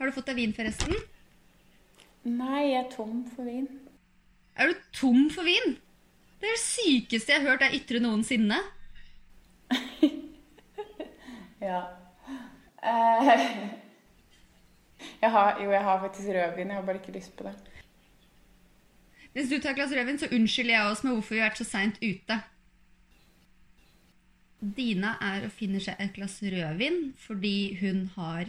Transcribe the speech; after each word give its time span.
Har 0.00 0.08
du 0.08 0.16
fått 0.16 0.30
deg 0.30 0.38
vin, 0.40 0.52
forresten? 0.56 0.96
Nei, 2.24 2.70
jeg 2.70 2.78
er 2.78 2.86
tom 2.88 3.18
for 3.28 3.44
vin. 3.44 3.66
Er 4.56 4.70
du 4.70 4.78
tom 4.96 5.26
for 5.32 5.44
vin? 5.44 5.74
Det 6.40 6.48
er 6.48 6.56
det 6.56 6.62
sykeste 6.62 7.34
jeg 7.34 7.42
har 7.42 7.50
hørt 7.52 7.64
deg 7.66 7.76
ytre 7.82 8.00
noensinne. 8.02 8.62
Ja. 11.60 11.82
Eh, 12.80 13.26
jeg 15.22 15.30
har, 15.30 15.58
jo, 15.60 15.70
jeg 15.70 15.82
har 15.84 15.98
faktisk 16.00 16.28
rødvin. 16.32 16.70
Jeg 16.72 16.76
har 16.78 16.86
bare 16.86 16.96
ikke 16.96 17.12
lyst 17.12 17.36
på 17.36 17.44
det. 17.44 17.52
Hvis 19.32 19.50
du 19.50 19.58
tar 19.58 19.74
et 19.74 19.76
glass 19.76 19.92
rødvin, 19.92 20.18
så 20.18 20.30
unnskylder 20.32 20.74
jeg 20.74 20.86
oss 20.86 21.04
med 21.04 21.12
hvorfor 21.12 21.34
vi 21.34 21.42
har 21.42 21.50
vært 21.50 21.60
så 21.60 21.66
seint 21.68 22.00
ute. 22.00 22.38
Dina 24.76 25.12
er 25.20 25.44
og 25.44 25.52
finner 25.52 25.84
seg 25.84 26.00
et 26.00 26.16
glass 26.16 26.38
rødvin 26.40 27.12
fordi 27.20 27.76
hun 27.82 28.06
har 28.16 28.48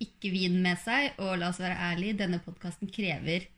ikke 0.00 0.32
vin 0.32 0.58
med 0.64 0.80
seg. 0.82 1.14
Og 1.22 1.38
la 1.40 1.50
oss 1.52 1.60
være 1.62 1.78
ærlig, 1.92 2.16
denne 2.18 2.40
podkasten 2.44 2.90
krever 2.92 3.48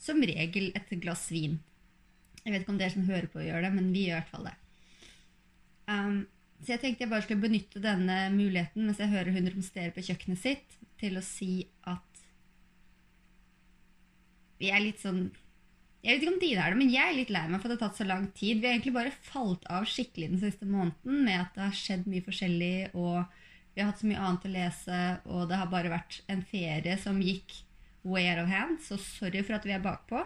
som 0.00 0.22
regel 0.24 0.70
et 0.76 0.92
glass 1.02 1.28
vin. 1.32 1.58
Jeg 2.40 2.54
vet 2.54 2.62
ikke 2.64 2.72
om 2.72 2.80
dere 2.80 2.94
som 2.94 3.08
hører 3.08 3.28
på, 3.28 3.42
gjør 3.44 3.66
det, 3.66 3.72
men 3.74 3.90
vi 3.92 4.06
gjør 4.06 4.16
i 4.16 4.20
hvert 4.20 4.32
fall 4.32 4.46
det. 4.48 4.56
Um, 5.90 6.20
så 6.60 6.74
jeg 6.74 6.82
tenkte 6.82 7.04
jeg 7.04 7.10
bare 7.10 7.24
skulle 7.24 7.42
benytte 7.42 7.82
denne 7.82 8.16
muligheten 8.34 8.84
mens 8.86 9.00
jeg 9.00 9.12
hører 9.12 9.34
hun 9.34 9.48
romstere 9.48 9.92
på 9.96 10.04
kjøkkenet 10.06 10.40
sitt, 10.40 10.78
til 11.00 11.16
å 11.16 11.24
si 11.24 11.64
at 11.88 12.24
vi 14.60 14.68
er 14.68 14.82
litt 14.84 15.00
sånn 15.00 15.30
Jeg 16.04 16.16
vet 16.16 16.22
ikke 16.22 16.32
om 16.34 16.40
dine 16.40 16.64
er 16.64 16.72
det, 16.72 16.80
men 16.80 16.92
jeg 16.92 17.04
er 17.10 17.16
litt 17.16 17.32
lei 17.32 17.42
meg 17.48 17.60
for 17.60 17.68
at 17.68 17.74
det 17.74 17.76
har 17.76 17.90
tatt 17.90 18.00
så 18.00 18.06
lang 18.08 18.22
tid. 18.36 18.60
Vi 18.60 18.68
har 18.68 18.72
egentlig 18.72 18.94
bare 18.96 19.12
falt 19.12 19.66
av 19.68 19.88
skikkelig 19.88 20.30
den 20.32 20.40
siste 20.40 20.68
måneden 20.68 21.26
med 21.26 21.36
at 21.42 21.56
det 21.56 21.64
har 21.66 21.76
skjedd 21.76 22.06
mye 22.08 22.24
forskjellig, 22.24 22.76
og 22.96 23.39
vi 23.80 23.84
har 23.84 23.94
hatt 23.94 24.00
så 24.02 24.08
mye 24.10 24.20
annet 24.20 24.42
å 24.44 24.48
lese, 24.52 24.96
og 25.32 25.46
det 25.48 25.56
har 25.56 25.68
bare 25.72 25.88
vært 25.88 26.18
en 26.28 26.42
ferie 26.44 26.98
som 27.00 27.16
gikk 27.24 27.54
way 28.04 28.26
out 28.28 28.42
of 28.42 28.50
hand, 28.52 28.76
så 28.84 28.98
sorry 29.00 29.40
for 29.40 29.56
at 29.56 29.64
vi 29.64 29.72
er 29.72 29.80
bakpå. 29.80 30.20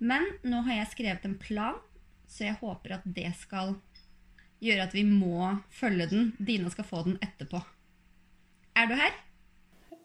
Men 0.00 0.24
nå 0.40 0.62
har 0.64 0.78
jeg 0.78 0.92
skrevet 0.94 1.26
en 1.28 1.34
plan, 1.36 1.76
så 2.24 2.46
jeg 2.46 2.56
håper 2.62 2.96
at 2.96 3.04
det 3.04 3.28
skal 3.42 3.74
gjøre 4.64 4.86
at 4.86 4.96
vi 4.96 5.04
må 5.04 5.50
følge 5.68 6.08
den. 6.14 6.32
Dina 6.40 6.72
skal 6.72 6.88
få 6.88 7.02
den 7.04 7.20
etterpå. 7.20 7.60
Er 8.72 8.88
du 8.88 8.96
her? 8.96 9.20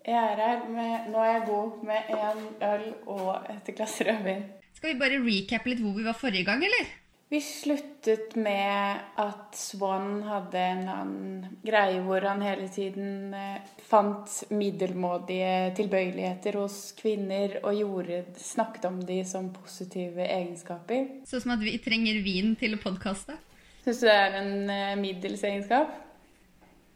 Jeg 0.03 0.19
er 0.19 0.43
her. 0.43 0.67
Med, 0.75 1.07
nå 1.13 1.23
er 1.23 1.31
jeg 1.37 1.47
god 1.47 1.83
med 1.87 2.15
én 2.17 2.45
øl 2.67 2.87
og 3.15 3.47
et 3.55 3.71
glass 3.79 3.95
rødvin. 4.03 4.43
Skal 4.75 4.91
vi 4.91 4.99
bare 4.99 5.23
recappe 5.23 5.71
litt 5.71 5.79
hvor 5.87 5.95
vi 5.95 6.03
var 6.03 6.19
forrige 6.19 6.51
gang, 6.51 6.67
eller? 6.67 6.91
Vi 7.29 7.41
sluttet 7.41 8.33
med 8.35 9.01
at 9.21 9.53
Swan 9.53 10.23
hadde 10.25 10.61
en 10.65 10.87
annen 10.89 11.59
greie 11.61 11.99
hvor 12.01 12.25
han 12.25 12.41
hele 12.41 12.65
tiden 12.73 13.35
eh, 13.37 13.59
fant 13.85 14.31
middelmådige 14.49 15.75
tilbøyeligheter 15.77 16.57
hos 16.57 16.79
kvinner 16.97 17.59
og 17.61 17.77
gjorde, 17.77 18.23
snakket 18.41 18.89
om 18.89 18.97
de 19.05 19.19
som 19.29 19.51
positive 19.53 20.25
egenskaper. 20.25 21.05
Sånn 21.29 21.45
som 21.45 21.53
at 21.53 21.61
vi 21.61 21.75
trenger 21.85 22.17
vin 22.25 22.55
til 22.57 22.73
å 22.79 22.81
podkaste? 22.81 23.37
Syns 23.85 24.01
du 24.01 24.09
det 24.09 24.17
er 24.25 24.41
en 24.41 24.73
eh, 24.73 24.97
middels 24.97 25.45
egenskap? 25.45 25.93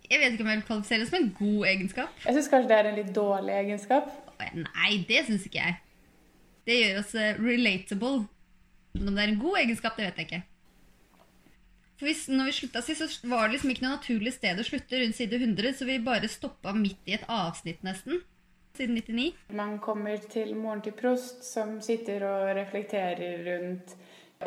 Jeg 0.10 0.18
vet 0.18 0.34
ikke 0.34 0.48
om 0.48 0.54
jeg 0.56 0.64
vil 0.64 0.70
kvalifisere 0.72 1.04
det 1.04 1.12
som 1.12 1.22
en 1.22 1.34
god 1.38 1.72
egenskap. 1.76 2.22
Jeg 2.26 2.40
syns 2.40 2.54
kanskje 2.56 2.74
det 2.74 2.82
er 2.82 2.90
en 2.90 3.02
litt 3.04 3.14
dårlig 3.14 3.60
egenskap. 3.62 4.10
Nei, 4.58 4.94
det 5.06 5.28
syns 5.30 5.46
ikke 5.46 5.62
jeg. 5.62 5.82
Det 6.66 6.82
gjør 6.82 7.04
oss 7.06 7.20
eh, 7.22 7.38
relatable. 7.38 8.24
Men 8.94 9.10
om 9.10 9.16
det 9.16 9.24
er 9.24 9.32
en 9.34 9.42
god 9.42 9.60
egenskap, 9.64 9.98
det 9.98 10.10
vet 10.10 10.22
jeg 10.22 10.30
ikke. 10.30 10.44
For 11.98 12.10
hvis, 12.10 12.26
når 12.30 12.50
vi 12.50 12.56
slutta 12.58 12.82
sist, 12.84 13.04
så 13.06 13.32
var 13.32 13.48
det 13.48 13.58
liksom 13.58 13.74
ikke 13.74 13.86
noe 13.86 13.96
naturlig 13.96 14.34
sted 14.36 14.60
å 14.60 14.66
slutte 14.68 15.00
rundt 15.00 15.18
side 15.18 15.40
100, 15.40 15.76
så 15.78 15.88
vi 15.88 16.00
bare 16.04 16.30
stoppa 16.32 16.74
midt 16.78 17.10
i 17.10 17.18
et 17.18 17.28
avsnitt, 17.32 17.84
nesten. 17.86 18.24
Siden 18.74 18.98
99. 18.98 19.28
Man 19.54 19.78
kommer 19.82 20.18
til 20.34 20.56
moren 20.58 20.82
til 20.82 20.96
prost, 20.98 21.44
som 21.46 21.78
sitter 21.86 22.26
og 22.26 22.50
reflekterer 22.58 23.46
rundt 23.46 23.94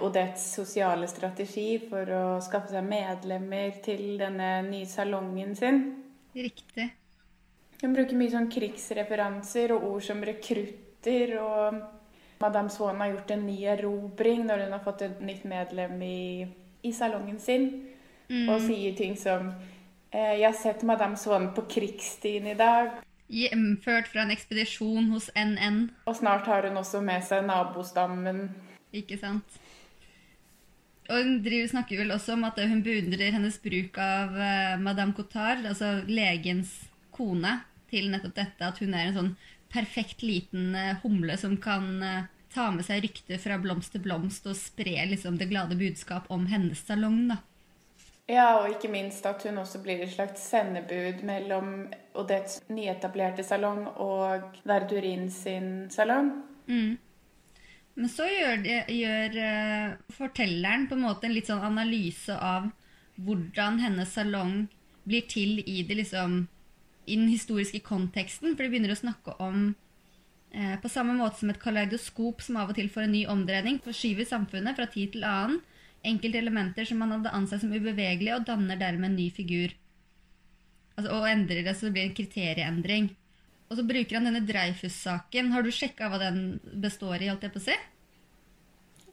Odettes 0.02 0.50
sosiale 0.58 1.06
strategi 1.08 1.78
for 1.80 2.10
å 2.12 2.24
skaffe 2.44 2.74
seg 2.74 2.84
medlemmer 2.84 3.78
til 3.84 4.18
denne 4.20 4.50
nye 4.66 4.88
salongen 4.90 5.54
sin. 5.56 5.78
Riktig. 6.36 6.90
Hun 7.80 7.94
bruker 7.96 8.18
mye 8.18 8.32
sånn 8.32 8.50
krigsreferanser 8.52 9.72
og 9.76 9.86
ord 9.92 10.04
som 10.04 10.20
rekrutter. 10.26 11.36
Og 11.40 11.78
Madame 12.41 12.70
Swan 12.70 13.00
har 13.00 13.14
gjort 13.14 13.30
en 13.30 13.47
ny 13.47 13.56
erobring 13.64 14.44
når 14.47 14.66
hun 14.66 14.76
har 14.76 14.84
fått 14.84 15.02
et 15.06 15.20
nytt 15.24 15.44
medlem 15.48 16.02
i, 16.02 16.47
i 16.84 16.92
salongen 16.92 17.38
sin. 17.41 17.69
Mm. 18.28 18.48
Og 18.50 18.60
sier 18.64 18.97
ting 18.98 19.16
som 19.19 19.52
eh, 20.10 20.38
'Jeg 20.41 20.47
har 20.48 20.58
sett 20.58 20.82
Madame 20.82 21.16
Swan 21.16 21.52
på 21.54 21.66
krigsstien 21.70 22.47
i 22.47 22.54
dag'. 22.58 23.02
Hjemført 23.28 24.08
fra 24.08 24.22
en 24.22 24.30
ekspedisjon 24.30 25.10
hos 25.10 25.30
NN. 25.34 25.91
Og 26.06 26.16
snart 26.16 26.47
har 26.47 26.69
hun 26.69 26.76
også 26.76 27.00
med 27.00 27.24
seg 27.26 27.47
nabostammen. 27.47 28.50
Ikke 28.92 29.18
sant? 29.18 29.58
Og 31.08 31.22
hun 31.22 31.42
driver, 31.42 31.68
snakker 31.70 31.98
vel 32.03 32.10
også 32.10 32.34
om 32.34 32.44
at 32.44 32.58
hun 32.68 32.82
beundrer 32.82 33.34
hennes 33.34 33.58
bruk 33.62 33.98
av 33.98 34.34
uh, 34.34 34.78
Madame 34.82 35.14
Cotard, 35.14 35.66
altså 35.66 36.03
legens 36.06 36.72
kone, 37.14 37.60
til 37.91 38.10
nettopp 38.10 38.34
dette 38.34 38.66
at 38.66 38.78
hun 38.82 38.94
er 38.94 39.08
en 39.08 39.14
sånn 39.14 39.34
perfekt 39.76 40.25
liten 40.25 40.72
uh, 40.75 40.97
humle 41.04 41.37
som 41.41 41.56
kan 41.60 41.91
uh, 42.03 42.25
ta 42.54 42.70
med 42.72 42.87
seg 42.87 43.04
ryktet 43.04 43.42
fra 43.42 43.59
blomst 43.60 43.92
til 43.94 44.03
blomst 44.04 44.48
og 44.48 44.56
spre 44.59 44.97
liksom, 45.10 45.37
det 45.38 45.50
glade 45.53 45.76
budskap 45.78 46.31
om 46.32 46.48
hennes 46.50 46.81
salong. 46.88 47.26
da. 47.34 47.42
Ja, 48.26 48.47
og 48.59 48.72
ikke 48.72 48.91
minst 48.91 49.26
at 49.28 49.44
hun 49.47 49.60
også 49.62 49.78
blir 49.84 50.00
et 50.03 50.10
slags 50.10 50.48
sendebud 50.50 51.20
mellom 51.26 51.86
Odettes 52.19 52.59
nyetablerte 52.72 53.44
salong 53.47 53.84
og 54.03 54.56
Verdurin 54.66 55.28
sin 55.31 55.91
salong. 55.94 56.32
Mm. 56.66 56.97
Men 57.97 58.10
så 58.12 58.26
gjør, 58.28 58.66
gjør 58.92 59.38
uh, 59.38 59.94
fortelleren 60.16 60.88
på 60.88 60.98
en 60.98 61.06
måte 61.06 61.28
en 61.28 61.36
litt 61.36 61.53
sånn 61.53 61.65
analyse 61.65 62.34
av 62.34 62.72
hvordan 63.16 63.78
hennes 63.81 64.10
salong 64.12 64.66
blir 65.06 65.25
til 65.31 65.62
i, 65.62 65.84
det, 65.86 66.00
liksom, 66.03 66.42
i 67.06 67.16
den 67.16 67.28
historiske 67.30 67.80
konteksten. 67.86 68.54
For 68.54 68.64
de 68.66 68.72
begynner 68.72 68.92
å 68.94 68.98
snakke 68.98 69.36
om 69.42 69.70
eh, 70.50 70.76
På 70.82 70.90
samme 70.92 71.14
måte 71.16 71.40
som 71.40 71.52
et 71.52 71.62
kaleidoskop 71.62 72.42
som 72.42 72.58
av 72.60 72.74
og 72.74 72.78
til 72.78 72.90
får 72.92 73.06
en 73.06 73.16
ny 73.16 73.24
omdreining, 73.30 73.80
forskyver 73.84 74.28
samfunnet 74.28 74.78
fra 74.78 74.90
tid 74.90 75.14
til 75.14 75.26
annen 75.26 75.62
enkelte 76.06 76.38
elementer 76.38 76.86
som 76.86 77.00
man 77.02 77.16
hadde 77.16 77.32
ansett 77.34 77.62
som 77.64 77.72
ubevegelige, 77.74 78.36
og 78.36 78.46
danner 78.46 78.78
dermed 78.78 79.10
en 79.10 79.18
ny 79.18 79.26
figur. 79.34 79.74
Altså, 80.96 81.12
og 81.12 81.28
endrer 81.28 81.64
det 81.66 81.74
så 81.76 81.88
det 81.88 81.96
blir 81.96 82.08
en 82.08 82.16
kriterieendring. 82.16 83.10
Og 83.66 83.80
så 83.80 83.84
bruker 83.86 84.18
han 84.18 84.28
denne 84.28 84.44
Dreyfus-saken. 84.46 85.50
Har 85.52 85.66
du 85.66 85.72
sjekka 85.74 86.10
hva 86.12 86.20
den 86.22 86.40
består 86.82 87.18
i? 87.18 87.30
holdt 87.32 87.46
jeg 87.48 87.54
på 87.54 87.62
å 87.62 87.66
si? 87.66 87.76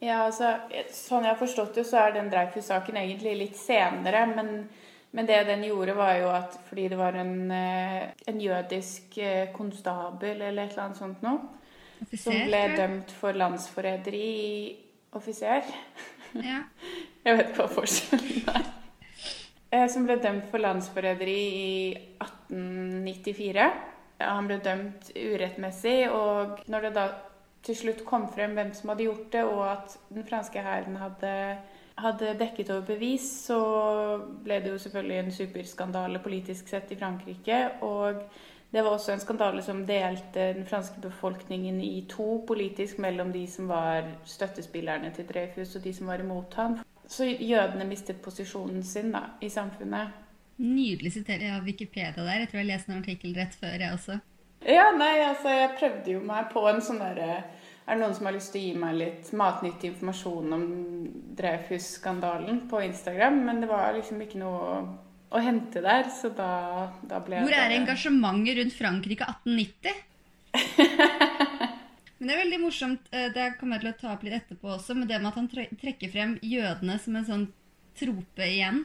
Ja, 0.04 0.24
altså, 0.28 0.54
Sånn 0.94 1.26
jeg 1.26 1.34
har 1.34 1.40
forstått 1.40 1.80
det, 1.80 1.86
så 1.88 2.04
er 2.04 2.14
den 2.16 2.30
Dreyfus-saken 2.32 2.98
egentlig 3.00 3.34
litt 3.40 3.58
senere. 3.58 4.24
Men, 4.30 4.54
men, 5.14 5.26
det 5.26 5.40
den 5.46 5.64
gjorde, 5.68 5.94
var 5.96 6.16
jo 6.18 6.30
at 6.34 6.56
fordi 6.68 6.88
det 6.90 6.98
var 6.98 7.16
en, 7.20 7.50
eh, 7.54 8.08
en 8.26 8.40
jødisk 8.40 9.18
eh, 9.22 9.52
konstabel 9.54 10.42
eller 10.42 10.64
et 10.64 10.74
eller 10.74 10.86
annet 10.88 10.98
sånt 10.98 11.22
noe, 11.22 11.38
Offiser, 12.02 12.22
som 12.24 12.48
ble 12.48 12.62
dømt 12.76 13.12
for 13.20 13.38
landsforræderi 13.38 14.30
Offiser? 15.14 15.68
Ja. 16.34 16.64
Jeg 17.24 17.38
vet 17.38 17.52
ikke 17.52 17.62
hva 17.62 17.70
forskjellen 17.72 18.48
er. 18.52 18.72
Eh, 19.74 19.86
Som 19.90 20.06
ble 20.06 20.18
dømt 20.22 20.50
for 20.50 20.62
landsforræderi 20.62 21.40
i 21.58 21.68
1894. 22.22 23.68
Han 24.20 24.48
ble 24.50 24.58
dømt 24.62 25.08
urettmessig, 25.16 26.10
og 26.10 26.60
når 26.70 26.88
det 26.88 26.92
da 26.98 27.06
til 27.64 27.78
slutt 27.78 28.04
kom 28.06 28.28
frem 28.32 28.54
hvem 28.54 28.74
som 28.76 28.92
hadde 28.92 29.06
gjort 29.08 29.32
det, 29.32 29.44
og 29.48 29.64
at 29.70 29.96
den 30.12 30.26
franske 30.28 30.62
hæren 30.62 30.98
hadde, 31.00 31.32
hadde 32.00 32.34
dekket 32.38 32.70
over 32.74 32.86
bevis, 32.88 33.26
så 33.46 33.58
ble 34.44 34.58
det 34.62 34.72
jo 34.72 34.80
selvfølgelig 34.82 35.18
en 35.20 35.34
superskandale 35.34 36.20
politisk 36.24 36.68
sett 36.68 36.90
i 36.92 36.98
Frankrike. 36.98 37.60
Og 37.86 38.24
det 38.74 38.82
var 38.82 38.96
også 38.96 39.14
en 39.14 39.22
skandale 39.22 39.62
som 39.62 39.84
delte 39.86 40.48
den 40.56 40.66
franske 40.66 41.00
befolkningen 41.00 41.78
i 41.84 42.04
to 42.10 42.42
politisk 42.48 42.98
mellom 42.98 43.30
de 43.32 43.46
som 43.50 43.70
var 43.70 44.08
støttespillerne 44.26 45.12
til 45.14 45.28
Dreyfus, 45.28 45.76
og 45.76 45.84
de 45.84 45.94
som 45.94 46.10
var 46.10 46.24
imot 46.24 46.54
han. 46.58 46.80
Så 47.06 47.28
jødene 47.28 47.86
mistet 47.86 48.22
posisjonen 48.24 48.82
sin 48.82 49.12
da, 49.14 49.28
i 49.40 49.48
samfunnet. 49.52 50.20
Nydelig 50.56 51.12
sitering 51.12 51.50
av 51.54 51.66
Wikipedia 51.66 52.22
der. 52.22 52.44
Jeg 52.44 52.50
tror 52.50 52.62
jeg 52.62 52.70
leste 52.70 52.92
en 52.92 53.02
artikkel 53.02 53.34
rett 53.36 53.54
før, 53.58 53.74
jeg 53.78 53.92
også. 53.92 54.18
Ja, 54.64 54.88
nei, 54.96 55.18
altså, 55.20 55.50
jeg 55.52 55.74
prøvde 55.78 56.14
jo 56.14 56.20
meg 56.24 56.48
på 56.52 56.62
en 56.70 56.80
sånn 56.82 57.02
derre 57.02 57.42
Er 57.84 57.98
det 57.98 58.00
noen 58.00 58.14
som 58.16 58.28
har 58.28 58.32
lyst 58.32 58.54
til 58.54 58.62
å 58.62 58.64
gi 58.64 58.76
meg 58.80 58.96
litt 58.96 59.30
matnyttig 59.36 59.90
informasjon 59.90 60.56
om 60.56 60.62
Dreyfus-skandalen 61.36 62.62
på 62.70 62.80
Instagram? 62.86 63.42
Men 63.44 63.60
det 63.60 63.68
var 63.68 63.92
liksom 63.96 64.22
ikke 64.24 64.40
noe 64.40 64.62
å, 65.28 65.42
hente 65.44 65.82
der, 65.84 66.08
så 66.14 66.30
da, 66.32 66.48
da 67.04 67.20
ble 67.24 67.42
Hvor 67.42 67.52
det 67.52 67.60
er 67.60 67.76
engasjementet 67.76 68.56
rundt 68.60 68.76
Frankrike 68.78 69.28
1890? 69.28 70.00
Men 72.16 72.30
det 72.30 72.34
er 72.36 72.40
veldig 72.44 72.60
morsomt, 72.62 73.08
eh, 73.12 73.28
det 73.34 73.50
kommer 73.58 73.76
jeg 73.76 73.84
til 73.84 73.90
å 73.90 74.00
ta 74.00 74.12
opp 74.14 74.24
litt 74.24 74.38
etterpå 74.38 74.70
også, 74.78 74.96
med 74.96 75.10
det 75.10 75.18
med 75.20 75.32
at 75.32 75.40
han 75.42 75.50
trekker 75.82 76.12
frem 76.14 76.36
jødene 76.40 76.96
som 77.02 77.18
en 77.18 77.26
sånn 77.28 77.46
trope 77.98 78.46
igjen. 78.46 78.84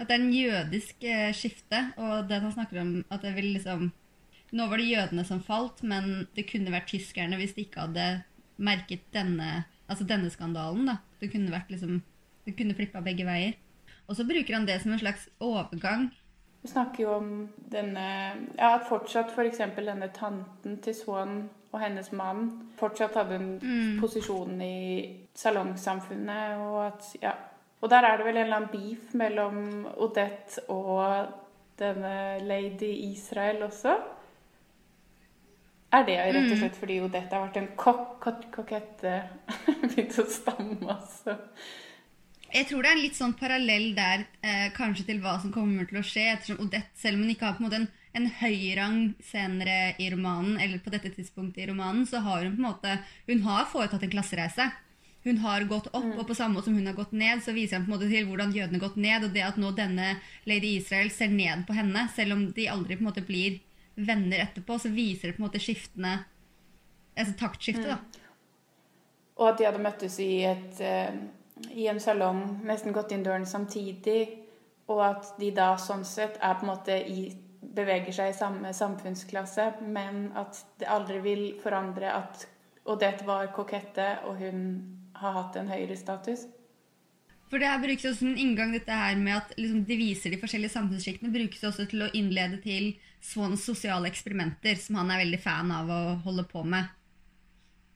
At 0.00 0.08
det 0.08 0.16
er 0.16 0.22
en 0.24 0.34
jødisk 0.34 1.06
eh, 1.06 1.30
skifte, 1.36 1.84
og 2.00 2.26
det 2.26 2.40
han 2.42 2.56
snakker 2.56 2.82
om 2.82 2.94
at 3.06 3.22
det 3.22 3.36
vil 3.36 3.52
liksom 3.52 3.90
Nå 4.52 4.66
var 4.68 4.76
det 4.78 4.88
jødene 4.90 5.24
som 5.24 5.40
falt, 5.42 5.82
men 5.82 6.26
det 6.36 6.48
kunne 6.50 6.72
vært 6.74 6.88
tyskerne 6.90 7.36
hvis 7.38 7.54
de 7.54 7.64
ikke 7.66 7.80
hadde 7.86 8.22
merket 8.58 9.04
denne, 9.14 9.64
altså 9.88 10.04
denne 10.04 10.30
skandalen. 10.30 10.86
da. 10.86 10.96
Det 11.20 11.30
kunne 11.32 11.52
vært 11.52 11.70
liksom, 11.70 12.02
det 12.46 12.56
kunne 12.58 12.74
flippa 12.74 13.00
begge 13.00 13.24
veier. 13.24 13.54
Og 14.08 14.16
så 14.16 14.24
bruker 14.26 14.54
han 14.56 14.66
det 14.66 14.80
som 14.82 14.92
en 14.92 14.98
slags 14.98 15.28
overgang. 15.40 16.10
Vi 16.62 16.68
snakker 16.68 17.02
jo 17.04 17.12
om 17.14 17.48
denne 17.72 18.06
Ja, 18.58 18.74
at 18.74 18.84
fortsatt 18.88 19.30
f.eks. 19.32 19.58
denne 19.76 20.10
tanten 20.12 20.76
til 20.82 20.94
Swan 20.94 21.48
og 21.72 21.80
hennes 21.80 22.10
mann 22.12 22.50
fortsatt 22.76 23.14
hadde 23.14 23.34
en 23.38 23.58
Mm. 23.62 24.00
posisjon 24.00 24.60
i 24.60 25.16
salongsamfunnet, 25.34 26.58
og 26.58 26.86
at 26.86 27.16
Ja. 27.22 27.32
Og 27.82 27.88
der 27.90 28.02
er 28.04 28.16
det 28.16 28.26
vel 28.26 28.36
en 28.36 28.42
eller 28.44 28.56
annen 28.56 28.68
beef 28.72 29.14
mellom 29.14 29.86
Odette 29.96 30.58
og 30.68 31.28
denne 31.78 32.38
lady 32.44 33.12
Israel 33.12 33.62
også? 33.62 33.94
Er 35.90 36.04
det 36.06 36.16
rett 36.22 36.52
og 36.52 36.58
slett 36.58 36.76
fordi 36.78 37.00
Odette 37.02 37.34
har 37.34 37.48
vært 37.48 37.58
en 37.58 37.70
kok 37.78 38.18
kok 38.22 38.42
kokette 38.54 39.14
Begynte 39.90 40.22
å 40.22 40.30
stamme, 40.30 40.78
altså. 40.86 41.34
Jeg 42.50 42.66
tror 42.66 42.82
det 42.82 42.90
er 42.90 42.96
en 42.96 43.04
litt 43.04 43.18
sånn 43.18 43.34
parallell 43.38 43.88
der 43.94 44.24
eh, 44.42 44.68
kanskje 44.74 45.06
til 45.06 45.20
hva 45.22 45.36
som 45.42 45.52
kommer 45.54 45.86
til 45.86 46.00
å 46.00 46.04
skje, 46.06 46.26
ettersom 46.32 46.60
Odette, 46.64 46.90
selv 46.98 47.18
om 47.18 47.24
hun 47.24 47.32
ikke 47.34 47.46
har 47.46 47.56
på 47.56 47.62
en 47.62 47.68
måte 47.68 47.78
en, 47.78 47.88
en 48.18 48.28
høy 48.40 48.58
rang 48.78 49.00
senere 49.22 49.78
i 50.02 50.08
romanen, 50.10 50.56
eller 50.58 50.82
på 50.82 50.90
dette 50.94 51.12
tidspunktet 51.14 51.62
i 51.62 51.68
romanen, 51.70 52.06
så 52.10 52.22
har 52.26 52.42
hun 52.42 52.56
på 52.56 52.62
en 52.62 52.68
måte 52.68 52.96
Hun 53.30 53.44
har 53.46 53.68
foretatt 53.70 54.06
en 54.06 54.14
klassereise. 54.14 54.66
Hun 55.22 55.38
har 55.44 55.66
gått 55.70 55.90
opp, 55.92 56.10
og 56.16 56.26
på 56.26 56.34
samme 56.34 56.58
måte 56.58 56.70
som 56.70 56.78
hun 56.78 56.90
har 56.90 56.98
gått 56.98 57.12
ned, 57.12 57.42
så 57.44 57.54
viser 57.54 57.78
han 57.78 57.86
på 57.86 57.92
en 57.92 57.96
måte 57.98 58.10
til 58.10 58.26
hvordan 58.26 58.54
jødene 58.56 58.80
har 58.80 58.86
gått 58.88 58.98
ned, 58.98 59.26
og 59.26 59.34
det 59.34 59.46
at 59.46 59.58
nå 59.60 59.74
denne 59.76 60.14
lady 60.48 60.76
Israel 60.80 61.10
ser 61.14 61.30
ned 61.34 61.66
på 61.68 61.76
henne, 61.76 62.06
selv 62.16 62.34
om 62.34 62.46
de 62.56 62.70
aldri 62.72 62.96
på 62.96 63.04
en 63.04 63.10
måte 63.12 63.26
blir 63.26 63.60
venner 63.94 64.44
etterpå, 64.46 64.78
så 64.78 64.92
viser 64.92 65.30
det 65.30 65.36
på 65.36 65.42
en 65.42 65.48
måte 65.48 65.62
skiftene 65.62 66.18
Altså 67.20 67.34
taktskiftet, 67.36 67.88
da. 67.90 68.28
Og 69.36 69.48
at 69.50 69.58
de 69.58 69.64
hadde 69.66 69.80
møttes 69.82 70.14
i, 70.22 70.44
et, 70.46 70.78
uh, 70.80 71.66
i 71.74 71.88
en 71.90 71.98
salong, 72.00 72.38
nesten 72.64 72.94
gått 72.96 73.10
inn 73.12 73.24
døren 73.26 73.44
samtidig. 73.50 74.22
Og 74.88 75.02
at 75.04 75.34
de 75.40 75.50
da 75.52 75.74
sånn 75.76 76.06
sett 76.06 76.38
er 76.40 76.54
på 76.56 76.64
en 76.64 76.70
måte 76.70 76.96
i 76.96 77.26
beveger 77.60 78.14
seg 78.14 78.32
i 78.32 78.36
samme 78.36 78.72
samfunnsklasse, 78.74 79.66
men 79.84 80.30
at 80.38 80.62
det 80.80 80.88
aldri 80.90 81.20
vil 81.24 81.44
forandre 81.62 82.12
at 82.14 82.46
Odette 82.90 83.26
var 83.26 83.50
kokette, 83.54 84.06
og 84.26 84.40
hun 84.40 84.64
har 85.20 85.36
hatt 85.36 85.58
en 85.60 85.68
høyere 85.70 85.98
status. 85.98 86.46
For 87.50 87.60
det 87.60 87.68
her 87.68 87.82
brukes 87.82 88.06
også 88.06 88.26
en 88.28 88.38
inngang, 88.40 88.72
dette 88.74 88.94
her 88.94 89.18
med 89.18 89.36
at 89.36 89.52
liksom, 89.58 89.84
de 89.86 89.98
viser 89.98 90.32
de 90.32 90.38
forskjellige 90.40 90.74
samfunnssjiktene, 90.76 91.32
brukes 91.34 91.64
også 91.66 91.86
til 91.90 92.06
å 92.06 92.10
innlede 92.16 92.60
til 92.64 92.92
Swans 93.20 93.64
sosiale 93.64 94.08
eksperimenter, 94.10 94.78
som 94.80 95.00
han 95.00 95.12
er 95.12 95.24
veldig 95.24 95.42
fan 95.42 95.70
av 95.74 95.90
å 95.92 96.00
holde 96.24 96.46
på 96.48 96.64
med. 96.64 96.88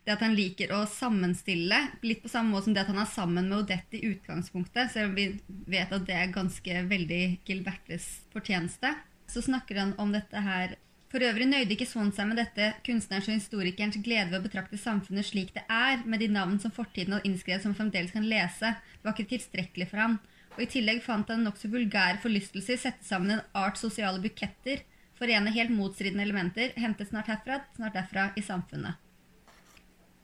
Det 0.05 0.12
at 0.12 0.21
han 0.21 0.37
liker 0.37 0.75
å 0.76 0.82
sammenstille, 0.91 1.79
litt 2.05 2.21
på 2.21 2.29
samme 2.29 2.53
måte 2.53 2.69
som 2.69 2.76
det 2.76 2.82
at 2.85 2.93
han 2.93 3.00
er 3.00 3.09
sammen 3.09 3.49
med 3.49 3.62
Odette 3.62 3.97
i 3.97 4.11
utgangspunktet, 4.12 4.93
selv 4.93 5.12
om 5.12 5.17
vi 5.17 5.31
vet 5.73 5.93
at 5.97 6.05
det 6.05 6.19
er 6.19 6.35
ganske 6.35 6.82
veldig 6.91 7.23
Gilbertes 7.49 8.09
fortjeneste, 8.35 8.93
så 9.32 9.41
snakker 9.41 9.81
han 9.81 9.94
om 9.97 10.12
dette 10.12 10.44
her 10.44 10.76
for 11.15 11.23
øvrig 11.23 11.47
nøyde 11.47 11.77
ikke 11.77 11.87
Swan 11.87 12.09
seg 12.11 12.27
med 12.27 12.41
dette 12.41 12.73
kunstnerens 12.82 13.29
og 13.31 13.37
historikerens 13.37 14.00
glede 14.03 14.32
ved 14.32 14.41
å 14.41 14.47
betrakte 14.49 14.81
samfunnet 14.82 15.29
slik 15.29 15.53
det 15.55 15.62
er, 15.70 16.00
med 16.11 16.19
de 16.19 16.27
navn 16.27 16.56
som 16.59 16.73
fortiden 16.75 17.15
hadde 17.15 17.29
innskrevet 17.29 17.62
som 17.62 17.77
fremdeles 17.79 18.11
kan 18.11 18.27
lese. 18.27 18.73
Det 18.75 19.06
var 19.06 19.15
ikke 19.15 19.31
tilstrekkelig 19.31 19.87
for 19.93 20.03
han. 20.03 20.17
Og 20.56 20.65
I 20.65 20.69
tillegg 20.73 21.05
fant 21.06 21.31
han 21.31 21.47
nokså 21.47 21.70
vulgær 21.70 22.19
forlystelse 22.23 22.75
i 22.75 22.81
å 22.81 22.82
sette 22.82 23.06
sammen 23.06 23.37
en 23.37 23.44
art 23.62 23.79
sosiale 23.79 24.19
buketter, 24.25 24.82
forene 25.19 25.53
helt 25.55 25.73
motstridende 25.75 26.25
elementer, 26.27 26.73
hente 26.77 27.07
snart 27.07 27.31
herfra, 27.31 27.61
snart 27.77 27.95
derfra 27.95 28.29
i 28.37 28.43
samfunnet. 28.43 29.01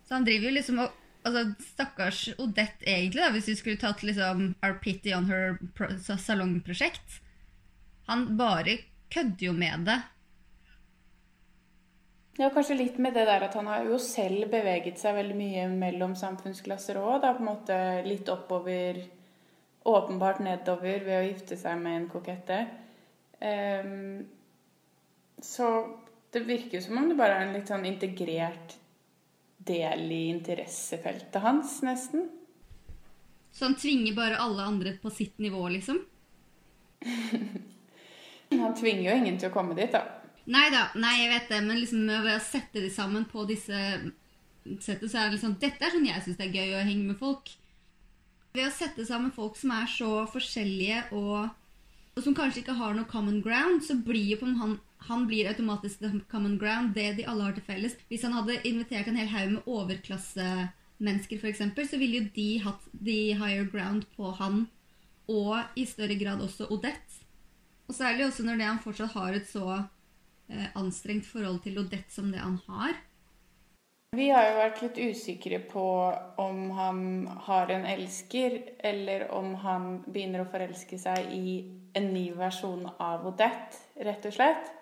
Så 0.08 0.16
han 0.16 0.26
driver 0.26 0.50
jo 0.50 0.56
liksom 0.56 0.80
og 1.20 1.28
altså, 1.28 1.64
Stakkars 1.74 2.20
Odette, 2.40 2.86
egentlig, 2.88 3.20
da, 3.20 3.32
hvis 3.34 3.50
vi 3.50 3.56
skulle 3.58 3.80
tatt 3.80 4.02
liksom 4.06 4.54
Our 4.64 4.78
Pity 4.80 5.12
on 5.12 5.28
Her 5.28 5.58
salongprosjekt. 6.00 7.20
Han 8.08 8.24
bare 8.38 8.78
kødder 9.12 9.50
jo 9.50 9.52
med 9.52 9.84
det. 9.90 9.98
Ja, 12.40 12.48
kanskje 12.54 12.78
litt 12.78 12.96
med 13.02 13.12
det 13.18 13.26
der 13.28 13.44
at 13.44 13.54
han 13.58 13.68
har 13.68 13.84
jo 13.84 13.98
selv 14.00 14.48
beveget 14.48 15.00
seg 15.02 15.18
veldig 15.18 15.36
mye 15.36 15.66
mellom 15.74 16.16
samfunnsklasser 16.16 16.96
òg. 16.96 17.20
Da 17.20 17.34
på 17.36 17.44
en 17.44 17.50
måte 17.50 17.78
litt 18.06 18.30
oppover, 18.32 19.02
åpenbart 19.84 20.40
nedover 20.44 21.04
ved 21.04 21.18
å 21.18 21.26
gifte 21.26 21.58
seg 21.60 21.82
med 21.82 21.98
en 21.98 22.08
kokette. 22.08 22.62
Um, 23.44 24.22
så 25.42 25.70
det 26.32 26.44
virker 26.46 26.78
jo 26.78 26.84
som 26.84 27.00
om 27.00 27.08
det 27.10 27.18
bare 27.18 27.38
er 27.38 27.48
en 27.48 27.56
litt 27.56 27.70
sånn 27.70 27.86
integrert 27.88 28.76
del 29.66 30.06
i 30.12 30.20
interessefeltet 30.30 31.42
hans, 31.42 31.80
nesten. 31.86 32.28
Så 33.50 33.66
han 33.66 33.76
tvinger 33.78 34.14
bare 34.16 34.38
alle 34.40 34.62
andre 34.62 34.94
på 35.02 35.10
sitt 35.10 35.38
nivå, 35.42 35.66
liksom? 35.68 36.00
Han 38.50 38.74
tvinger 38.74 39.04
jo 39.04 39.12
ingen 39.14 39.36
til 39.38 39.46
å 39.46 39.54
komme 39.54 39.76
dit, 39.78 39.92
da. 39.94 40.02
Nei 40.50 40.66
da, 40.72 40.88
nei, 40.98 41.12
jeg 41.20 41.30
vet 41.30 41.52
det, 41.52 41.60
men 41.62 41.78
liksom 41.78 42.08
ved 42.10 42.32
å 42.34 42.42
sette 42.42 42.82
de 42.82 42.88
sammen 42.90 43.26
på 43.30 43.44
disse 43.46 43.78
settet, 44.82 45.06
så 45.10 45.20
er 45.20 45.28
det 45.28 45.36
liksom 45.36 45.54
Dette 45.62 45.86
er 45.86 45.94
sånn 45.94 46.08
jeg 46.08 46.24
syns 46.24 46.38
det 46.40 46.48
er 46.48 46.56
gøy 46.58 46.74
å 46.74 46.84
henge 46.88 47.12
med 47.12 47.18
folk. 47.20 47.52
Ved 48.56 48.66
å 48.66 48.74
sette 48.74 49.06
sammen 49.06 49.30
folk 49.34 49.58
som 49.58 49.72
er 49.76 49.86
så 49.90 50.10
forskjellige 50.32 51.04
og, 51.14 51.52
og 52.16 52.24
som 52.24 52.34
kanskje 52.36 52.64
ikke 52.64 52.78
har 52.80 52.96
noe 52.96 53.10
common 53.10 53.38
ground, 53.44 53.84
så 53.86 53.94
blir 53.94 54.32
jo 54.32 54.40
på 54.42 54.50
en 54.50 54.58
han, 55.08 55.26
blir 55.26 55.48
automatisk 55.48 55.98
the 55.98 56.10
common 56.30 56.58
ground, 56.58 56.94
det 56.94 57.14
de 57.16 57.26
alle 57.26 57.48
har 57.48 57.56
til 57.56 57.64
felles. 57.66 57.96
Hvis 58.08 58.26
han 58.26 58.36
hadde 58.36 58.60
invitert 58.68 59.08
en 59.08 59.16
hel 59.16 59.30
haug 59.32 59.54
med 59.54 59.70
overklassemennesker, 59.70 61.40
f.eks., 61.40 61.62
så 61.90 62.00
ville 62.00 62.20
jo 62.20 62.30
de 62.34 62.48
hatt 62.64 62.88
the 62.92 63.34
higher 63.38 63.64
ground 63.64 64.06
på 64.16 64.34
han, 64.40 64.66
og 65.30 65.78
i 65.78 65.86
større 65.88 66.18
grad 66.20 66.42
også 66.44 66.68
Odette. 66.70 67.24
Og 67.88 67.94
særlig 67.94 68.26
også 68.26 68.44
når 68.46 68.60
det 68.60 68.68
han 68.68 68.82
fortsatt 68.82 69.14
har 69.16 69.34
et 69.34 69.48
så 69.50 69.66
eh, 70.50 70.68
anstrengt 70.78 71.26
forhold 71.26 71.62
til 71.64 71.80
Odette 71.80 72.12
som 72.14 72.30
det 72.30 72.42
han 72.42 72.58
har. 72.68 72.98
Vi 74.16 74.26
har 74.34 74.48
jo 74.48 74.54
vært 74.58 74.80
litt 74.82 74.96
usikre 75.12 75.60
på 75.70 75.86
om 76.42 76.64
han 76.74 77.02
har 77.46 77.70
en 77.70 77.84
elsker, 77.86 78.56
eller 78.82 79.28
om 79.34 79.52
han 79.62 79.84
begynner 80.06 80.42
å 80.42 80.50
forelske 80.50 80.98
seg 80.98 81.30
i 81.34 81.60
en 81.94 82.08
ny 82.14 82.24
versjon 82.34 82.88
av 82.98 83.26
Odette, 83.30 83.78
rett 84.02 84.26
og 84.26 84.34
slett. 84.34 84.72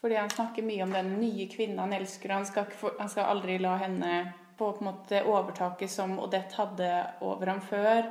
Fordi 0.00 0.18
han 0.18 0.30
snakker 0.30 0.62
mye 0.66 0.84
om 0.84 0.92
den 0.92 1.14
nye 1.20 1.46
kvinnen 1.48 1.78
han 1.80 1.94
elsker, 1.96 2.34
han 2.34 2.46
skal, 2.46 2.68
han 2.98 3.08
skal 3.10 3.30
aldri 3.32 3.58
la 3.58 3.76
henne 3.80 4.12
få 4.58 4.72
på 4.72 4.84
en 4.84 4.90
måte 4.90 5.22
overtaket 5.24 5.90
som 5.90 6.18
Odette 6.20 6.56
hadde 6.56 6.90
over 7.24 7.52
ham 7.52 7.60
før. 7.64 8.06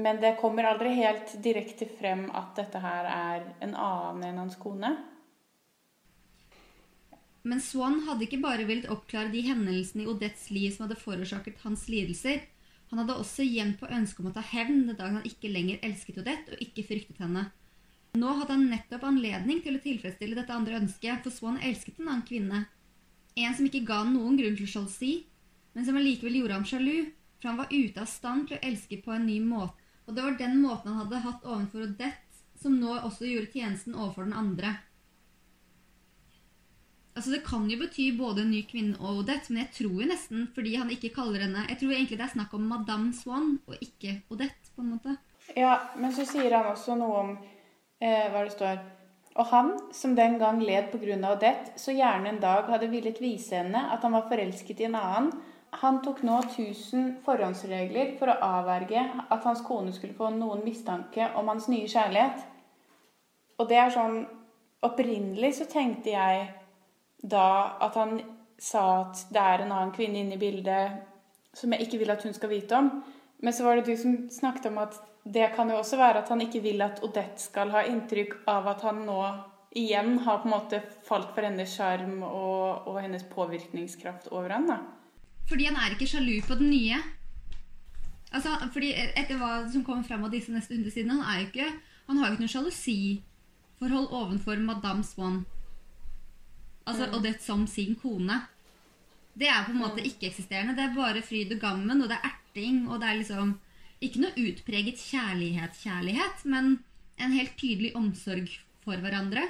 Men 0.00 0.20
det 0.20 0.36
kommer 0.40 0.64
aldri 0.64 0.94
helt 0.96 1.32
direkte 1.44 1.88
frem 1.98 2.28
at 2.36 2.54
dette 2.56 2.80
her 2.80 3.08
er 3.10 3.48
en 3.60 3.74
annen 3.74 4.28
enn 4.30 4.40
hans 4.40 4.56
kone. 4.60 4.94
Men 7.42 7.60
Swan 7.64 8.02
hadde 8.04 8.26
ikke 8.26 8.40
bare 8.40 8.66
villet 8.68 8.90
oppklare 8.92 9.32
de 9.32 9.42
hendelsene 9.44 10.04
i 10.04 10.08
Odettes 10.12 10.50
liv 10.52 10.72
som 10.74 10.86
hadde 10.86 11.00
forårsaket 11.00 11.62
hans 11.64 11.86
lidelser. 11.88 12.42
Han 12.92 13.00
hadde 13.00 13.16
også 13.22 13.46
gjemt 13.46 13.78
på 13.80 13.88
ønsket 13.88 14.24
om 14.24 14.30
å 14.32 14.34
ta 14.36 14.44
hevn 14.44 14.84
den 14.88 14.98
dagen 14.98 15.20
han 15.20 15.28
ikke 15.28 15.52
lenger 15.52 15.80
elsket 15.86 16.20
Odette 16.20 16.56
og 16.56 16.64
ikke 16.64 16.84
fryktet 16.88 17.20
henne. 17.22 17.46
Nå 18.18 18.32
hadde 18.40 18.56
han 18.56 18.66
nettopp 18.72 19.04
anledning 19.06 19.60
til 19.62 19.76
å 19.76 19.82
tilfredsstille 19.82 20.34
dette 20.34 20.54
andre 20.54 20.80
ønsket, 20.80 21.22
for 21.22 21.34
Swan 21.34 21.60
elsket 21.62 22.00
en 22.00 22.08
annen 22.08 22.26
kvinne. 22.26 22.64
En 23.38 23.54
som 23.54 23.68
ikke 23.68 23.84
ga 23.86 24.02
noen 24.08 24.38
grunn 24.40 24.56
til 24.58 24.66
sjalusi, 24.70 25.12
men 25.76 25.86
som 25.86 25.98
allikevel 25.98 26.40
gjorde 26.40 26.56
ham 26.58 26.66
sjalu, 26.66 27.12
for 27.38 27.52
han 27.52 27.60
var 27.60 27.70
ute 27.70 28.02
av 28.02 28.10
stand 28.10 28.48
til 28.48 28.58
å 28.58 28.64
elske 28.66 28.98
på 29.04 29.14
en 29.14 29.28
ny 29.28 29.38
måte. 29.44 29.78
Og 30.08 30.16
det 30.16 30.24
var 30.26 30.38
den 30.40 30.58
måten 30.58 30.90
han 30.90 31.04
hadde 31.04 31.22
hatt 31.22 31.46
overfor 31.46 31.86
Odette, 31.86 32.40
som 32.60 32.74
nå 32.80 32.96
også 32.98 33.28
gjorde 33.28 33.52
tjenesten 33.54 33.94
overfor 33.94 34.26
den 34.26 34.34
andre. 34.36 34.74
Altså 37.14 37.30
Det 37.30 37.44
kan 37.46 37.70
jo 37.70 37.78
bety 37.78 38.10
både 38.18 38.42
en 38.42 38.50
ny 38.50 38.64
kvinne 38.66 38.98
og 38.98 39.22
Odette, 39.22 39.52
men 39.52 39.62
jeg 39.64 39.72
tror 39.78 40.02
jo 40.02 40.10
nesten, 40.10 40.44
fordi 40.54 40.74
han 40.80 40.90
ikke 40.90 41.12
kaller 41.14 41.42
henne 41.44 41.66
Jeg 41.68 41.80
tror 41.80 41.94
egentlig 41.94 42.18
det 42.18 42.26
er 42.26 42.34
snakk 42.34 42.54
om 42.58 42.68
Madame 42.70 43.14
Swan 43.14 43.56
og 43.66 43.78
ikke 43.78 44.18
Odette, 44.30 44.74
på 44.74 44.82
en 44.82 44.92
måte. 44.96 45.16
Ja, 45.54 45.78
men 45.98 46.12
så 46.14 46.26
sier 46.26 46.52
han 46.58 46.70
også 46.74 46.98
noe 46.98 47.22
om 47.22 47.32
eh, 48.00 48.26
hva 48.32 48.44
det 48.44 48.54
står 48.56 48.80
Og 49.36 49.46
han, 49.52 49.70
som 49.94 50.16
den 50.16 50.38
gang 50.40 50.58
led 50.62 50.90
på 50.90 50.98
grunn 50.98 51.24
av 51.24 51.36
Odette, 51.36 51.76
så 51.78 51.94
gjerne 51.94 52.32
en 52.32 52.42
dag 52.42 52.66
hadde 52.68 52.90
villet 52.90 53.20
vise 53.22 53.54
henne 53.56 53.86
at 53.94 54.02
han 54.02 54.16
var 54.16 54.26
forelsket 54.28 54.82
i 54.82 54.88
en 54.88 54.98
annen, 54.98 55.30
han 55.70 56.00
tok 56.02 56.24
nå 56.26 56.40
tusen 56.50 57.12
forhåndsregler 57.24 58.16
for 58.18 58.32
å 58.32 58.38
avverge 58.42 59.04
at 59.30 59.44
hans 59.46 59.62
kone 59.62 59.92
skulle 59.94 60.16
få 60.18 60.32
noen 60.34 60.64
mistanke 60.66 61.28
om 61.38 61.46
hans 61.52 61.68
nye 61.70 61.86
kjærlighet. 61.88 62.42
Og 63.60 63.70
det 63.70 63.80
er 63.80 63.96
sånn 63.96 64.22
Opprinnelig 64.80 65.58
så 65.58 65.66
tenkte 65.68 66.14
jeg 66.14 66.44
da 67.20 67.76
at 67.84 67.98
han 68.00 68.14
sa 68.56 68.84
at 69.02 69.26
det 69.28 69.42
er 69.42 69.60
en 69.60 69.74
annen 69.74 69.90
kvinne 69.92 70.22
inne 70.22 70.38
i 70.38 70.40
bildet 70.40 70.94
som 71.52 71.74
jeg 71.74 71.84
ikke 71.84 71.98
vil 72.00 72.12
at 72.14 72.24
hun 72.24 72.32
skal 72.32 72.48
vite 72.48 72.78
om. 72.78 72.88
Men 73.44 73.52
så 73.52 73.66
var 73.66 73.76
det 73.76 73.90
du 73.90 74.00
som 74.00 74.14
snakket 74.32 74.70
om 74.70 74.78
at 74.80 74.96
det 75.32 75.52
kan 75.54 75.70
jo 75.70 75.78
også 75.78 75.98
være 76.00 76.24
at 76.24 76.30
han 76.32 76.42
ikke 76.42 76.62
vil 76.64 76.82
at 76.82 77.02
Odette 77.06 77.38
skal 77.42 77.70
ha 77.74 77.84
inntrykk 77.86 78.40
av 78.50 78.66
at 78.72 78.82
han 78.86 79.04
nå 79.06 79.20
igjen 79.78 80.16
har 80.24 80.40
på 80.42 80.48
en 80.48 80.54
måte 80.56 80.80
falt 81.06 81.30
for 81.36 81.46
hennes 81.46 81.70
sjarm 81.70 82.24
og, 82.26 82.88
og 82.90 82.98
hennes 82.98 83.22
påvirkningskraft 83.30 84.30
over 84.34 84.56
han 84.56 84.66
da. 84.66 84.80
Fordi 85.50 85.68
han 85.68 85.78
er 85.78 85.94
ikke 85.94 86.08
sjalu 86.10 86.40
på 86.46 86.58
den 86.58 86.72
nye. 86.72 86.98
Altså, 88.30 88.54
fordi 88.74 88.92
Etter 88.94 89.38
hva 89.38 89.64
som 89.70 89.84
kommer 89.86 90.06
frem 90.06 90.26
av 90.26 90.34
disse 90.34 90.54
neste 90.54 90.74
hundesidene, 90.76 91.18
han 91.18 91.30
er 91.30 91.40
jo 91.40 91.48
ikke, 91.50 91.70
han 92.08 92.18
har 92.18 92.28
jo 92.28 92.36
ikke 92.36 92.46
noe 92.46 92.54
sjalusiforhold 92.54 94.12
ovenfor 94.20 94.62
Madame 94.62 95.06
Swan. 95.06 95.42
Altså 96.86 97.06
Mm. 97.06 97.14
Odette 97.18 97.44
som 97.44 97.66
sin 97.66 97.94
kone. 97.94 98.42
Det 99.38 99.46
er 99.48 99.64
på 99.64 99.70
en 99.70 99.82
måte 99.82 100.02
ikke-eksisterende. 100.02 100.74
Det 100.74 100.84
er 100.84 100.94
bare 100.94 101.22
fryd 101.22 101.52
og 101.54 101.60
gammen, 101.60 102.02
og 102.02 102.08
det 102.08 102.18
er 102.18 102.30
erting, 102.30 102.88
og 102.90 103.00
det 103.00 103.08
er 103.08 103.20
liksom 103.22 103.58
ikke 104.00 104.22
noe 104.24 104.46
utpreget 104.48 105.00
kjærlighet-kjærlighet, 105.00 106.44
men 106.48 106.78
en 107.20 107.36
helt 107.36 107.56
tydelig 107.60 107.92
omsorg 107.98 108.48
for 108.84 109.00
hverandre. 109.02 109.44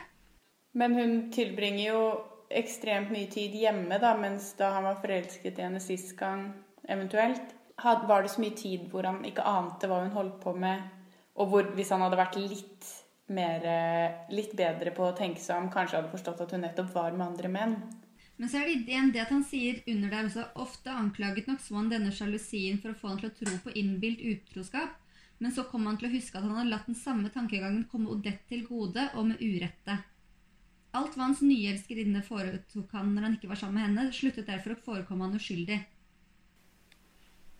Men 0.74 0.94
hun 0.94 1.14
tilbringer 1.34 1.84
jo 1.84 2.02
ekstremt 2.50 3.12
mye 3.14 3.30
tid 3.30 3.54
hjemme, 3.54 3.98
da, 4.02 4.14
mens 4.18 4.52
da 4.58 4.72
han 4.74 4.86
var 4.88 4.98
forelsket 5.02 5.58
i 5.58 5.66
henne 5.66 5.82
sist 5.82 6.16
gang, 6.18 6.48
eventuelt, 6.90 7.54
var 7.80 8.22
det 8.22 8.32
så 8.34 8.42
mye 8.42 8.56
tid 8.58 8.90
hvor 8.90 9.06
han 9.08 9.22
ikke 9.24 9.46
ante 9.46 9.88
hva 9.88 10.02
hun 10.02 10.12
holdt 10.14 10.40
på 10.42 10.52
med, 10.58 10.82
og 11.40 11.52
hvor 11.52 11.70
hvis 11.76 11.92
han 11.94 12.02
hadde 12.04 12.18
vært 12.20 12.36
litt 12.42 12.90
mer, 13.30 13.64
eh, 13.64 14.34
litt 14.34 14.52
bedre 14.58 14.92
på 14.94 15.06
å 15.06 15.16
tenke 15.16 15.40
seg 15.40 15.62
om, 15.62 15.70
kanskje 15.72 16.00
hadde 16.00 16.12
forstått 16.12 16.42
at 16.44 16.54
hun 16.54 16.66
nettopp 16.66 16.90
var 16.94 17.14
med 17.14 17.28
andre 17.30 17.52
menn. 17.52 17.76
Men 18.40 18.48
så 18.48 18.56
er 18.56 18.70
det 18.70 18.88
igjen 18.88 19.10
det 19.12 19.20
at 19.20 19.32
han 19.34 19.42
sier 19.44 19.82
under 19.92 20.08
der 20.08 20.28
også 20.30 20.46
Ofte 20.62 20.92
anklaget 20.96 21.48
nok 21.50 21.60
Swan 21.60 21.90
denne 21.92 22.08
sjalusien 22.14 22.78
for 22.80 22.94
å 22.94 22.96
få 22.96 23.10
han 23.10 23.18
til 23.20 23.28
å 23.28 23.36
tro 23.36 23.56
på 23.66 23.74
innbilt 23.76 24.22
utroskap, 24.24 24.94
men 25.44 25.52
så 25.52 25.66
kom 25.68 25.84
han 25.88 25.98
til 26.00 26.08
å 26.08 26.14
huske 26.14 26.38
at 26.38 26.46
han 26.46 26.56
hadde 26.56 26.72
latt 26.72 26.88
den 26.88 26.96
samme 26.96 27.28
tankegangen 27.34 27.84
komme 27.92 28.08
Odette 28.12 28.48
til 28.48 28.64
gode, 28.64 29.10
og 29.12 29.28
med 29.28 29.44
urette. 29.44 29.98
Alt 30.96 31.14
hva 31.14 31.28
hans 31.28 31.44
nye 31.44 31.76
foretok 32.24 32.96
han 32.96 33.12
når 33.14 33.26
han 33.26 33.36
ikke 33.36 33.52
var 33.52 33.60
sammen 33.60 33.76
med 33.76 33.86
henne, 33.88 34.12
sluttet 34.12 34.48
derfor 34.48 34.72
å 34.74 34.82
forekomme 34.88 35.28
han 35.28 35.36
uskyldig. 35.36 35.78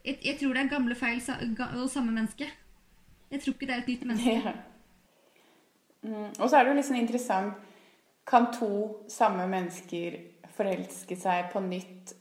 Jeg, 0.01 0.19
jeg 0.25 0.39
tror 0.41 0.57
det 0.57 0.65
er 0.65 0.73
gamle 0.73 0.97
feil 0.97 1.21
og 1.21 1.91
samme 1.93 2.17
menneske. 2.17 2.49
Jeg 3.31 3.45
tror 3.45 3.55
ikke 3.55 3.69
det 3.69 3.77
er 3.77 3.85
et 3.85 3.93
nytt 3.93 4.09
menneske. 4.09 4.37
Ja. 4.49 4.57
Mm, 6.09 6.29
og 6.41 6.47
så 6.49 6.57
er 6.57 6.65
det 6.65 6.73
jo 6.73 6.77
litt 6.79 6.87
sånn 6.89 6.97
interessant 6.97 7.67
Kan 8.25 8.47
to 8.57 8.71
samme 9.13 9.45
mennesker 9.51 10.17
forelske 10.61 11.17
seg 11.19 11.51
på 11.55 11.63
nytt 11.65 12.15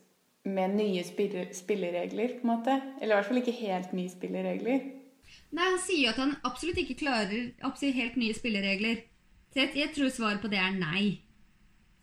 med 0.49 0.77
nye 0.79 1.03
spilleregler, 1.03 2.39
på 2.39 2.47
en 2.47 2.53
måte? 2.53 2.79
Eller 2.99 3.13
i 3.13 3.17
hvert 3.17 3.29
fall 3.29 3.41
ikke 3.43 3.59
helt 3.59 3.93
nye 3.93 4.11
spilleregler. 4.11 4.85
Nei, 5.53 5.65
Han 5.65 5.79
sier 5.83 6.07
jo 6.07 6.11
at 6.13 6.21
han 6.21 6.35
absolutt 6.47 6.79
ikke 6.81 6.99
klarer 7.03 7.51
absolutt 7.65 7.97
helt 7.99 8.19
nye 8.19 8.37
spilleregler. 8.37 9.03
Så 9.49 9.63
jeg, 9.63 9.73
jeg 9.81 9.93
tror 9.95 10.13
svaret 10.13 10.43
på 10.43 10.51
det 10.51 10.61
er 10.61 10.77
nei. 10.77 11.03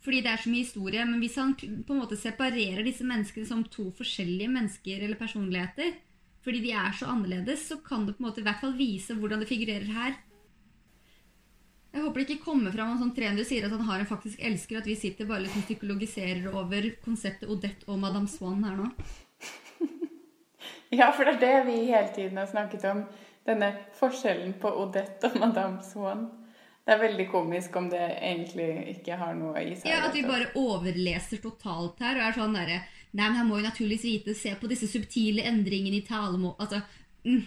Fordi 0.03 0.21
det 0.23 0.31
er 0.31 0.41
så 0.43 0.51
mye 0.51 0.63
historie. 0.63 1.05
Men 1.07 1.19
hvis 1.23 1.37
han 1.39 1.55
på 1.57 1.95
en 1.95 2.01
måte 2.01 2.19
separerer 2.19 2.85
disse 2.85 3.07
menneskene 3.07 3.47
som 3.49 3.65
to 3.71 3.89
forskjellige 3.97 4.51
mennesker 4.51 5.03
eller 5.03 5.19
personligheter, 5.19 5.97
fordi 6.45 6.61
de 6.63 6.71
er 6.79 6.93
så 6.95 7.09
annerledes, 7.11 7.65
så 7.67 7.79
kan 7.83 8.05
det 8.07 8.15
på 8.15 8.23
en 8.23 8.29
måte 8.29 8.39
i 8.39 8.47
hvert 8.47 8.61
fall 8.61 8.77
vise 8.77 9.17
hvordan 9.17 9.43
det 9.43 9.49
figurerer 9.49 9.89
her. 9.91 10.13
Jeg 11.97 12.03
håper 12.05 12.21
det 12.21 12.25
ikke 12.27 12.43
kommer 12.45 12.73
fram 12.75 12.91
at 12.93 12.99
sånn 13.01 13.13
300 13.15 13.45
sier 13.49 13.63
at 13.65 13.71
han 13.73 13.87
har 13.87 14.03
en 14.03 14.09
faktisk 14.09 14.41
elsker, 14.45 14.77
at 14.77 14.85
vi 14.85 14.93
sitter 14.99 15.25
bare 15.25 15.47
liksom 15.47 15.63
psykologiserer 15.65 16.45
over 16.51 16.91
konseptet 17.01 17.49
Odette 17.49 17.89
og 17.89 17.97
Madame 18.03 18.29
Swan 18.29 18.61
her 18.67 18.75
nå. 18.77 18.91
Ja, 20.93 21.09
for 21.11 21.25
det 21.25 21.33
er 21.33 21.41
det 21.41 21.55
vi 21.67 21.79
hele 21.89 22.11
tiden 22.15 22.37
har 22.39 22.45
snakket 22.47 22.85
om. 22.87 23.01
Denne 23.47 23.71
forskjellen 23.97 24.53
på 24.61 24.69
Odette 24.83 25.31
og 25.31 25.41
Madame 25.41 25.81
Swan. 25.83 26.27
Det 26.85 26.93
er 26.93 27.01
veldig 27.01 27.25
komisk 27.33 27.75
om 27.75 27.89
det 27.91 28.03
egentlig 28.13 28.69
ikke 28.93 29.17
har 29.19 29.33
noe 29.35 29.57
i 29.59 29.73
seg. 29.73 29.89
Ja, 29.89 30.05
At 30.07 30.15
vi 30.15 30.23
bare 30.27 30.53
overleser 30.55 31.41
totalt 31.43 31.99
her 32.05 32.21
og 32.21 32.29
er 32.29 32.37
sånn 32.37 32.55
derre 32.55 32.79
Nei, 33.17 33.25
men 33.25 33.37
han 33.39 33.49
må 33.49 33.57
jo 33.57 33.65
naturligvis 33.65 34.05
vite, 34.05 34.37
se 34.37 34.53
på 34.59 34.69
disse 34.69 34.87
subtile 34.91 35.43
endringene 35.49 35.97
i 35.97 36.05
talemål 36.05 36.57
Altså 36.59 36.83
mm. 37.25 37.43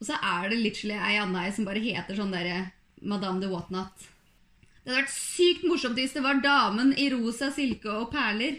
Og 0.00 0.08
så 0.08 0.16
er 0.18 0.48
det 0.50 0.58
literally 0.58 0.96
ei 0.98 1.18
anna 1.22 1.44
som 1.54 1.68
bare 1.68 1.84
heter 1.84 2.18
sånn 2.18 2.32
derre 2.34 2.64
Madame 3.02 3.42
de 3.42 3.50
Whatnot. 3.50 4.08
Det 4.82 4.90
hadde 4.90 5.02
vært 5.04 5.14
sykt 5.14 5.66
morsomt 5.68 5.98
hvis 5.98 6.14
det 6.16 6.24
var 6.24 6.40
damen 6.42 6.90
i 6.98 7.06
rosa 7.12 7.52
silke 7.54 7.90
og 7.92 8.10
perler. 8.14 8.58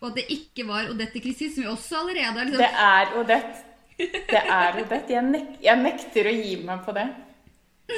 Og 0.00 0.10
at 0.10 0.18
det 0.20 0.24
ikke 0.32 0.66
var 0.68 0.88
Odette 0.92 1.20
Christie, 1.20 1.52
som 1.52 1.64
vi 1.64 1.70
også 1.70 2.00
allerede 2.02 2.38
har 2.38 2.48
liksom 2.48 2.60
Det 2.60 2.72
er 2.86 3.14
Odette. 3.20 3.62
Det 3.96 4.42
er 4.42 4.80
Odette. 4.80 5.14
Jeg, 5.14 5.24
nek 5.28 5.62
jeg 5.64 5.80
nekter 5.80 6.28
å 6.28 6.34
gi 6.34 6.56
meg 6.64 6.82
på 6.84 6.96
det. 6.96 7.06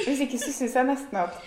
Hvis 0.03 0.23
ikke 0.27 0.39
så 0.39 0.51
syns 0.51 0.75
jeg 0.75 0.87
nesten 0.87 1.19
at 1.23 1.41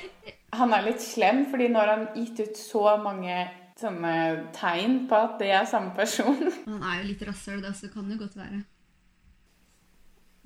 han 0.56 0.72
er 0.74 0.86
litt 0.88 1.02
slem, 1.04 1.44
fordi 1.50 1.68
nå 1.70 1.80
har 1.80 1.92
han 1.92 2.06
gitt 2.16 2.40
ut 2.42 2.58
så 2.58 2.96
mange 3.00 3.36
sånne 3.80 4.14
tegn 4.56 5.04
på 5.08 5.16
at 5.16 5.36
det 5.40 5.52
er 5.56 5.68
samme 5.68 5.94
person. 5.96 6.40
Han 6.66 6.82
er 6.84 7.00
jo 7.00 7.08
litt 7.12 7.22
rasshøl, 7.24 7.62
da, 7.64 7.72
så 7.72 7.86
det 7.86 7.94
kan 7.94 8.10
jo 8.12 8.18
godt 8.20 8.36
være. 8.36 8.58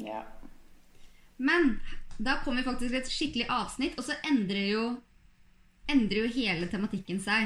Ja. 0.04 0.20
Men 1.38 1.80
da 2.18 2.36
kommer 2.44 2.62
vi 2.62 2.68
faktisk 2.68 2.90
til 2.90 3.00
et 3.00 3.10
skikkelig 3.10 3.46
avsnitt, 3.50 3.98
og 3.98 4.04
så 4.06 4.12
endrer 4.30 4.66
jo, 4.70 4.96
endrer 5.90 6.18
jo 6.24 6.28
hele 6.36 6.66
tematikken 6.70 7.20
seg. 7.22 7.42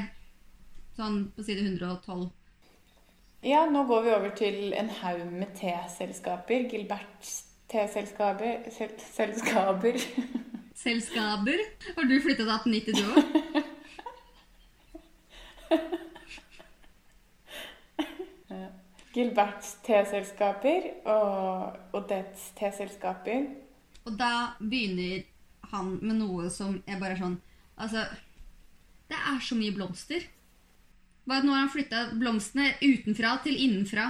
Sånn 0.97 1.31
på 1.35 1.43
side 1.47 1.61
112. 1.63 2.29
ja, 3.43 3.65
nå 3.71 3.83
går 3.87 4.01
vi 4.03 4.09
over 4.17 4.29
til 4.35 4.73
en 4.75 4.89
haug 5.01 5.31
med 5.31 5.47
teselskaper. 5.55 6.69
Gilberts 6.71 7.43
teselskaper 7.71 8.69
sel 8.75 8.89
selskaper. 9.13 9.95
Selskaper. 10.79 11.59
Har 11.95 12.03
du 12.07 12.21
flytta 12.23 12.43
til 12.43 12.51
1890, 12.55 12.95
du 12.95 13.03
òg? 13.11 13.23
Gilberts 19.13 19.77
teselskaper 19.83 20.81
og 21.09 21.73
Odettes 21.97 22.51
teselskaper. 22.59 23.41
Og 24.09 24.17
da 24.17 24.31
begynner 24.59 25.23
han 25.71 25.93
med 26.01 26.17
noe 26.23 26.49
som 26.53 26.79
jeg 26.87 26.97
bare 27.01 27.13
er 27.15 27.21
sånn 27.21 27.37
Altså, 27.79 28.01
det 29.07 29.15
er 29.15 29.37
så 29.45 29.55
mye 29.55 29.71
blomster. 29.71 30.25
Bare 31.29 31.39
at 31.39 31.45
nå 31.47 31.53
har 31.53 31.61
han 31.63 31.71
flytta 31.71 32.01
blomstene 32.19 32.73
utenfra 32.81 33.37
til 33.45 33.55
innenfra. 33.55 34.09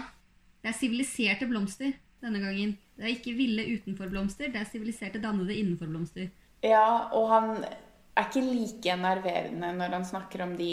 Det 0.64 0.72
er 0.72 0.78
siviliserte 0.80 1.46
blomster 1.52 1.92
denne 2.24 2.42
gangen. 2.42 2.74
Det 2.98 3.06
er 3.06 3.14
ikke 3.14 3.36
ville 3.38 3.64
utenforblomster, 3.76 4.50
det 4.52 4.60
er 4.64 4.68
siviliserte, 4.72 5.22
dannede 5.24 5.54
innenforblomster. 5.56 6.32
Ja, 6.66 7.12
og 7.16 7.30
han 7.32 7.52
er 7.62 8.26
ikke 8.26 8.42
like 8.44 8.92
enerverende 8.92 9.70
når 9.78 9.94
han 10.00 10.10
snakker 10.10 10.44
om 10.48 10.58
de 10.60 10.72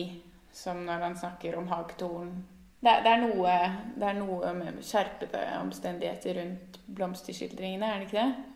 som 0.56 0.80
når 0.88 1.04
han 1.04 1.20
snakker 1.20 1.58
om 1.60 1.68
hagtorn. 1.70 2.32
Det, 2.80 2.90
er- 2.90 3.04
det, 3.04 3.12
er 3.12 3.22
noe, 3.28 3.54
det 4.00 4.08
er 4.08 4.18
noe 4.18 4.56
med 4.56 4.80
skjerpede 4.88 5.44
omstendigheter 5.60 6.40
rundt 6.40 6.80
blomsterskildringene, 6.96 7.92
er 7.92 8.00
det 8.02 8.08
ikke 8.08 8.24
det? 8.24 8.52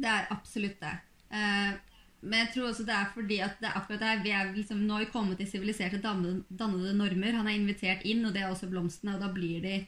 Det 0.00 0.10
er 0.10 0.28
absolutt 0.32 0.80
det. 0.80 0.96
Uh, 1.30 1.78
men 2.20 2.42
jeg 2.42 2.50
tror 2.54 2.68
også 2.68 2.84
det 2.84 2.94
er 2.94 3.12
fordi 3.14 3.38
at 3.40 3.60
det 3.62 3.68
er 3.70 3.76
akkurat 3.78 4.02
her 4.04 4.22
vi 4.24 4.32
er 4.36 4.50
liksom, 4.52 4.82
Nå 4.84 4.98
har 4.98 5.06
vi 5.06 5.12
kommet 5.12 5.38
til 5.40 5.48
siviliserte, 5.48 6.00
dannede, 6.02 6.92
normer. 6.96 7.38
Han 7.38 7.48
er 7.48 7.56
invitert 7.56 8.04
inn, 8.04 8.24
og 8.26 8.34
det 8.34 8.42
er 8.42 8.50
også 8.50 8.68
blomstene. 8.68 9.16
Og 9.16 9.24
da 9.24 9.30
blir 9.32 9.64
de 9.64 9.78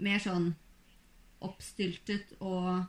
mer 0.00 0.22
sånn 0.22 0.52
oppstyltet 1.42 2.36
og 2.38 2.86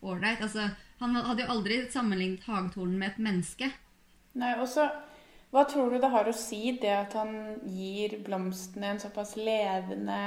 ålreit. 0.00 0.40
Altså, 0.40 0.70
han 1.00 1.16
hadde 1.18 1.44
jo 1.44 1.52
aldri 1.52 1.82
sammenlignet 1.92 2.46
hagetornen 2.48 2.96
med 2.98 3.12
et 3.12 3.22
menneske. 3.28 3.70
Nei, 4.40 4.56
og 4.58 4.68
så 4.70 4.88
Hva 5.50 5.64
tror 5.66 5.88
du 5.90 5.96
det 5.98 6.12
har 6.12 6.28
å 6.30 6.32
si, 6.36 6.76
det 6.78 6.92
at 6.94 7.14
han 7.18 7.32
gir 7.66 8.12
blomstene 8.22 8.92
en 8.92 9.00
såpass 9.02 9.32
levende 9.34 10.18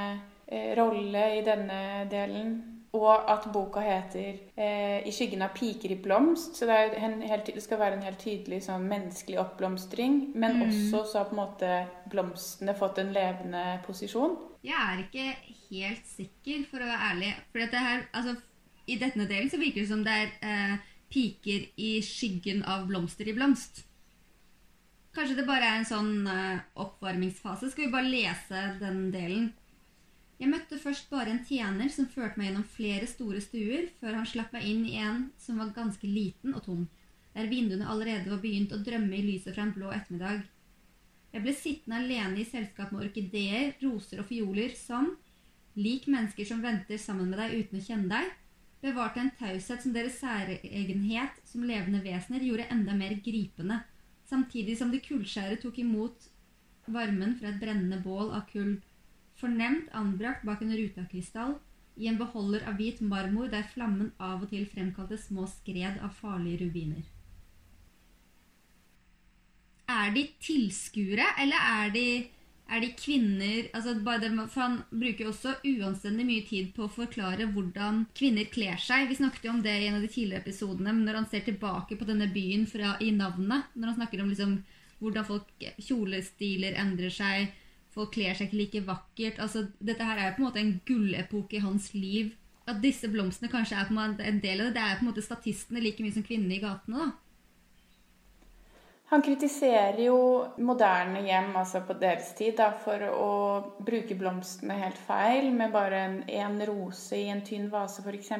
eh, 0.44 0.74
rolle 0.76 1.22
i 1.38 1.40
denne 1.46 1.78
delen? 2.12 2.73
Og 2.94 3.30
at 3.30 3.48
boka 3.50 3.82
heter 3.82 4.36
eh, 4.54 5.02
'I 5.02 5.12
skyggen 5.12 5.42
av 5.42 5.54
piker 5.56 5.90
i 5.90 5.98
blomst'. 5.98 6.54
Så 6.54 6.66
det, 6.66 6.94
helt, 7.00 7.48
det 7.54 7.62
skal 7.62 7.80
være 7.80 7.98
en 7.98 8.06
helt 8.06 8.20
tydelig 8.22 8.60
sånn 8.68 8.86
menneskelig 8.86 9.40
oppblomstring. 9.42 10.20
Men 10.38 10.62
også 10.62 11.02
så 11.02 11.18
har 11.18 11.30
på 11.30 11.34
en 11.34 11.42
måte 11.42 11.70
blomstene 12.12 12.76
fått 12.78 13.00
en 13.02 13.10
levende 13.16 13.64
posisjon. 13.86 14.36
Jeg 14.64 14.78
er 14.78 15.02
ikke 15.02 15.26
helt 15.70 16.06
sikker, 16.08 16.66
for 16.70 16.84
å 16.84 16.88
være 16.88 17.08
ærlig. 17.10 17.32
For 17.50 17.64
dette 17.64 17.82
her, 17.82 18.06
altså, 18.14 18.36
I 18.86 19.00
denne 19.00 19.26
delen 19.28 19.50
så 19.50 19.58
virker 19.58 19.82
det 19.82 19.90
som 19.90 20.04
det 20.06 20.14
er 20.14 20.30
eh, 20.44 20.78
piker 21.10 21.66
i 21.80 21.90
skyggen 22.04 22.62
av 22.68 22.86
blomster 22.88 23.28
i 23.28 23.34
blomst. 23.36 23.82
Kanskje 25.14 25.36
det 25.38 25.46
bare 25.46 25.66
er 25.66 25.80
en 25.80 25.88
sånn 25.88 26.26
eh, 26.30 26.62
oppvarmingsfase. 26.82 27.70
Skal 27.70 27.86
vi 27.86 27.92
bare 27.92 28.10
lese 28.10 28.64
den 28.80 29.08
delen? 29.14 29.52
Jeg 30.40 30.50
møtte 30.50 30.80
først 30.82 31.06
bare 31.12 31.30
en 31.30 31.44
tjener 31.46 31.90
som 31.94 32.08
førte 32.10 32.40
meg 32.40 32.48
gjennom 32.48 32.66
flere 32.66 33.06
store 33.06 33.40
stuer, 33.42 33.86
før 34.00 34.18
han 34.18 34.26
slapp 34.26 34.54
meg 34.56 34.66
inn 34.66 34.82
i 34.88 34.96
en 34.98 35.28
som 35.38 35.60
var 35.62 35.74
ganske 35.76 36.08
liten 36.10 36.56
og 36.58 36.64
tom, 36.66 36.82
der 37.34 37.50
vinduene 37.50 37.86
allerede 37.90 38.32
var 38.32 38.42
begynt 38.42 38.74
å 38.74 38.82
drømme 38.82 39.14
i 39.14 39.22
lyset 39.28 39.54
fra 39.54 39.66
en 39.66 39.74
blå 39.76 39.92
ettermiddag. 39.94 40.42
Jeg 41.34 41.42
ble 41.42 41.54
sittende 41.58 42.00
alene 42.02 42.42
i 42.42 42.46
selskap 42.46 42.92
med 42.94 43.06
orkideer, 43.08 43.74
roser 43.82 44.22
og 44.22 44.28
fioler 44.28 44.74
som, 44.78 45.12
lik 45.74 46.06
mennesker 46.10 46.46
som 46.46 46.62
venter 46.62 46.98
sammen 47.02 47.30
med 47.30 47.40
deg 47.42 47.54
uten 47.58 47.80
å 47.80 47.84
kjenne 47.86 48.10
deg, 48.10 48.32
bevarte 48.84 49.22
en 49.22 49.32
taushet 49.38 49.82
som 49.82 49.94
deres 49.94 50.18
særegenhet 50.20 51.38
som 51.48 51.64
levende 51.66 52.02
vesener 52.04 52.42
gjorde 52.44 52.68
enda 52.74 52.94
mer 52.98 53.16
gripende, 53.24 53.80
samtidig 54.28 54.76
som 54.78 54.90
det 54.92 55.02
kullskjæret 55.06 55.62
tok 55.62 55.78
imot 55.82 56.28
varmen 56.86 57.34
fra 57.38 57.50
et 57.50 57.60
brennende 57.62 58.00
bål 58.04 58.34
av 58.36 58.44
kull, 58.50 58.76
fornemt 59.44 59.92
anbrakt 59.92 60.44
bak 60.48 60.62
en 60.64 60.72
rute 60.72 61.02
av 61.02 61.08
krystall, 61.12 61.58
i 61.94 62.08
en 62.10 62.18
beholder 62.18 62.64
av 62.66 62.78
hvit 62.80 63.00
marmor 63.04 63.50
der 63.52 63.66
flammen 63.70 64.10
av 64.18 64.42
og 64.42 64.50
til 64.50 64.64
fremkalte 64.66 65.18
små 65.20 65.46
skred 65.46 66.00
av 66.02 66.16
farlige 66.18 66.64
rubiner. 66.64 67.04
Er 69.90 70.14
de 70.14 70.24
tilskuere, 70.42 71.26
eller 71.38 71.60
er 71.60 71.92
de, 71.94 72.06
er 72.66 72.80
de 72.80 72.88
kvinner 72.96 73.68
altså 73.76 73.92
For 74.00 74.60
han 74.62 74.78
bruker 74.90 75.28
også 75.28 75.58
uanstendig 75.60 76.24
mye 76.26 76.46
tid 76.48 76.72
på 76.74 76.86
å 76.86 76.92
forklare 76.92 77.46
hvordan 77.52 78.06
kvinner 78.16 78.48
kler 78.50 78.80
seg. 78.80 79.10
Vi 79.10 79.20
snakket 79.20 79.44
jo 79.44 79.52
om 79.52 79.62
det 79.62 79.76
i 79.76 79.86
en 79.86 80.00
av 80.00 80.02
de 80.02 80.08
tidligere 80.08 80.42
episodene, 80.42 80.92
men 80.92 81.04
når 81.04 81.20
han 81.20 81.28
ser 81.30 81.44
tilbake 81.44 82.00
på 82.00 82.08
denne 82.08 82.30
byen 82.32 82.66
fra, 82.66 82.96
i 82.98 83.12
navnet, 83.12 83.68
når 83.74 83.92
han 83.92 84.00
snakker 84.00 84.24
om 84.24 84.32
liksom, 84.32 84.56
hvordan 84.98 85.28
folk 85.28 85.68
kjolestiler 85.78 86.80
endrer 86.80 87.12
seg, 87.12 87.52
folk 87.94 88.14
kler 88.16 88.36
seg 88.36 88.50
ikke 88.50 88.60
like 88.60 88.86
vakkert 88.88 89.40
altså, 89.42 89.66
Dette 89.78 90.06
her 90.06 90.18
er 90.18 90.30
jo 90.30 90.36
på 90.36 90.42
en 90.42 90.48
måte 90.48 90.62
en 90.62 90.74
gullepoke 90.86 91.58
i 91.58 91.64
hans 91.64 91.92
liv. 91.94 92.32
At 92.66 92.80
disse 92.82 93.10
blomstene 93.12 93.52
kanskje 93.52 93.76
er 93.76 93.90
en 93.92 94.40
del 94.40 94.60
av 94.60 94.70
det. 94.70 94.74
Det 94.76 94.82
er 94.82 94.98
på 94.98 95.04
en 95.04 95.10
måte 95.10 95.24
statistene 95.24 95.82
like 95.84 96.02
mye 96.02 96.14
som 96.14 96.24
kvinnene 96.24 96.56
i 96.56 96.62
gatene. 96.62 97.06
da. 97.06 97.23
Han 99.12 99.22
kritiserer 99.22 99.98
jo 100.00 100.16
moderne 100.64 101.20
hjem, 101.26 101.50
altså 101.60 101.82
på 101.84 101.92
deres 102.00 102.30
tid, 102.38 102.54
da, 102.56 102.70
for 102.80 103.02
å 103.12 103.28
bruke 103.84 104.16
blomstene 104.16 104.78
helt 104.80 104.98
feil, 105.06 105.50
med 105.52 105.74
bare 105.74 106.00
en, 106.32 106.56
rose 106.64 107.18
i 107.18 107.28
en 107.28 107.42
tynn 107.44 107.68
vase, 107.72 108.00
f.eks. 108.00 108.32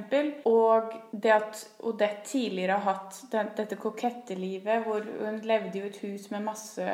Og 0.49 0.97
det 1.13 1.35
at 1.35 1.63
Odette 1.85 2.25
tidligere 2.31 2.81
har 2.81 2.97
hatt 2.97 3.21
den, 3.35 3.53
dette 3.61 3.79
kokettelivet, 3.79 4.89
hvor 4.89 5.05
hun 5.05 5.43
levde 5.45 5.83
i 5.83 5.87
et 5.91 6.01
hus 6.07 6.31
med 6.33 6.49
masse 6.49 6.89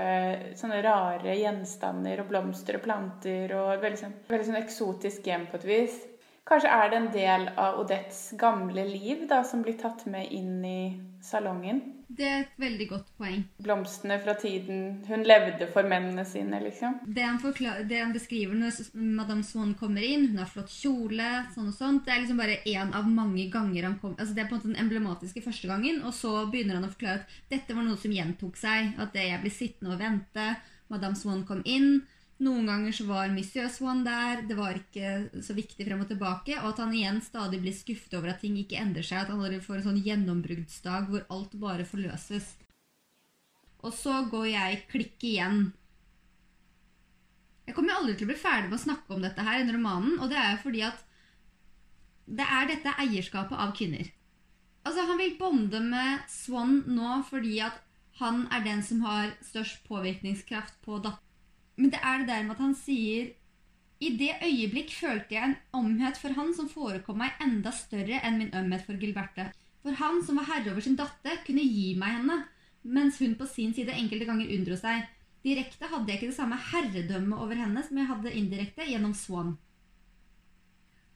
sånne 0.58 0.82
rare 0.84 1.38
gjenstander 1.38 2.24
og 2.24 2.32
blomster 2.34 2.80
og 2.80 2.86
planter, 2.88 3.54
og 3.54 3.76
veldig, 3.86 4.02
sånn, 4.02 4.18
veldig 4.34 4.50
sånn 4.50 4.64
eksotisk 4.64 5.30
hjem 5.30 5.46
på 5.46 5.62
et 5.62 5.70
vis. 5.70 6.00
Kanskje 6.50 6.70
er 6.74 6.88
det 6.90 6.96
en 6.98 7.12
del 7.14 7.44
av 7.62 7.76
Odettes 7.78 8.32
gamle 8.38 8.82
liv 8.88 9.22
da, 9.30 9.44
som 9.46 9.62
blir 9.62 9.76
tatt 9.78 10.02
med 10.10 10.32
inn 10.34 10.64
i 10.66 10.80
salongen? 11.22 11.78
Det 12.10 12.26
er 12.26 12.40
et 12.42 12.56
veldig 12.58 12.86
godt 12.90 13.12
poeng. 13.20 13.44
Blomstene 13.62 14.16
fra 14.18 14.34
tiden 14.34 14.80
hun 15.06 15.22
levde 15.22 15.68
for 15.70 15.86
mennene 15.86 16.24
sine, 16.26 16.58
liksom. 16.64 16.96
Det 17.06 17.22
han, 17.22 17.38
det 17.86 18.00
han 18.00 18.14
beskriver 18.16 18.58
når 18.58 18.80
Madame 18.98 19.46
Swan 19.46 19.76
kommer 19.78 20.02
inn, 20.02 20.26
hun 20.32 20.42
har 20.42 20.50
flott 20.50 20.74
kjole, 20.74 21.28
sånn 21.54 21.70
og 21.70 21.76
sånt, 21.76 22.02
det 22.08 22.16
er 22.16 22.24
liksom 22.24 22.42
bare 22.42 22.58
én 22.66 22.90
av 22.98 23.06
mange 23.06 23.46
ganger 23.52 23.86
han 23.86 23.98
kom 24.02 24.16
altså 24.18 24.34
Det 24.34 24.42
er 24.42 24.50
på 24.50 24.56
en 24.56 24.58
måte 24.58 24.72
den 24.72 24.82
emblematiske 24.82 25.44
første 25.46 25.70
gangen, 25.70 26.02
og 26.02 26.16
så 26.18 26.34
begynner 26.50 26.80
han 26.80 26.88
å 26.88 26.90
forklare 26.90 27.22
at 27.22 27.42
dette 27.52 27.78
var 27.78 27.86
noe 27.86 28.00
som 28.00 28.16
gjentok 28.16 28.58
seg. 28.58 28.96
At 28.98 29.14
jeg 29.14 29.38
ble 29.44 29.54
sittende 29.54 29.94
og 29.94 30.02
vente, 30.02 30.54
Madame 30.90 31.14
Swan 31.14 31.46
kom 31.46 31.62
inn. 31.62 32.00
Noen 32.40 32.64
ganger 32.70 32.94
så 32.96 33.04
var 33.04 33.32
Missy 33.34 33.60
Swan 33.68 34.00
der, 34.06 34.46
det 34.48 34.56
var 34.56 34.78
ikke 34.78 35.42
så 35.44 35.52
viktig 35.52 35.84
frem 35.84 36.00
og 36.00 36.08
tilbake. 36.08 36.56
Og 36.62 36.70
at 36.70 36.80
han 36.80 36.94
igjen 36.96 37.20
stadig 37.20 37.60
blir 37.60 37.76
skuffet 37.76 38.16
over 38.16 38.32
at 38.32 38.40
ting 38.40 38.56
ikke 38.56 38.80
endrer 38.80 39.04
seg. 39.04 39.26
At 39.26 39.34
han 39.34 39.60
får 39.66 39.80
en 39.80 39.86
sånn 39.90 40.00
gjennombruddsdag 40.06 41.10
hvor 41.12 41.26
alt 41.36 41.58
bare 41.60 41.84
forløses. 41.88 42.54
Og 43.84 43.92
så 43.96 44.22
går 44.32 44.48
jeg 44.54 44.80
klikk 44.88 45.28
igjen. 45.28 45.68
Jeg 47.68 47.76
kommer 47.76 48.00
aldri 48.00 48.16
til 48.16 48.26
å 48.26 48.32
bli 48.32 48.40
ferdig 48.40 48.72
med 48.72 48.80
å 48.80 48.84
snakke 48.88 49.14
om 49.14 49.22
dette 49.22 49.44
her 49.46 49.60
i 49.60 49.68
romanen, 49.68 50.16
og 50.18 50.32
det 50.32 50.40
er 50.40 50.56
jo 50.56 50.62
fordi 50.64 50.80
at 50.88 51.04
det 52.40 52.46
er 52.46 52.66
dette 52.70 52.96
eierskapet 53.04 53.54
av 53.54 53.76
kvinner. 53.76 54.08
Altså, 54.82 55.04
han 55.06 55.20
vil 55.20 55.36
bonde 55.38 55.80
med 55.84 56.24
Swan 56.30 56.80
nå 56.88 57.20
fordi 57.28 57.60
at 57.62 57.78
han 58.20 58.46
er 58.52 58.64
den 58.64 58.82
som 58.84 59.04
har 59.04 59.34
størst 59.44 59.84
påvirkningskraft 59.88 60.80
på 60.84 60.98
datteren 61.04 61.29
men 61.80 61.92
det 61.92 62.00
er 62.04 62.20
det 62.20 62.28
der 62.28 62.42
med 62.46 62.56
at 62.58 62.64
han 62.66 62.74
sier 62.76 63.30
i 64.00 64.10
det 64.16 64.32
øyeblikk 64.40 64.92
følte 64.96 65.34
jeg 65.34 65.44
en 65.44 65.56
omhet 65.76 66.16
for 66.20 66.32
han 66.36 66.54
som 66.56 66.68
forekom 66.72 67.18
meg 67.20 67.40
enda 67.44 67.72
større 67.76 68.20
enn 68.24 68.38
min 68.40 68.54
ømhet 68.56 68.86
for 68.86 68.96
Gilberte. 69.00 69.50
For 69.84 69.96
han 69.96 70.22
som 70.24 70.40
var 70.40 70.48
herre 70.48 70.72
over 70.72 70.84
sin 70.84 70.96
datter, 70.96 71.40
kunne 71.44 71.64
gi 71.64 71.94
meg 72.00 72.16
henne, 72.18 72.38
mens 72.84 73.20
hun 73.20 73.36
på 73.36 73.48
sin 73.48 73.74
side 73.76 73.92
enkelte 73.92 74.28
ganger 74.28 74.52
unndro 74.56 74.76
seg. 74.80 75.04
Direkte 75.44 75.88
hadde 75.88 76.08
jeg 76.08 76.20
ikke 76.20 76.30
det 76.32 76.36
samme 76.36 76.56
herredømmet 76.70 77.44
over 77.44 77.60
henne 77.60 77.84
som 77.84 78.00
jeg 78.00 78.08
hadde 78.08 78.32
indirekte 78.40 78.88
gjennom 78.88 79.12
Swan. 79.16 79.54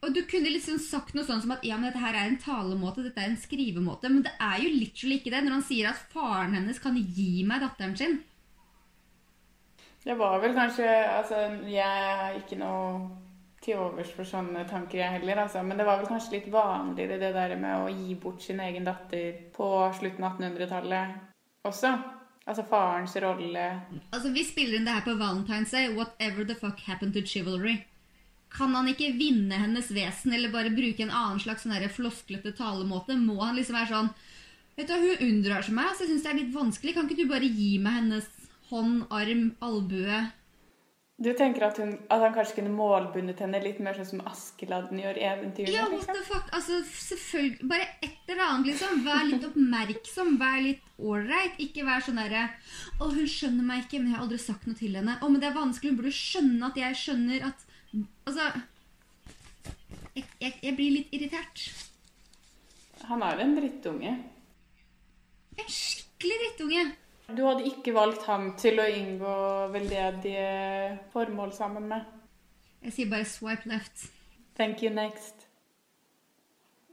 Og 0.04 0.12
du 0.12 0.20
kunne 0.28 0.52
liksom 0.52 0.76
sagt 0.84 1.16
noe 1.16 1.24
sånn 1.24 1.40
som 1.40 1.54
at 1.56 1.64
ja, 1.64 1.78
men 1.80 1.88
dette 1.88 2.02
her 2.02 2.16
er 2.16 2.28
en 2.28 2.40
talemåte, 2.40 3.06
dette 3.06 3.20
er 3.20 3.30
en 3.32 3.40
skrivemåte, 3.40 4.10
men 4.12 4.24
det 4.26 4.34
er 4.36 4.60
jo 4.60 4.72
literally 4.76 5.16
ikke 5.20 5.32
det 5.32 5.40
når 5.44 5.56
han 5.56 5.64
sier 5.64 5.88
at 5.88 6.04
faren 6.12 6.56
hennes 6.58 6.80
kan 6.84 6.98
gi 7.00 7.44
meg 7.48 7.64
datteren 7.64 7.96
sin. 7.96 8.18
Det 10.04 10.14
var 10.20 10.40
vel 10.42 10.54
kanskje 10.56 10.88
Altså, 10.88 11.38
jeg 11.70 12.08
har 12.20 12.36
ikke 12.38 12.58
noe 12.60 13.22
til 13.64 13.80
overs 13.80 14.10
for 14.12 14.28
sånne 14.28 14.66
tanker, 14.68 14.98
jeg 15.00 15.14
heller. 15.18 15.38
Altså. 15.46 15.62
Men 15.64 15.80
det 15.80 15.86
var 15.88 16.00
vel 16.02 16.10
kanskje 16.10 16.36
litt 16.36 16.50
vanligere 16.52 17.16
det 17.22 17.30
der 17.36 17.54
med 17.56 17.86
å 17.86 17.92
gi 17.92 18.16
bort 18.20 18.42
sin 18.44 18.60
egen 18.60 18.84
datter 18.84 19.38
på 19.54 19.70
slutten 19.96 20.26
av 20.26 20.36
1800-tallet 20.36 21.64
også. 21.64 21.94
Altså 22.44 22.60
farens 22.68 23.14
rolle 23.24 23.62
Altså, 24.12 24.28
Vi 24.34 24.44
spiller 24.44 24.76
inn 24.76 24.84
det 24.84 24.92
her 24.98 25.06
på 25.06 25.16
Valentine's 25.16 25.72
Day. 25.72 25.88
Whatever 25.96 26.44
the 26.44 26.54
fuck 26.54 26.80
happened 26.84 27.16
to 27.16 27.24
chivalry? 27.24 27.78
Kan 28.52 28.74
han 28.76 28.86
ikke 28.92 29.14
vinne 29.16 29.56
hennes 29.58 29.88
vesen 29.90 30.34
eller 30.36 30.52
bare 30.52 30.70
bruke 30.74 31.02
en 31.02 31.10
annen 31.10 31.40
slags 31.40 31.64
sånn 31.64 31.88
flosklete 31.90 32.52
talemåte? 32.54 33.16
Må 33.16 33.40
han 33.40 33.56
liksom 33.56 33.80
være 33.80 33.92
sånn 33.94 34.12
Vet 34.76 34.90
du, 34.90 34.94
Hun 34.98 35.24
unndrar 35.30 35.62
seg 35.62 35.74
meg. 35.74 35.86
altså 35.88 36.04
Jeg 36.04 36.12
syns 36.12 36.22
det 36.26 36.30
er 36.32 36.38
litt 36.42 36.54
vanskelig. 36.54 36.94
Kan 36.94 37.08
ikke 37.08 37.22
du 37.22 37.30
bare 37.30 37.48
gi 37.48 37.78
meg 37.78 38.00
hennes 38.02 38.28
hånd, 38.70 39.04
arm, 39.10 39.52
albue. 39.64 40.24
Du 41.16 41.28
tenker 41.38 41.62
at, 41.62 41.76
hun, 41.78 41.92
at, 42.10 42.22
han 42.24 42.32
kanskje 42.34 42.56
kunne 42.56 42.72
målbundet 42.74 43.38
henne 43.44 43.60
litt 43.62 43.78
mer 43.82 43.94
sånn 43.94 44.08
som 44.08 44.22
Askeladden 44.26 44.98
gjør 44.98 45.20
i 45.20 45.26
eventyrene? 45.28 45.76
Ja, 45.76 45.84
what 45.86 46.00
liksom? 46.00 46.16
the 46.18 46.24
fuck? 46.26 46.48
Altså, 46.56 46.80
selvfølgelig 46.82 47.68
Bare 47.70 47.86
et 48.02 48.32
eller 48.32 48.42
annet, 48.48 48.70
liksom. 48.72 49.04
Vær 49.06 49.22
litt 49.28 49.46
oppmerksom. 49.46 50.32
Vær 50.40 50.58
litt 50.64 50.82
ålreit. 50.98 51.60
Ikke 51.62 51.86
vær 51.86 52.02
sånn 52.02 52.18
derre 52.18 52.48
Å, 52.98 53.12
hun 53.12 53.30
skjønner 53.30 53.68
meg 53.68 53.84
ikke, 53.84 54.00
men 54.02 54.10
jeg 54.10 54.18
har 54.18 54.26
aldri 54.26 54.40
sagt 54.42 54.66
noe 54.66 54.80
til 54.80 54.98
henne. 54.98 55.14
Å, 55.22 55.30
men 55.30 55.38
det 55.38 55.48
er 55.52 55.56
vanskelig. 55.60 55.94
Hun 55.94 56.00
burde 56.02 56.14
skjønne 56.18 56.72
at 56.72 56.82
jeg 56.82 57.00
skjønner 57.04 57.48
at 57.52 57.70
Altså 58.26 58.48
jeg, 60.14 60.24
jeg, 60.40 60.52
jeg 60.62 60.74
blir 60.74 60.96
litt 60.96 61.14
irritert. 61.14 61.62
Han 63.06 63.22
er 63.22 63.38
jo 63.38 63.46
en 63.46 63.56
drittunge. 63.58 64.12
En 65.54 65.70
skikkelig 65.70 66.42
drittunge. 66.42 66.84
Du 67.28 67.40
hadde 67.46 67.64
ikke 67.64 67.94
valgt 67.96 68.26
ham 68.28 68.50
til 68.60 68.76
å 68.82 68.84
inngå 68.84 69.34
veldedige 69.72 70.98
formål 71.14 71.54
sammen 71.56 71.86
med? 71.88 72.04
Jeg 72.84 72.92
sier 72.92 73.08
bare 73.10 73.24
'swipe 73.24 73.70
left'. 73.70 74.10
Thank 74.56 74.82
you, 74.82 74.90
next. 74.92 75.46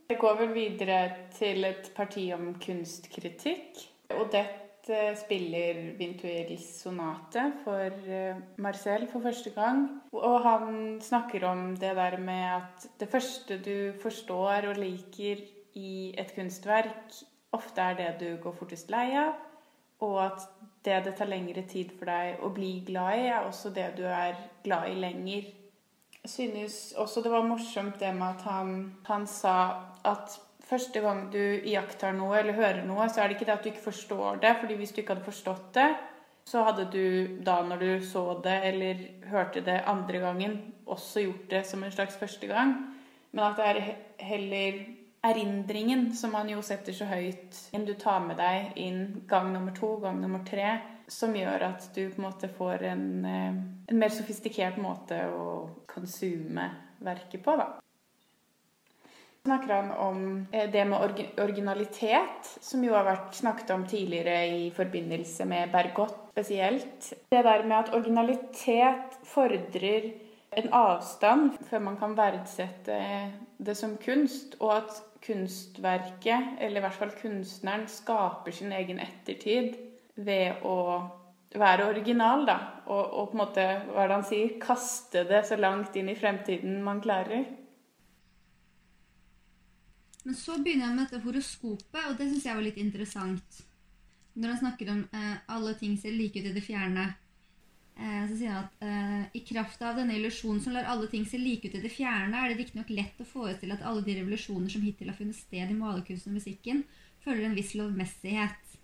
Det 0.07 0.17
går 0.19 0.37
vel 0.39 0.53
videre 0.53 1.11
til 1.35 1.65
et 1.65 1.91
parti 1.95 2.31
om 2.33 2.55
kunstkritikk. 2.63 3.83
Odette 4.15 5.01
spiller 5.19 5.97
Vintuels 5.99 6.65
sonate 6.79 7.43
for 7.63 7.91
eh, 8.07 8.39
Marcel 8.57 9.07
for 9.11 9.19
første 9.19 9.51
gang. 9.55 10.01
Og 10.13 10.41
han 10.47 11.01
snakker 11.01 11.43
om 11.43 11.75
det 11.75 11.95
der 11.95 12.17
med 12.17 12.47
at 12.55 12.87
det 12.99 13.09
første 13.09 13.59
du 13.59 13.93
forstår 14.01 14.71
og 14.71 14.79
liker 14.79 15.43
i 15.75 16.15
et 16.17 16.35
kunstverk, 16.35 17.23
ofte 17.51 17.81
er 17.81 17.95
det 17.95 18.11
du 18.19 18.43
går 18.43 18.55
fortest 18.55 18.89
lei 18.91 19.11
av 19.15 19.50
og 20.01 20.17
at 20.25 20.45
det 20.85 21.03
det 21.05 21.15
tar 21.17 21.29
lengre 21.29 21.63
tid 21.69 21.91
for 21.97 22.09
deg 22.09 22.41
å 22.41 22.49
bli 22.53 22.71
glad 22.87 23.17
i, 23.19 23.25
er 23.29 23.45
også 23.45 23.69
det 23.73 23.91
du 23.99 24.05
er 24.09 24.37
glad 24.65 24.89
i 24.89 24.95
lenger. 25.01 25.49
Jeg 26.21 26.29
synes 26.29 26.77
også 26.97 27.21
det 27.21 27.33
var 27.33 27.45
morsomt 27.45 27.99
det 27.99 28.13
med 28.13 28.27
at 28.27 28.45
han, 28.45 28.73
han 29.05 29.27
sa 29.29 29.55
at 30.05 30.37
første 30.65 31.01
gang 31.03 31.25
du 31.33 31.41
iakttar 31.67 32.13
noe 32.17 32.39
eller 32.39 32.57
hører 32.57 32.85
noe, 32.85 33.09
så 33.09 33.21
er 33.21 33.29
det 33.29 33.37
ikke 33.37 33.49
det 33.49 33.57
at 33.57 33.65
du 33.65 33.69
ikke 33.71 33.89
forstår 33.89 34.41
det. 34.41 34.55
fordi 34.59 34.77
hvis 34.79 34.93
du 34.93 35.01
ikke 35.01 35.15
hadde 35.15 35.27
forstått 35.27 35.73
det, 35.77 35.89
så 36.45 36.63
hadde 36.65 36.87
du 36.93 37.37
da 37.45 37.59
når 37.65 37.77
du 37.81 38.05
så 38.05 38.23
det 38.43 38.57
eller 38.69 39.03
hørte 39.29 39.61
det 39.65 39.83
andre 39.85 40.21
gangen, 40.23 40.57
også 40.85 41.25
gjort 41.25 41.49
det 41.51 41.65
som 41.67 41.83
en 41.83 41.93
slags 41.93 42.17
første 42.17 42.47
gang. 42.47 42.73
Men 43.31 43.45
at 43.45 43.57
det 43.57 43.67
er 43.67 43.93
heller 44.25 44.79
erindringen, 45.21 46.13
som 46.15 46.31
man 46.33 46.49
jo 46.49 46.61
setter 46.65 46.95
så 46.97 47.05
høyt, 47.05 47.57
enn 47.75 47.85
du 47.85 47.93
tar 47.99 48.23
med 48.25 48.39
deg 48.41 48.73
inn 48.81 49.03
gang 49.29 49.51
nummer 49.53 49.75
to, 49.77 49.95
gang 50.01 50.17
nummer 50.21 50.41
tre, 50.47 50.79
som 51.11 51.35
gjør 51.35 51.67
at 51.67 51.89
du 51.93 52.07
på 52.07 52.21
en 52.21 52.25
måte 52.25 52.49
får 52.57 52.87
en, 52.89 53.05
eh, 53.25 53.61
en 53.91 54.01
mer 54.01 54.13
sofistikert 54.13 54.79
måte 54.81 55.19
å 55.29 55.69
konsume 55.85 56.69
verket 57.03 57.43
på, 57.43 57.55
da. 57.59 57.67
Snakker 59.41 59.73
han 59.73 59.91
om 59.91 60.47
eh, 60.53 60.69
det 60.71 60.85
med 60.85 61.01
originalitet, 61.41 62.49
som 62.61 62.83
jo 62.85 62.93
har 62.93 63.05
vært 63.05 63.37
snakket 63.37 63.71
om 63.73 63.85
tidligere 63.89 64.35
i 64.47 64.67
forbindelse 64.73 65.45
med 65.49 65.71
Bergot 65.73 66.13
spesielt. 66.31 67.13
Det 67.33 67.43
der 67.43 67.65
med 67.65 67.77
at 67.77 67.93
originalitet 67.97 69.17
fordrer 69.25 70.11
en 70.51 70.73
avstand 70.73 71.57
før 71.69 71.79
man 71.79 71.97
kan 71.97 72.13
verdsette 72.17 72.99
det 73.57 73.77
som 73.77 73.97
kunst, 73.97 74.55
og 74.59 74.75
at 74.77 75.01
kunstverket, 75.25 76.57
eller 76.59 76.81
i 76.81 76.83
hvert 76.85 76.97
fall 76.97 77.15
kunstneren, 77.17 77.87
skaper 77.89 78.53
sin 78.55 78.73
egen 78.73 78.99
ettertid. 78.99 79.79
ved 80.21 80.61
å 80.67 80.75
være 81.57 81.87
original, 81.89 82.43
da. 82.45 82.57
Og, 82.85 82.99
og 82.99 83.31
på 83.31 83.35
en 83.35 83.41
måte, 83.41 83.63
hva 83.87 84.03
er 84.03 84.11
det 84.11 84.17
han 84.17 84.27
sier, 84.27 84.53
kaste 84.61 85.23
det 85.27 85.41
så 85.47 85.57
langt 85.57 85.95
inn 85.97 86.11
i 86.11 86.17
fremtiden 86.19 86.81
man 86.83 87.01
klarer. 87.01 87.47
Men 90.23 90.37
så 90.37 90.59
begynner 90.61 90.89
han 90.91 90.99
med 90.99 91.07
dette 91.09 91.23
horoskopet, 91.23 92.03
og 92.09 92.17
det 92.19 92.29
syns 92.29 92.45
jeg 92.45 92.57
var 92.57 92.67
litt 92.67 92.79
interessant. 92.81 93.61
Når 94.35 94.53
han 94.53 94.61
snakker 94.61 94.91
om 94.93 95.01
eh, 95.17 95.33
alle 95.55 95.73
ting 95.79 95.97
ser 95.99 96.13
like 96.15 96.39
ut 96.39 96.51
i 96.51 96.53
det 96.55 96.63
fjerne, 96.63 97.07
så 98.29 98.37
sier 98.37 98.53
han 98.55 98.65
at 98.65 98.83
eh, 98.87 99.23
i 99.37 99.43
kraft 99.45 99.81
av 99.85 99.99
denne 99.99 100.15
illusjonen 100.17 100.61
som 100.63 100.73
lar 100.73 100.87
alle 100.89 101.09
ting 101.11 101.25
se 101.29 101.37
like 101.37 101.69
ut 101.69 101.77
i 101.77 101.83
det 101.83 101.93
fjerne, 101.93 102.33
er 102.33 102.49
det 102.49 102.59
riktignok 102.61 102.89
lett 102.97 103.21
å 103.21 103.27
forestille 103.27 103.77
at 103.77 103.85
alle 103.85 104.01
de 104.05 104.15
revolusjoner 104.17 104.71
som 104.73 104.81
hittil 104.85 105.11
har 105.11 105.17
funnet 105.19 105.37
sted 105.37 105.69
i 105.69 105.77
malerkunsten 105.77 106.33
og 106.33 106.39
musikken, 106.39 106.83
følger 107.21 107.45
en 107.45 107.57
viss 107.57 107.75
lovmessighet. 107.77 108.77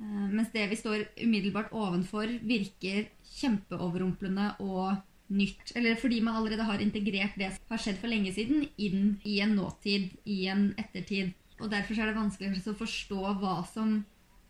Eh, 0.00 0.26
mens 0.34 0.52
det 0.52 0.66
vi 0.68 0.80
står 0.80 1.06
umiddelbart 1.22 1.72
ovenfor, 1.72 2.34
virker 2.44 3.08
kjempeoverrumplende 3.38 4.50
og 4.60 5.00
nytt. 5.32 5.72
Eller 5.76 5.96
fordi 6.00 6.20
man 6.24 6.36
allerede 6.36 6.68
har 6.68 6.84
integrert 6.84 7.40
det 7.40 7.54
som 7.56 7.72
har 7.72 7.82
skjedd 7.82 7.98
for 8.02 8.12
lenge 8.12 8.32
siden, 8.36 8.68
inn 8.76 9.16
i 9.24 9.40
en 9.44 9.56
nåtid, 9.56 10.12
i 10.28 10.44
en 10.52 10.70
ettertid. 10.80 11.34
Og 11.58 11.72
derfor 11.72 11.98
er 11.98 12.10
det 12.10 12.20
vanskelig 12.20 12.62
å 12.70 12.78
forstå 12.78 13.34
hva 13.40 13.58
som 13.72 14.02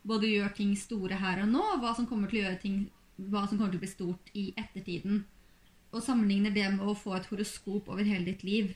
både 0.08 0.28
gjør 0.30 0.52
ting 0.56 0.76
store 0.78 1.18
her 1.20 1.42
og 1.42 1.50
nå, 1.52 1.62
og 1.74 1.82
hva 1.82 1.94
som 1.96 2.06
kommer 2.08 2.30
til 2.30 2.42
å 2.42 2.48
gjøre 2.48 2.62
ting 2.62 2.78
hva 3.18 3.44
som 3.46 3.58
kommer 3.58 3.74
til 3.74 3.80
å 3.80 3.84
bli 3.84 3.90
stort 3.90 4.30
i 4.38 4.44
ettertiden. 4.56 5.24
Og 5.92 6.04
sammenligner 6.04 6.54
det 6.54 6.68
med 6.76 6.84
å 6.86 6.94
få 6.96 7.16
et 7.16 7.26
horoskop 7.30 7.88
over 7.90 8.06
hele 8.06 8.30
ditt 8.30 8.44
liv. 8.46 8.72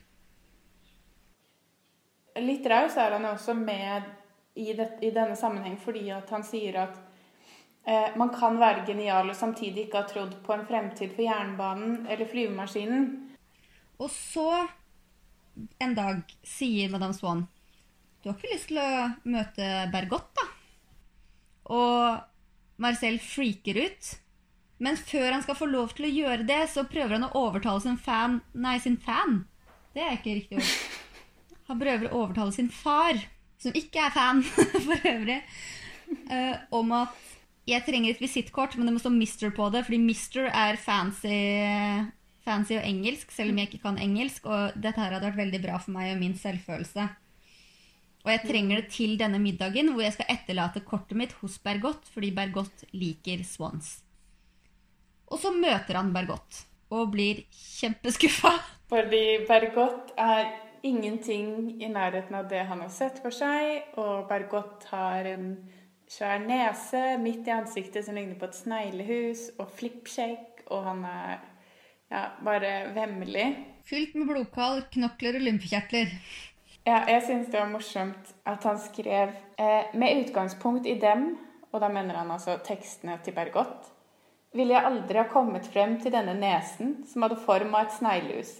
Litt 2.41 2.67
raus 2.67 2.97
er 2.97 3.15
han 3.17 3.29
også 3.29 3.55
med 3.55 4.09
i, 4.57 4.73
det, 4.77 4.89
i 5.05 5.13
denne 5.13 5.37
sammenheng 5.37 5.77
fordi 5.81 6.07
at 6.15 6.31
han 6.33 6.45
sier 6.47 6.79
at 6.87 7.01
Eh, 7.85 8.17
man 8.17 8.31
kan 8.31 8.61
være 8.61 8.85
genial 8.87 9.31
og 9.33 9.37
samtidig 9.37 9.89
ikke 9.89 10.05
ha 10.05 10.07
trodd 10.07 10.37
på 10.47 10.55
en 10.55 10.67
fremtid 10.69 11.11
for 11.17 11.25
jernbanen 11.27 12.05
eller 12.07 12.29
flyvemaskinen. 12.31 13.09
Og 13.99 14.11
så 14.11 14.69
en 15.83 15.97
dag 15.97 16.23
sier 16.47 16.89
Madame 16.89 17.13
Swan 17.13 17.43
Du 18.23 18.31
har 18.31 18.39
ikke 18.39 18.53
lyst 18.55 18.71
til 18.71 18.79
å 18.81 18.93
møte 19.29 19.67
Bergot, 19.93 20.31
da? 20.39 20.47
Og 21.75 22.79
Marcel 22.83 23.19
freaker 23.23 23.81
ut. 23.83 24.13
Men 24.83 24.99
før 24.99 25.31
han 25.31 25.45
skal 25.45 25.59
få 25.59 25.69
lov 25.71 25.93
til 25.97 26.09
å 26.09 26.13
gjøre 26.13 26.47
det, 26.49 26.63
så 26.73 26.83
prøver 26.91 27.17
han 27.17 27.29
å 27.29 27.35
overtale 27.39 27.83
sin 27.85 27.99
fan 28.03 28.41
Nei, 28.59 28.79
sin 28.83 28.99
fan. 28.99 29.45
Det 29.95 30.03
er 30.03 30.17
ikke 30.17 30.39
riktig 30.41 30.59
ord. 30.59 30.73
Han 31.71 31.79
prøver 31.81 32.09
å 32.09 32.25
overtale 32.25 32.55
sin 32.55 32.71
far, 32.75 33.21
som 33.63 33.77
ikke 33.79 34.09
er 34.09 34.15
fan 34.15 34.43
for 34.87 35.07
øvrig, 35.09 35.39
uh, 36.33 36.57
om 36.75 36.91
at 36.99 37.15
jeg 37.69 37.85
trenger 37.87 38.11
et 38.11 38.23
visittkort, 38.23 38.75
men 38.75 38.89
det 38.89 38.97
må 38.97 39.01
stå 39.03 39.13
Mister 39.15 39.53
på 39.55 39.69
det, 39.71 39.85
fordi 39.87 40.01
Mister 40.03 40.49
er 40.51 40.81
fancy, 40.83 41.37
fancy 42.43 42.75
og 42.75 42.87
engelsk, 42.89 43.31
selv 43.31 43.55
om 43.55 43.61
jeg 43.61 43.71
ikke 43.71 43.85
kan 43.87 44.01
engelsk. 44.03 44.49
Og 44.51 44.75
dette 44.75 44.99
her 44.99 45.15
hadde 45.15 45.29
vært 45.29 45.45
veldig 45.45 45.63
bra 45.63 45.79
for 45.79 45.95
meg 45.95 46.17
og 46.17 46.23
min 46.25 46.35
selvfølelse. 46.39 47.07
Og 48.23 48.31
jeg 48.31 48.43
trenger 48.47 48.81
det 48.81 48.91
til 48.95 49.15
denne 49.19 49.39
middagen, 49.43 49.93
hvor 49.95 50.03
jeg 50.05 50.17
skal 50.17 50.31
etterlate 50.35 50.83
kortet 50.87 51.19
mitt 51.19 51.35
hos 51.41 51.59
Bergot, 51.63 52.11
fordi 52.11 52.35
Bergot 52.35 52.85
liker 52.95 53.47
swans. 53.47 54.01
Og 55.33 55.41
så 55.41 55.53
møter 55.55 55.97
han 55.97 56.13
Bergot 56.13 56.65
og 56.93 57.13
blir 57.15 57.45
kjempeskuffa. 57.57 58.53
Fordi 58.93 59.25
Bergot 59.49 60.13
er 60.21 60.51
ingenting 60.85 61.81
i 61.81 61.89
nærheten 61.89 62.37
av 62.37 62.51
det 62.51 62.67
han 62.69 62.83
har 62.85 62.91
sett 62.93 63.23
for 63.23 63.33
seg, 63.35 63.95
og 63.97 64.27
Bergot 64.29 64.85
har 64.91 65.29
en 65.31 65.55
svær 66.11 66.43
nese 66.43 67.17
midt 67.23 67.49
i 67.49 67.55
ansiktet 67.55 68.05
som 68.05 68.19
ligner 68.19 68.37
på 68.37 68.51
et 68.51 68.59
sneglehus, 68.59 69.47
og 69.63 69.71
flippskjegg, 69.79 70.67
og 70.69 70.85
han 70.91 71.05
er 71.09 71.39
ja, 72.13 72.27
bare 72.45 72.73
vemmelig. 72.93 73.47
Fylt 73.89 74.19
med 74.19 74.29
blodkall, 74.29 74.85
knokler 74.93 75.39
og 75.39 75.47
lymfekjertler. 75.47 76.13
Ja, 76.83 77.05
jeg 77.07 77.23
syns 77.29 77.49
det 77.49 77.61
var 77.61 77.71
morsomt 77.71 78.35
at 78.49 78.65
han 78.67 78.79
skrev 78.83 79.33
eh, 79.57 79.95
med 79.95 80.25
utgangspunkt 80.25 80.89
i 80.91 80.99
dem, 81.01 81.37
og 81.71 81.81
da 81.81 81.89
mener 81.89 82.19
han 82.21 82.35
altså 82.35 82.59
tekstene 82.67 83.17
til 83.25 83.37
Bergot, 83.39 83.92
ville 84.53 84.77
jeg 84.77 84.89
aldri 84.89 85.21
ha 85.21 85.29
kommet 85.31 85.67
frem 85.73 85.97
til 86.03 86.13
denne 86.15 86.35
nesen 86.39 87.01
som 87.09 87.25
hadde 87.25 87.41
form 87.45 87.75
av 87.75 87.87
et 87.87 87.97
sneglehus 87.97 88.53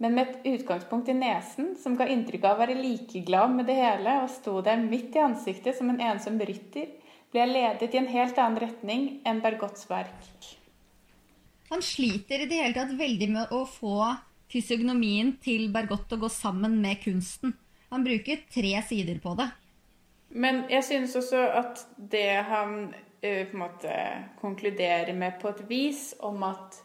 men 0.00 0.14
med 0.16 0.28
et 0.28 0.46
utgangspunkt 0.54 1.10
i 1.12 1.14
nesen 1.14 1.74
som 1.76 1.96
ga 1.98 2.06
inntrykk 2.08 2.46
av 2.48 2.56
å 2.56 2.60
være 2.62 2.78
likeglad 2.78 3.52
med 3.52 3.66
det 3.68 3.76
hele, 3.76 4.14
og 4.22 4.30
sto 4.32 4.54
der 4.64 4.80
midt 4.80 5.16
i 5.16 5.20
ansiktet 5.20 5.76
som 5.76 5.90
en 5.92 6.00
ensom 6.00 6.38
rytter, 6.40 6.88
ble 7.30 7.42
jeg 7.42 7.50
ledet 7.50 7.92
i 7.92 8.00
en 8.00 8.08
helt 8.08 8.40
annen 8.40 8.62
retning 8.62 9.04
enn 9.28 9.42
Bergots 9.44 9.84
verk. 9.90 10.48
Han 11.68 11.84
sliter 11.84 12.40
i 12.40 12.48
det 12.48 12.62
hele 12.62 12.74
tatt 12.78 12.96
veldig 12.96 13.28
med 13.34 13.52
å 13.52 13.60
få 13.68 14.08
fysiognomien 14.50 15.34
til 15.44 15.68
Bergot 15.74 16.08
til 16.08 16.16
å 16.16 16.24
gå 16.24 16.32
sammen 16.32 16.80
med 16.80 17.04
kunsten. 17.04 17.52
Han 17.92 18.06
bruker 18.06 18.40
tre 18.50 18.72
sider 18.88 19.20
på 19.20 19.36
det. 19.36 19.50
Men 20.32 20.64
jeg 20.72 20.86
synes 20.88 21.14
også 21.20 21.44
at 21.60 21.84
det 22.10 22.40
han 22.48 22.94
på 23.20 23.56
en 23.56 23.62
måte 23.62 23.94
konkludere 24.40 25.12
med 25.16 25.38
på 25.40 25.52
et 25.52 25.62
vis, 25.68 26.02
om 26.24 26.42
at 26.48 26.80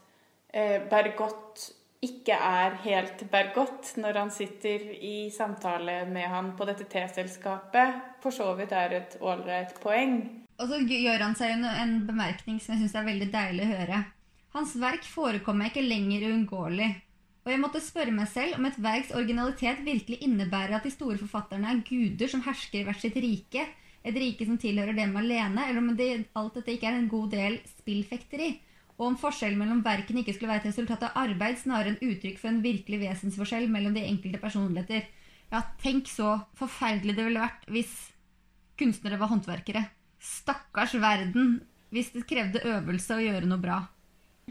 uh, 0.55 0.79
Bergot 0.91 1.63
ikke 2.05 2.35
er 2.37 2.75
helt 2.83 3.23
Bergot 3.31 3.93
når 4.01 4.19
han 4.19 4.31
sitter 4.33 4.83
i 4.99 5.29
samtale 5.33 6.03
med 6.09 6.27
han 6.29 6.51
på 6.57 6.67
dette 6.67 6.87
teselskapet, 6.91 8.01
for 8.23 8.35
så 8.35 8.51
vidt 8.59 8.75
er 8.75 8.99
et 8.99 9.17
ålreit 9.21 9.77
poeng. 9.83 10.19
Og 10.55 10.69
så 10.69 10.79
gjør 10.87 11.23
han 11.23 11.35
seg 11.35 11.65
en 11.67 11.97
bemerkning 12.07 12.61
som 12.63 12.75
jeg 12.75 12.85
syns 12.85 12.99
er 12.99 13.09
veldig 13.09 13.31
deilig 13.33 13.65
å 13.65 13.71
høre. 13.73 14.03
Hans 14.55 14.75
verk 14.79 15.03
forekommer 15.03 15.67
ikke 15.67 15.83
lenger 15.83 16.29
uunngåelig. 16.29 16.93
Og 17.45 17.51
jeg 17.51 17.61
måtte 17.61 17.81
spørre 17.83 18.13
meg 18.15 18.29
selv 18.31 18.57
om 18.57 18.65
et 18.65 18.77
verks 18.81 19.11
originalitet 19.13 19.83
virkelig 19.85 20.21
innebærer 20.25 20.77
at 20.77 20.85
de 20.87 20.93
store 20.93 21.19
forfatterne 21.19 21.69
er 21.69 21.83
guder 21.85 22.31
som 22.31 22.41
hersker 22.45 22.79
i 22.81 22.85
hvert 22.87 23.03
sitt 23.03 23.17
rike, 23.21 23.65
et 24.05 24.17
rike 24.21 24.45
som 24.45 24.59
tilhører 24.61 24.93
dem 24.97 25.15
alene, 25.17 25.65
eller 25.65 25.81
om 25.81 25.91
det, 25.97 26.27
alt 26.37 26.59
dette 26.59 26.75
ikke 26.75 26.91
er 26.91 26.99
en 26.99 27.11
god 27.11 27.33
del 27.33 27.59
spillfekteri 27.79 28.53
og 28.95 29.09
om 29.09 29.15
forskjellen 29.19 29.59
mellom 29.59 29.81
verkene 29.83 30.21
ikke 30.21 30.35
skulle 30.35 30.53
være 30.53 30.63
et 30.63 30.69
resultat 30.71 31.03
av 31.09 31.17
arbeid, 31.25 31.57
snarere 31.59 31.93
enn 31.93 32.13
uttrykk 32.13 32.39
for 32.39 32.51
en 32.51 32.61
virkelig 32.63 33.01
vesensforskjell 33.01 33.67
mellom 33.71 33.95
de 33.95 34.05
enkelte 34.07 34.39
personligheter. 34.39 35.09
Ja, 35.51 35.61
tenk 35.83 36.07
så 36.09 36.37
forferdelig 36.57 37.17
det 37.17 37.25
ville 37.27 37.43
vært 37.43 37.67
hvis 37.71 37.91
kunstnere 38.79 39.19
var 39.19 39.33
håndverkere. 39.33 39.83
Stakkars 40.23 40.95
verden 41.01 41.59
hvis 41.91 42.13
det 42.15 42.23
krevde 42.29 42.63
øvelse 42.63 43.17
å 43.17 43.23
gjøre 43.23 43.49
noe 43.49 43.61
bra. 43.61 43.81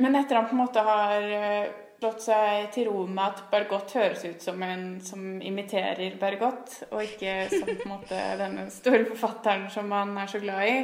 Men 0.01 0.17
etter 0.19 0.39
han 0.39 0.49
på 0.51 0.57
en 0.57 0.61
måte 0.61 0.85
har 0.85 1.25
eh, 1.25 1.73
slått 1.99 2.25
seg 2.27 2.69
til 2.75 2.89
ro 2.91 3.05
med 3.07 3.23
at 3.25 3.45
Bergot 3.53 3.95
høres 3.97 4.25
ut 4.27 4.43
som 4.43 4.63
en 4.67 4.99
som 5.05 5.23
imiterer 5.43 6.19
Bergot, 6.21 6.81
og 6.91 7.05
ikke 7.05 7.37
som 7.53 7.65
på 7.69 7.77
en 7.77 7.95
måte 7.95 8.19
denne 8.43 8.67
store 8.75 9.07
forfatteren 9.13 9.69
som 9.73 9.93
han 9.95 10.17
er 10.21 10.31
så 10.31 10.41
glad 10.43 10.69
i, 10.69 10.77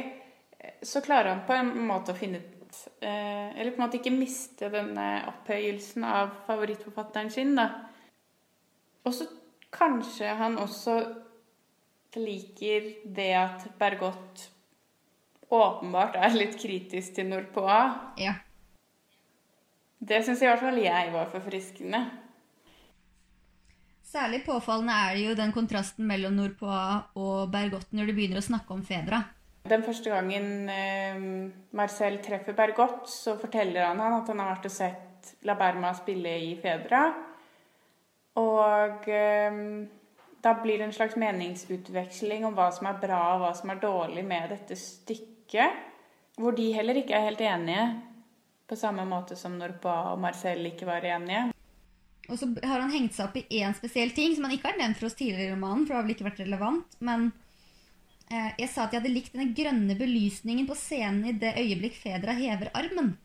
så 0.85 1.01
klarer 1.05 1.33
han 1.33 1.45
på 1.47 1.57
en 1.57 1.71
måte 1.87 2.13
å 2.13 2.17
finne 2.17 2.41
ut 2.41 2.79
eh, 3.01 3.49
Eller 3.57 3.71
på 3.73 3.79
en 3.79 3.85
måte 3.87 3.97
ikke 3.97 4.13
miste 4.13 4.69
denne 4.71 5.07
opphøyelsen 5.31 6.05
av 6.05 6.35
favorittforfatteren 6.47 7.31
sin, 7.33 7.55
da. 7.57 7.67
Og 9.05 9.15
så 9.17 9.25
kanskje 9.73 10.35
han 10.37 10.59
også 10.61 10.99
liker 12.19 12.91
det 13.05 13.31
at 13.39 13.65
Bergot 13.79 14.47
åpenbart 15.51 16.15
er 16.19 16.35
litt 16.35 16.55
kritisk 16.59 17.17
til 17.17 17.29
Nordpoa. 17.31 17.81
Ja. 18.19 18.37
Det 20.01 20.23
syns 20.25 20.41
i 20.41 20.49
hvert 20.49 20.63
fall 20.63 20.81
jeg 20.81 21.11
var 21.13 21.29
forfriskende. 21.29 22.01
Særlig 24.11 24.41
påfallende 24.43 24.95
er 25.05 25.13
det 25.15 25.27
jo 25.27 25.35
den 25.37 25.53
kontrasten 25.55 26.07
mellom 26.09 26.33
Nordpoa 26.35 27.13
og 27.21 27.51
Bergot 27.53 27.93
når 27.95 28.09
de 28.09 28.15
begynner 28.17 28.41
å 28.41 28.47
snakke 28.49 28.73
om 28.75 28.81
Fedra. 28.83 29.21
Den 29.69 29.85
første 29.85 30.09
gangen 30.09 30.67
eh, 30.73 31.21
Marcel 31.77 32.17
treffer 32.25 32.57
Bergot, 32.57 33.05
så 33.07 33.37
forteller 33.39 33.85
han 33.85 34.01
han 34.01 34.17
at 34.17 34.31
han 34.33 34.41
har 34.41 34.55
vært 34.55 34.67
og 34.67 34.73
sett 34.73 35.31
La 35.45 35.55
Berma 35.55 35.93
spille 35.95 36.33
i 36.49 36.55
Fedra. 36.59 37.05
Og 38.41 39.07
eh, 39.07 39.61
da 40.41 40.55
blir 40.59 40.81
det 40.81 40.89
en 40.89 40.97
slags 40.97 41.15
meningsutveksling 41.21 42.43
om 42.49 42.57
hva 42.57 42.71
som 42.73 42.89
er 42.89 42.99
bra 42.99 43.21
og 43.35 43.45
hva 43.45 43.53
som 43.55 43.71
er 43.71 43.83
dårlig 43.83 44.25
med 44.25 44.49
dette 44.55 44.75
stykket. 44.81 45.87
Hvor 46.41 46.57
de 46.57 46.71
heller 46.73 46.97
ikke 46.97 47.13
er 47.13 47.29
helt 47.29 47.43
enige, 47.45 47.85
på 48.71 48.79
samme 48.79 49.03
måte 49.07 49.35
som 49.37 49.59
når 49.59 49.75
Ba 49.83 49.97
og 50.13 50.23
Marcel 50.23 50.63
ikke 50.71 50.87
var 50.87 51.05
enige. 51.05 51.49
Og 52.31 52.39
så 52.39 52.47
har 52.63 52.79
han 52.79 52.93
hengt 52.93 53.17
seg 53.17 53.27
opp 53.27 53.37
i 53.37 53.59
én 53.59 53.75
spesiell 53.75 54.15
ting 54.15 54.33
som 54.37 54.47
han 54.47 54.55
ikke 54.55 54.71
har 54.71 54.79
nevnt 54.79 54.97
for 55.01 55.09
oss 55.09 55.19
tidligere 55.19 55.51
i 55.51 55.53
romanen, 55.53 55.83
for 55.83 55.93
det 55.93 55.99
har 55.99 56.07
vel 56.07 56.15
ikke 56.15 56.29
vært 56.29 56.43
relevant, 56.45 56.99
men 57.03 57.31
Eh, 58.31 58.51
jeg 58.61 58.69
sa 58.71 58.85
at 58.85 58.93
jeg 58.93 59.01
hadde 59.01 59.11
likt 59.11 59.33
denne 59.35 59.51
grønne 59.55 59.95
belysningen 59.99 60.67
på 60.69 60.77
scenen 60.79 61.25
i 61.27 61.35
det 61.35 61.51
øyeblikk 61.59 61.97
Fedra 61.99 62.35
hever 62.37 62.71
armen. 62.77 63.15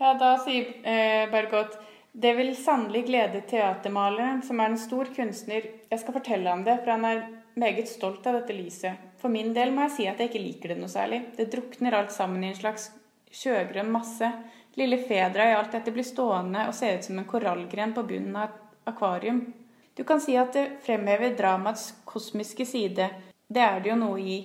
Ja, 0.00 0.14
da 0.20 0.36
sier 0.44 0.70
eh, 0.86 1.26
Bergot 1.32 1.74
det 2.10 2.32
vil 2.38 2.54
sannelig 2.58 3.04
glede 3.06 3.42
teatermaleren, 3.46 4.40
som 4.42 4.58
er 4.58 4.72
en 4.72 4.80
stor 4.82 5.10
kunstner. 5.14 5.66
Jeg 5.90 6.00
skal 6.02 6.16
fortelle 6.16 6.50
ham 6.50 6.64
det, 6.66 6.80
for 6.80 6.90
han 6.90 7.06
er 7.06 7.20
meget 7.60 7.86
stolt 7.86 8.26
av 8.26 8.40
dette 8.40 8.56
lyset. 8.56 8.98
For 9.20 9.30
min 9.30 9.52
del 9.54 9.70
må 9.74 9.84
jeg 9.86 9.94
si 9.94 10.06
at 10.10 10.18
jeg 10.18 10.32
ikke 10.32 10.42
liker 10.42 10.72
det 10.72 10.80
noe 10.80 10.90
særlig. 10.90 11.20
Det 11.36 11.46
drukner 11.52 11.94
alt 11.94 12.10
sammen 12.14 12.42
i 12.42 12.50
en 12.50 12.58
slags 12.58 12.88
sjøgrønn 13.30 13.90
masse. 13.92 14.28
Lille 14.78 15.00
Fedra 15.02 15.48
i 15.50 15.56
alt 15.56 15.72
dette 15.74 15.92
blir 15.94 16.06
stående 16.06 16.68
og 16.68 16.76
ser 16.76 16.98
ut 16.98 17.08
som 17.08 17.18
en 17.18 17.28
korallgren 17.28 17.94
på 17.96 18.04
bunnen 18.06 18.36
av 18.36 18.50
et 18.50 18.92
akvarium. 18.92 19.42
Du 19.94 20.04
kan 20.06 20.22
si 20.22 20.36
at 20.38 20.54
det 20.54 20.80
fremhever 20.84 21.34
dramaets 21.36 21.90
kosmiske 22.08 22.66
side. 22.66 23.10
Det 23.50 23.62
er 23.62 23.80
det 23.82 23.90
jo 23.90 23.98
noe 24.00 24.20
i. 24.22 24.38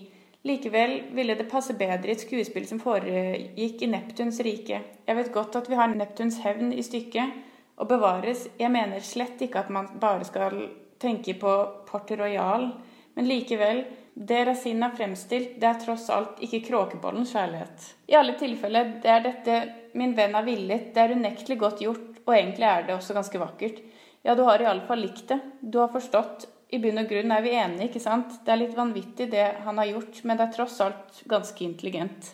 Likevel 0.45 1.00
ville 1.17 1.38
det 1.38 1.48
passe 1.50 1.74
bedre 1.78 2.12
i 2.12 2.13
et 2.13 2.21
skuespill 2.21 2.67
som 2.69 2.82
foregikk 2.82 3.82
i 3.82 3.89
Neptuns 3.89 4.41
rike. 4.45 4.82
Jeg 5.08 5.17
vet 5.17 5.32
godt 5.34 5.58
at 5.58 5.69
vi 5.69 5.78
har 5.80 5.93
Neptuns 5.93 6.41
hevn 6.43 6.74
i 6.74 6.84
stykket, 6.86 7.34
og 7.76 7.89
bevares. 7.89 8.45
Jeg 8.60 8.71
mener 8.71 9.04
slett 9.04 9.41
ikke 9.41 9.65
at 9.65 9.71
man 9.74 9.89
bare 10.00 10.26
skal 10.28 10.58
tenke 11.02 11.36
på 11.39 11.54
Port 11.88 12.12
Royal, 12.15 12.69
men 13.15 13.28
likevel, 13.28 13.84
det 14.15 14.45
Rasin 14.45 14.82
har 14.82 14.93
fremstilt, 14.95 15.58
det 15.60 15.67
er 15.67 15.80
tross 15.82 16.06
alt 16.13 16.39
ikke 16.45 16.62
kråkebollens 16.69 17.34
kjærlighet. 17.36 17.88
I 18.08 18.15
alle 18.15 18.38
tilfeller, 18.39 18.93
det 19.04 19.12
er 19.12 19.23
dette 19.25 19.56
min 19.99 20.15
venn 20.15 20.38
har 20.38 20.45
villet, 20.47 20.93
det 20.95 21.01
er 21.01 21.15
unektelig 21.17 21.58
godt 21.60 21.82
gjort, 21.84 22.21
og 22.23 22.32
egentlig 22.34 22.67
er 22.69 22.86
det 22.88 22.95
også 22.95 23.15
ganske 23.17 23.41
vakkert. 23.41 23.82
Ja, 24.23 24.34
du 24.39 24.45
har 24.47 24.63
iallfall 24.63 25.04
likt 25.04 25.28
det. 25.30 25.38
Du 25.62 25.78
har 25.82 25.91
forstått. 25.93 26.47
I 26.73 26.80
bunn 26.82 26.97
og 26.97 27.12
grunn 27.12 27.32
er 27.32 27.43
vi 27.45 27.51
enige, 27.54 27.89
ikke 27.89 28.01
sant? 28.01 28.39
Det 28.45 28.54
er 28.54 28.62
litt 28.63 28.78
vanvittig 28.78 29.28
det 29.32 29.45
han 29.67 29.78
har 29.78 29.91
gjort, 29.91 30.21
men 30.23 30.39
det 30.39 30.47
er 30.47 30.56
tross 30.56 30.80
alt 30.82 31.19
ganske 31.30 31.62
intelligent. 31.67 32.32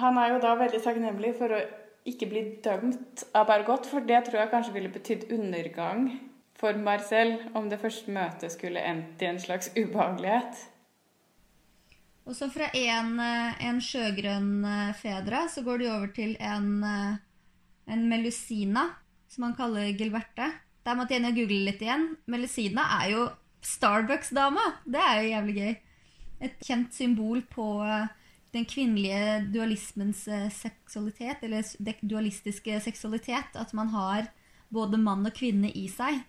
Han 0.00 0.18
er 0.20 0.32
jo 0.32 0.40
da 0.42 0.56
veldig 0.58 0.80
takknemlig 0.82 1.36
for 1.38 1.54
å 1.54 1.60
ikke 2.08 2.28
bli 2.30 2.42
dømt 2.64 3.28
av 3.36 3.46
Bergot, 3.48 3.86
for 3.88 4.04
det 4.08 4.24
tror 4.26 4.42
jeg 4.42 4.52
kanskje 4.52 4.74
ville 4.74 4.92
betydd 4.96 5.28
undergang 5.36 6.08
for 6.60 6.78
Marcel 6.80 7.36
om 7.54 7.68
det 7.68 7.80
første 7.82 8.12
møtet 8.12 8.54
skulle 8.54 8.80
endt 8.80 9.22
i 9.22 9.28
en 9.28 9.40
slags 9.40 9.68
ubehagelighet. 9.76 10.64
Og 12.26 12.34
så 12.34 12.48
fra 12.50 12.72
en, 12.74 13.18
eh, 13.22 13.66
en 13.68 13.80
sjøgrønn 13.82 14.64
eh, 14.66 14.94
Fedra 14.98 15.44
så 15.48 15.62
går 15.62 15.78
de 15.78 15.90
over 15.92 16.12
til 16.14 16.34
en, 16.42 16.82
eh, 16.82 17.18
en 17.92 18.06
Melusina, 18.10 18.88
som 19.28 19.46
han 19.46 19.54
kaller 19.54 19.92
Gilberte. 19.94 20.50
Der 20.84 20.94
måtte 20.98 21.14
jeg 21.14 21.34
google 21.34 21.64
litt 21.68 21.82
igjen. 21.82 22.16
Melusina 22.26 22.82
er 23.00 23.10
jo 23.12 23.28
Starbucks-dama! 23.62 24.82
Det 24.86 25.02
er 25.02 25.22
jo 25.22 25.30
jævlig 25.30 25.54
gøy. 25.56 25.76
Et 26.46 26.60
kjent 26.62 26.94
symbol 26.94 27.42
på 27.42 27.66
den 28.52 28.66
kvinnelige 28.68 29.46
dualismens 29.52 30.28
seksualitet, 30.52 31.42
eller 31.42 31.64
dualistiske 32.02 32.78
seksualitet. 32.84 33.56
At 33.56 33.72
man 33.74 33.88
har 33.88 34.28
både 34.70 34.98
mann 34.98 35.26
og 35.26 35.34
kvinne 35.34 35.72
i 35.74 35.88
seg. 35.88 36.22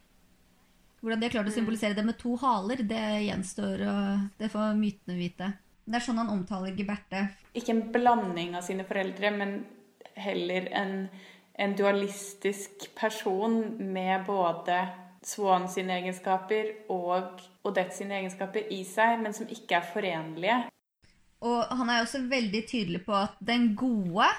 Hvordan 1.02 1.20
de 1.22 1.28
har 1.28 1.34
klart 1.36 1.50
å 1.52 1.54
symbolisere 1.54 1.94
det 1.98 2.06
med 2.06 2.18
to 2.18 2.34
haler, 2.42 2.82
det 2.90 3.06
gjenstår, 3.28 3.84
og 3.86 4.38
det 4.42 4.50
får 4.54 4.78
mytene 4.80 5.18
vite. 5.20 5.50
Det 5.88 6.00
er 6.00 6.04
sånn 6.04 6.20
han 6.20 6.32
omtaler 6.34 6.76
Giberte. 6.76 7.28
Ikke 7.56 7.76
en 7.76 7.84
blanding 7.94 8.58
av 8.58 8.66
sine 8.66 8.84
foreldre, 8.88 9.32
men 9.32 9.60
heller 10.18 10.68
en, 10.76 10.96
en 11.54 11.76
dualistisk 11.78 12.90
person 12.98 13.60
med 13.94 14.26
både 14.28 14.82
Swan 15.28 15.68
sine 15.72 15.98
egenskaper 16.02 16.74
og 16.94 17.42
Odette 17.68 17.96
sine 17.96 18.20
egenskaper 18.22 18.70
i 18.74 18.82
seg, 18.88 19.20
men 19.22 19.36
som 19.36 19.50
ikke 19.52 19.80
er 19.80 19.88
forenlige. 19.94 20.58
Og 21.46 21.78
han 21.80 21.90
er 21.94 22.02
også 22.02 22.24
veldig 22.30 22.64
tydelig 22.70 23.04
på 23.06 23.14
at 23.14 23.38
den 23.40 23.74
gode 23.78 24.30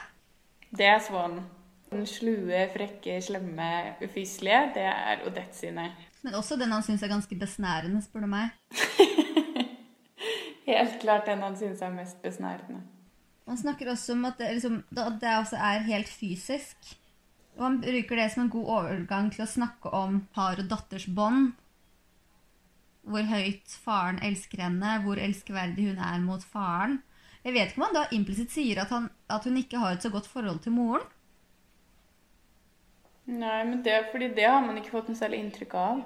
Det 0.75 0.87
er 0.87 0.99
Swan. 1.01 1.41
Den 1.89 2.05
slue, 2.05 2.67
frekke, 2.75 3.21
slemme, 3.25 3.69
ufyselige, 4.05 4.65
det 4.75 4.85
er 4.91 5.23
Odette 5.25 5.57
sine. 5.57 5.87
Men 6.23 6.35
også 6.35 6.59
den 6.59 6.73
han 6.75 6.85
syns 6.85 7.03
er 7.03 7.13
ganske 7.13 7.39
besnærende, 7.39 8.03
spør 8.03 8.27
du 8.27 8.31
meg. 8.33 8.55
Helt 10.69 10.99
klart 11.01 11.29
den 11.29 11.43
han 11.45 11.57
syns 11.57 11.83
er 11.83 11.95
mest 11.95 12.23
besnærende. 12.23 12.83
Han 13.49 13.57
snakker 13.57 13.89
også 13.89 14.13
om 14.13 14.27
at 14.29 14.41
det, 14.41 14.51
liksom, 14.59 14.83
at 14.93 15.21
det 15.23 15.37
også 15.39 15.57
er 15.57 15.87
helt 15.89 16.09
fysisk. 16.13 16.91
Og 17.57 17.65
han 17.65 17.79
bruker 17.81 18.21
det 18.21 18.27
som 18.33 18.43
en 18.45 18.51
god 18.53 18.73
overgang 18.75 19.31
til 19.33 19.47
å 19.47 19.49
snakke 19.49 19.93
om 19.97 20.21
far 20.37 20.61
og 20.61 20.69
datters 20.69 21.07
bånd. 21.09 21.55
Hvor 23.09 23.25
høyt 23.25 23.73
faren 23.87 24.21
elsker 24.23 24.67
henne, 24.67 24.99
hvor 25.07 25.17
elskverdig 25.17 25.89
hun 25.89 26.03
er 26.11 26.21
mot 26.21 26.45
faren. 26.45 27.01
Jeg 27.47 27.55
vet 27.55 27.71
ikke 27.71 27.81
om 27.81 27.87
han 27.87 27.97
da 27.97 28.05
implisitt 28.13 28.53
sier 28.53 28.83
at, 28.83 28.93
han, 28.93 29.09
at 29.33 29.49
hun 29.49 29.57
ikke 29.57 29.81
har 29.81 29.97
et 29.97 30.05
så 30.05 30.13
godt 30.13 30.29
forhold 30.29 30.61
til 30.67 30.77
moren. 30.77 31.07
Nei, 33.29 33.65
men 33.69 33.83
det, 33.85 34.07
fordi 34.13 34.31
det 34.33 34.47
har 34.49 34.63
man 34.65 34.79
ikke 34.81 34.95
fått 34.95 35.11
noe 35.11 35.19
særlig 35.19 35.43
inntrykk 35.43 35.75
av. 35.77 36.01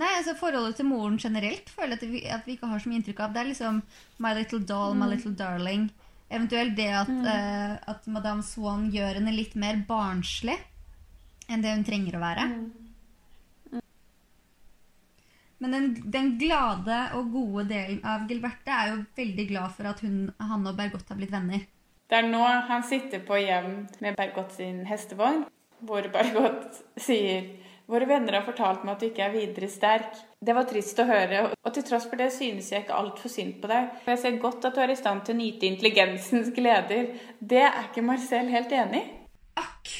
Nei, 0.00 0.10
altså 0.16 0.32
Forholdet 0.38 0.78
til 0.78 0.88
moren 0.88 1.18
generelt 1.20 1.68
føler 1.74 1.98
jeg 1.98 2.00
at 2.00 2.12
vi, 2.14 2.20
at 2.38 2.46
vi 2.48 2.54
ikke 2.56 2.70
har 2.70 2.80
så 2.80 2.88
mye 2.88 3.00
inntrykk 3.02 3.20
av. 3.20 3.34
Det 3.34 3.42
er 3.42 3.50
liksom 3.50 3.82
My 4.24 4.32
Little 4.38 4.62
Doll, 4.64 4.94
My 4.96 5.04
mm. 5.04 5.12
Little 5.12 5.34
Darling. 5.36 5.90
Eventuelt 6.30 6.76
det 6.78 6.88
at, 6.94 7.10
mm. 7.10 7.26
uh, 7.26 7.74
at 7.92 8.06
Madame 8.08 8.46
Swan 8.46 8.88
gjør 8.94 9.18
henne 9.18 9.34
litt 9.34 9.58
mer 9.60 9.82
barnslig 9.88 10.56
enn 11.50 11.64
det 11.64 11.74
hun 11.74 11.84
trenger 11.84 12.16
å 12.16 12.22
være. 12.22 12.48
Mm. 12.48 13.80
Men 15.60 15.76
den, 15.76 15.88
den, 16.08 16.34
glade 16.40 17.02
og 17.18 17.34
gode 17.34 17.66
delen 17.74 18.00
av 18.08 18.24
Gilberte 18.30 18.72
er 18.72 18.94
jo 18.94 19.00
veldig 19.18 19.50
glad 19.50 19.74
for 19.76 19.90
at 19.90 20.00
hun, 20.00 20.30
han 20.40 20.64
og 20.64 20.78
Bergot 20.78 21.10
har 21.12 21.18
blitt 21.20 21.34
venner. 21.34 21.66
Det 22.08 22.16
er 22.16 22.30
nå 22.30 22.40
han 22.40 22.86
sitter 22.86 23.20
på 23.26 23.36
hjem 23.42 23.82
med 24.00 24.16
Bergot 24.16 24.54
sin 24.56 24.86
hestevogn 24.88 25.44
hvor 25.86 26.06
Bergot 26.12 26.80
sier 27.00 27.48
Våre 27.90 28.06
venner 28.06 28.36
har 28.36 28.44
fortalt 28.46 28.84
meg 28.86 28.92
at 28.92 29.00
du 29.02 29.08
ikke 29.08 29.24
er 29.24 29.32
videre 29.34 29.66
sterk. 29.66 30.14
Det 30.38 30.54
var 30.54 30.68
trist 30.70 31.00
å 31.02 31.08
høre, 31.08 31.40
og 31.50 31.72
til 31.74 31.82
tross 31.88 32.04
for 32.06 32.20
det 32.20 32.28
synes 32.30 32.68
jeg 32.70 32.84
ikke 32.84 32.94
altfor 32.94 33.32
synd 33.32 33.56
på 33.58 33.70
deg. 33.72 33.88
For 34.04 34.14
jeg 34.14 34.20
ser 34.22 34.38
godt 34.44 34.68
at 34.68 34.76
du 34.76 34.82
er 34.84 34.92
i 34.94 34.98
stand 35.00 35.24
til 35.26 35.34
å 35.34 35.40
nyte 35.40 35.66
intelligensens 35.66 36.52
gleder. 36.54 37.10
Det 37.42 37.64
er 37.66 37.80
ikke 37.88 38.06
Marcel 38.06 38.52
helt 38.54 38.70
enig 38.78 39.02
i. 39.02 39.10
Akk. 39.58 39.90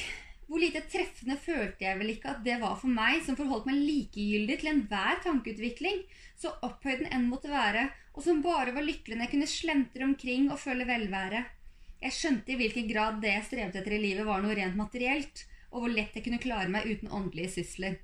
Hvor 0.47 0.63
lite 0.63 0.85
treffende 0.87 1.35
følte 1.39 1.83
jeg 1.83 1.99
vel 1.99 2.15
ikke 2.15 2.31
at 2.31 2.41
det 2.47 2.57
var 2.63 2.79
for 2.79 2.91
meg, 2.95 3.19
som 3.27 3.35
forholdt 3.35 3.67
meg 3.67 3.83
likegyldig 3.83 4.61
til 4.61 4.71
enhver 4.71 5.19
tankeutvikling, 5.27 6.01
så 6.39 6.55
opphøyd 6.63 7.03
den 7.03 7.11
enn 7.11 7.27
måtte 7.27 7.51
være, 7.51 7.89
og 8.15 8.23
som 8.23 8.39
bare 8.43 8.71
var 8.75 8.87
lykkelig 8.87 9.19
når 9.19 9.27
jeg 9.27 9.35
kunne 9.35 9.51
slentre 9.51 10.07
omkring 10.07 10.47
og 10.47 10.59
føle 10.63 10.87
velvære. 10.87 11.43
Jeg 12.01 12.15
skjønte 12.15 12.55
i 12.55 12.59
hvilken 12.59 12.87
grad 12.87 13.19
det 13.23 13.35
jeg 13.35 13.47
strevde 13.47 13.83
etter 13.83 13.99
i 13.99 14.03
livet, 14.07 14.27
var 14.27 14.39
noe 14.43 14.55
rent 14.55 14.79
materielt, 14.79 15.43
og 15.71 15.83
hvor 15.83 15.91
lett 15.91 16.15
jeg 16.15 16.25
kunne 16.25 16.41
klare 16.43 16.69
meg 16.71 16.87
uten 16.89 17.11
åndelige 17.11 17.55
sysler. 17.57 17.99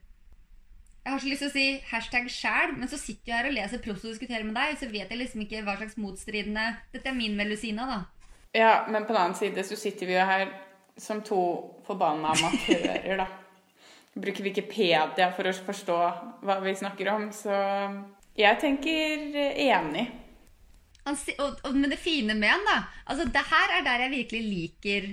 Jeg 1.08 1.14
har 1.14 1.22
så 1.24 1.30
lyst 1.32 1.44
til 1.46 1.48
å 1.48 1.56
si 1.56 1.66
hashtag 1.88 2.26
sjæl, 2.32 2.74
men 2.76 2.90
så 2.92 2.98
sitter 3.00 3.32
jeg 3.32 3.38
her 3.38 3.48
og 3.48 3.56
leser 3.56 3.80
prost 3.84 4.04
og 4.04 4.12
diskuterer 4.12 4.44
med 4.44 4.58
deg, 4.60 4.76
så 4.76 4.90
vet 4.92 5.08
jeg 5.08 5.20
liksom 5.22 5.44
ikke 5.46 5.62
hva 5.64 5.78
slags 5.80 5.96
motstridende 6.04 6.66
Dette 6.92 7.08
er 7.08 7.16
min 7.16 7.38
melusina, 7.40 7.86
da. 7.88 8.00
Ja, 8.52 8.74
men 8.92 9.06
på 9.06 9.14
den 9.14 9.22
annen 9.22 9.38
side 9.40 9.64
så 9.64 9.78
sitter 9.80 10.10
vi 10.10 10.18
jo 10.18 10.26
her 10.28 10.50
som 11.00 11.22
to 11.24 11.40
forbanna 11.88 12.34
amatører, 12.36 13.22
da. 13.22 13.28
Bruker 14.18 14.48
Wikipedia 14.50 15.30
for 15.38 15.48
å 15.48 15.54
forstå 15.54 15.98
hva 16.44 16.58
vi 16.64 16.74
snakker 16.76 17.12
om, 17.14 17.28
så 17.36 17.56
jeg 18.38 18.60
tenker 18.60 19.38
enig. 19.38 20.08
Men 21.08 21.88
det 21.88 22.02
fine 22.02 22.36
med 22.36 22.52
han, 22.52 22.66
da 22.68 22.82
altså 23.08 23.30
Det 23.32 23.44
her 23.48 23.78
er 23.78 23.86
der 23.86 24.02
jeg 24.04 24.12
virkelig 24.12 24.42
liker 24.44 25.06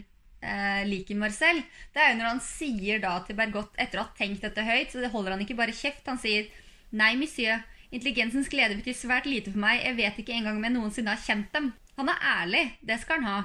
eh, 0.44 0.82
liker 0.88 1.16
Marcel, 1.18 1.62
det 1.94 2.02
er 2.02 2.12
jo 2.12 2.18
når 2.20 2.30
han 2.30 2.42
sier 2.44 3.00
da 3.02 3.16
til 3.24 3.38
Bergot, 3.38 3.72
etter 3.80 4.00
å 4.00 4.06
ha 4.06 4.18
tenkt 4.18 4.44
dette 4.44 4.64
høyt, 4.66 4.92
så 4.92 5.00
det 5.02 5.12
holder 5.14 5.34
han 5.34 5.44
ikke 5.44 5.56
bare 5.58 5.74
kjeft, 5.76 6.06
han 6.10 6.20
sier 6.20 6.50
Nei, 6.94 7.16
monsieur, 7.18 7.64
intelligensens 7.90 8.50
glede 8.52 8.76
betyr 8.78 8.94
svært 8.94 9.26
lite 9.26 9.50
for 9.50 9.62
meg, 9.64 9.80
jeg 9.82 9.98
vet 9.98 10.20
ikke 10.22 10.36
engang 10.36 10.60
om 10.60 10.66
jeg 10.68 10.74
noensinne 10.76 11.16
har 11.16 11.24
kjent 11.24 11.48
dem. 11.56 11.72
Han 11.98 12.10
er 12.12 12.20
ærlig, 12.30 12.62
det 12.86 13.00
skal 13.02 13.18
han 13.22 13.30
ha. 13.30 13.40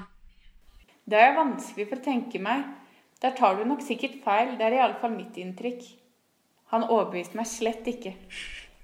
Det 1.10 1.18
er 1.18 1.34
vanskelig 1.34 1.88
for 1.88 1.98
å 1.98 2.04
tenke 2.04 2.42
meg. 2.42 2.68
Der 3.20 3.34
tar 3.36 3.58
du 3.58 3.64
nok 3.66 3.82
sikkert 3.82 4.20
feil, 4.22 4.54
det 4.58 4.68
er 4.68 4.78
iallfall 4.78 5.16
mitt 5.16 5.34
inntrykk. 5.40 5.82
Han 6.70 6.86
overbeviste 6.86 7.40
meg 7.40 7.50
slett 7.50 7.90
ikke. 7.90 8.14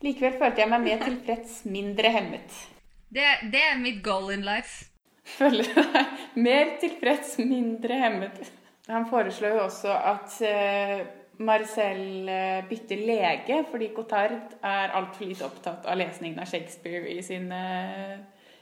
Likevel 0.02 0.34
følte 0.40 0.64
jeg 0.64 0.72
meg 0.72 0.82
mer 0.82 1.06
tilfreds, 1.06 1.62
mindre 1.70 2.10
hemmet. 2.12 2.58
Det, 3.06 3.26
det 3.54 3.62
er 3.62 3.78
mitt 3.78 4.02
goal 4.04 4.32
in 4.34 4.42
life 4.44 4.95
føler 5.26 5.68
deg 5.74 6.40
mer 6.40 6.76
tilfreds, 6.80 7.36
mindre 7.42 7.98
hemmet. 8.00 8.40
Han 8.86 9.08
foreslår 9.10 9.56
jo 9.56 9.62
også 9.64 9.94
at 9.94 10.36
eh, 10.46 11.00
Marcel 11.42 12.28
eh, 12.30 12.60
bytter 12.68 13.02
lege, 13.08 13.62
fordi 13.70 13.90
Cotard 13.96 14.54
er 14.62 14.94
altfor 14.94 15.26
lite 15.26 15.46
opptatt 15.48 15.88
av 15.88 15.98
lesningen 15.98 16.38
av 16.40 16.48
Shakespeare 16.50 17.10
i, 17.10 17.18
sine, 17.26 17.62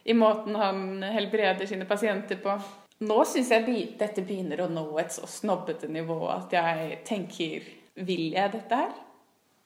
i 0.04 0.16
måten 0.16 0.56
han 0.58 1.04
helbreder 1.04 1.68
sine 1.68 1.86
pasienter 1.88 2.40
på. 2.42 2.56
Nå 3.04 3.20
syns 3.28 3.52
jeg 3.52 3.76
dette 3.98 4.24
begynner 4.24 4.64
å 4.64 4.70
nå 4.72 4.86
et 5.02 5.12
så 5.12 5.28
snobbete 5.28 5.90
nivå 5.92 6.18
at 6.30 6.52
jeg 6.54 7.00
tenker 7.04 7.64
Vil 8.06 8.32
jeg 8.32 8.52
dette 8.52 8.78
her? 8.78 8.92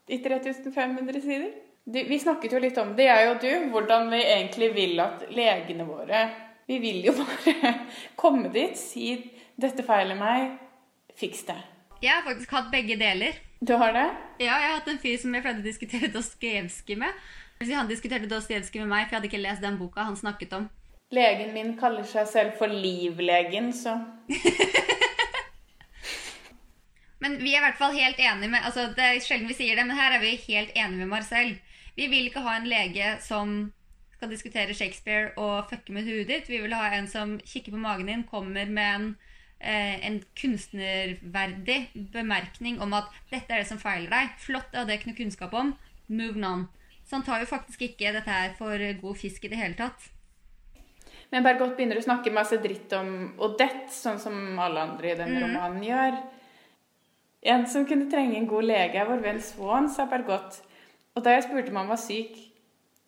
I 0.09 0.19
3500 0.25 1.21
sider? 1.23 1.53
Vi 1.89 2.19
snakket 2.21 2.53
jo 2.53 2.61
litt 2.61 2.77
om 2.81 2.91
det, 2.97 3.07
jeg 3.09 3.29
og 3.31 3.39
du, 3.41 3.53
hvordan 3.73 4.11
vi 4.13 4.19
egentlig 4.21 4.69
vil 4.75 5.01
at 5.01 5.23
legene 5.33 5.87
våre 5.89 6.27
vi 6.69 6.79
vil 6.79 7.05
jo 7.07 7.15
bare 7.17 7.75
komme 8.21 8.53
dit, 8.53 8.77
si 8.79 9.17
'dette 9.59 9.83
feiler 9.83 10.19
meg', 10.19 10.59
fiks 11.17 11.43
det. 11.49 11.59
Jeg 12.03 12.13
har 12.13 12.23
faktisk 12.23 12.51
hatt 12.55 12.71
begge 12.71 12.99
deler. 13.01 13.39
Du 13.61 13.75
har 13.75 13.93
det? 13.93 14.07
Ja, 14.39 14.55
jeg 14.61 14.69
har 14.69 14.77
hatt 14.77 14.89
en 14.93 15.01
fyr 15.03 15.17
som 15.19 15.35
jeg 15.35 15.43
pleide 15.43 15.65
å 15.65 15.67
diskutere 15.67 16.13
Dostojevskij 16.15 16.99
med. 17.01 17.17
Han 17.73 17.89
diskuterte 17.91 18.29
Dostojevskij 18.31 18.85
med 18.85 18.93
meg, 18.93 19.07
for 19.07 19.17
jeg 19.17 19.19
hadde 19.19 19.31
ikke 19.33 19.43
lest 19.43 19.65
den 19.65 19.79
boka 19.81 20.05
han 20.07 20.17
snakket 20.17 20.53
om. 20.55 20.69
Legen 21.11 21.55
min 21.57 21.73
kaller 21.81 22.05
seg 22.07 22.29
selv 22.29 22.53
for 22.61 22.71
livlegen, 22.71 23.73
så 23.73 23.97
Men 27.19 27.41
vi 27.41 27.51
er 27.51 27.59
i 27.59 27.65
hvert 27.65 27.81
fall 27.81 27.97
helt 27.97 28.21
enige 28.23 28.53
med 28.53 28.63
altså 28.63 28.93
Det 28.95 29.03
er 29.03 29.19
sjelden 29.25 29.49
vi 29.51 29.57
sier 29.59 29.75
det, 29.75 29.89
men 29.89 29.99
her 29.99 30.15
er 30.15 30.23
vi 30.23 30.37
helt 30.45 30.71
enige 30.77 31.01
med 31.01 31.11
Marcel. 31.17 31.57
Vi 31.97 32.07
vil 32.07 32.29
ikke 32.29 32.45
ha 32.45 32.61
en 32.61 32.69
lege 32.71 33.17
som 33.25 33.73
skal 34.19 34.33
diskutere 34.33 34.75
Shakespeare 34.75 35.31
og 35.39 35.69
fucke 35.71 35.95
med 35.95 36.07
huet 36.09 36.27
ditt. 36.27 36.49
Vi 36.51 36.59
vil 36.59 36.75
ha 36.75 36.91
en 36.97 37.07
som 37.11 37.37
kikker 37.47 37.75
på 37.75 37.83
magen 37.83 38.11
din, 38.11 38.25
kommer 38.27 38.67
med 38.67 38.95
en, 38.95 39.17
eh, 39.61 40.07
en 40.07 40.19
kunstnerverdig 40.37 42.11
bemerkning 42.13 42.81
om 42.83 42.93
at 42.95 43.05
'dette 43.31 43.51
er 43.51 43.59
det 43.63 43.69
som 43.69 43.79
feiler 43.79 44.11
deg'. 44.11 44.39
Flott, 44.39 44.71
det 44.73 44.79
hadde 44.79 44.91
jeg 44.91 45.01
ikke 45.01 45.11
noe 45.11 45.23
kunnskap 45.23 45.55
om. 45.55 45.75
Move 46.09 46.45
on. 46.45 46.69
Så 47.07 47.17
han 47.17 47.23
tar 47.23 47.41
jo 47.41 47.47
faktisk 47.47 47.81
ikke 47.81 48.13
dette 48.13 48.29
her 48.31 48.55
for 48.59 49.01
god 49.01 49.17
fisk 49.17 49.45
i 49.45 49.49
det 49.49 49.59
hele 49.59 49.75
tatt. 49.75 50.11
Men 51.31 51.43
Bergot 51.45 51.77
begynner 51.77 51.97
å 51.97 52.05
snakke 52.05 52.33
masse 52.33 52.57
dritt 52.57 52.93
om 52.93 53.35
Odette, 53.39 53.91
sånn 53.91 54.19
som 54.19 54.59
alle 54.59 54.81
andre 54.81 55.13
i 55.13 55.15
denne 55.15 55.39
Mm. 55.39 55.43
romanen 55.43 55.85
gjør. 55.85 56.23
En 57.43 57.67
som 57.67 57.87
kunne 57.87 58.11
trenge 58.11 58.37
en 58.37 58.47
god 58.47 58.65
lege, 58.65 58.97
er 58.97 59.07
vår 59.07 59.23
venn 59.23 59.41
Swan, 59.41 59.89
sa 59.89 60.07
Bergot. 60.07 60.61
Og 61.15 61.25
da 61.25 61.31
jeg 61.31 61.45
spurte 61.45 61.69
om 61.69 61.77
han 61.77 61.89
var 61.89 61.97
syk 61.97 62.48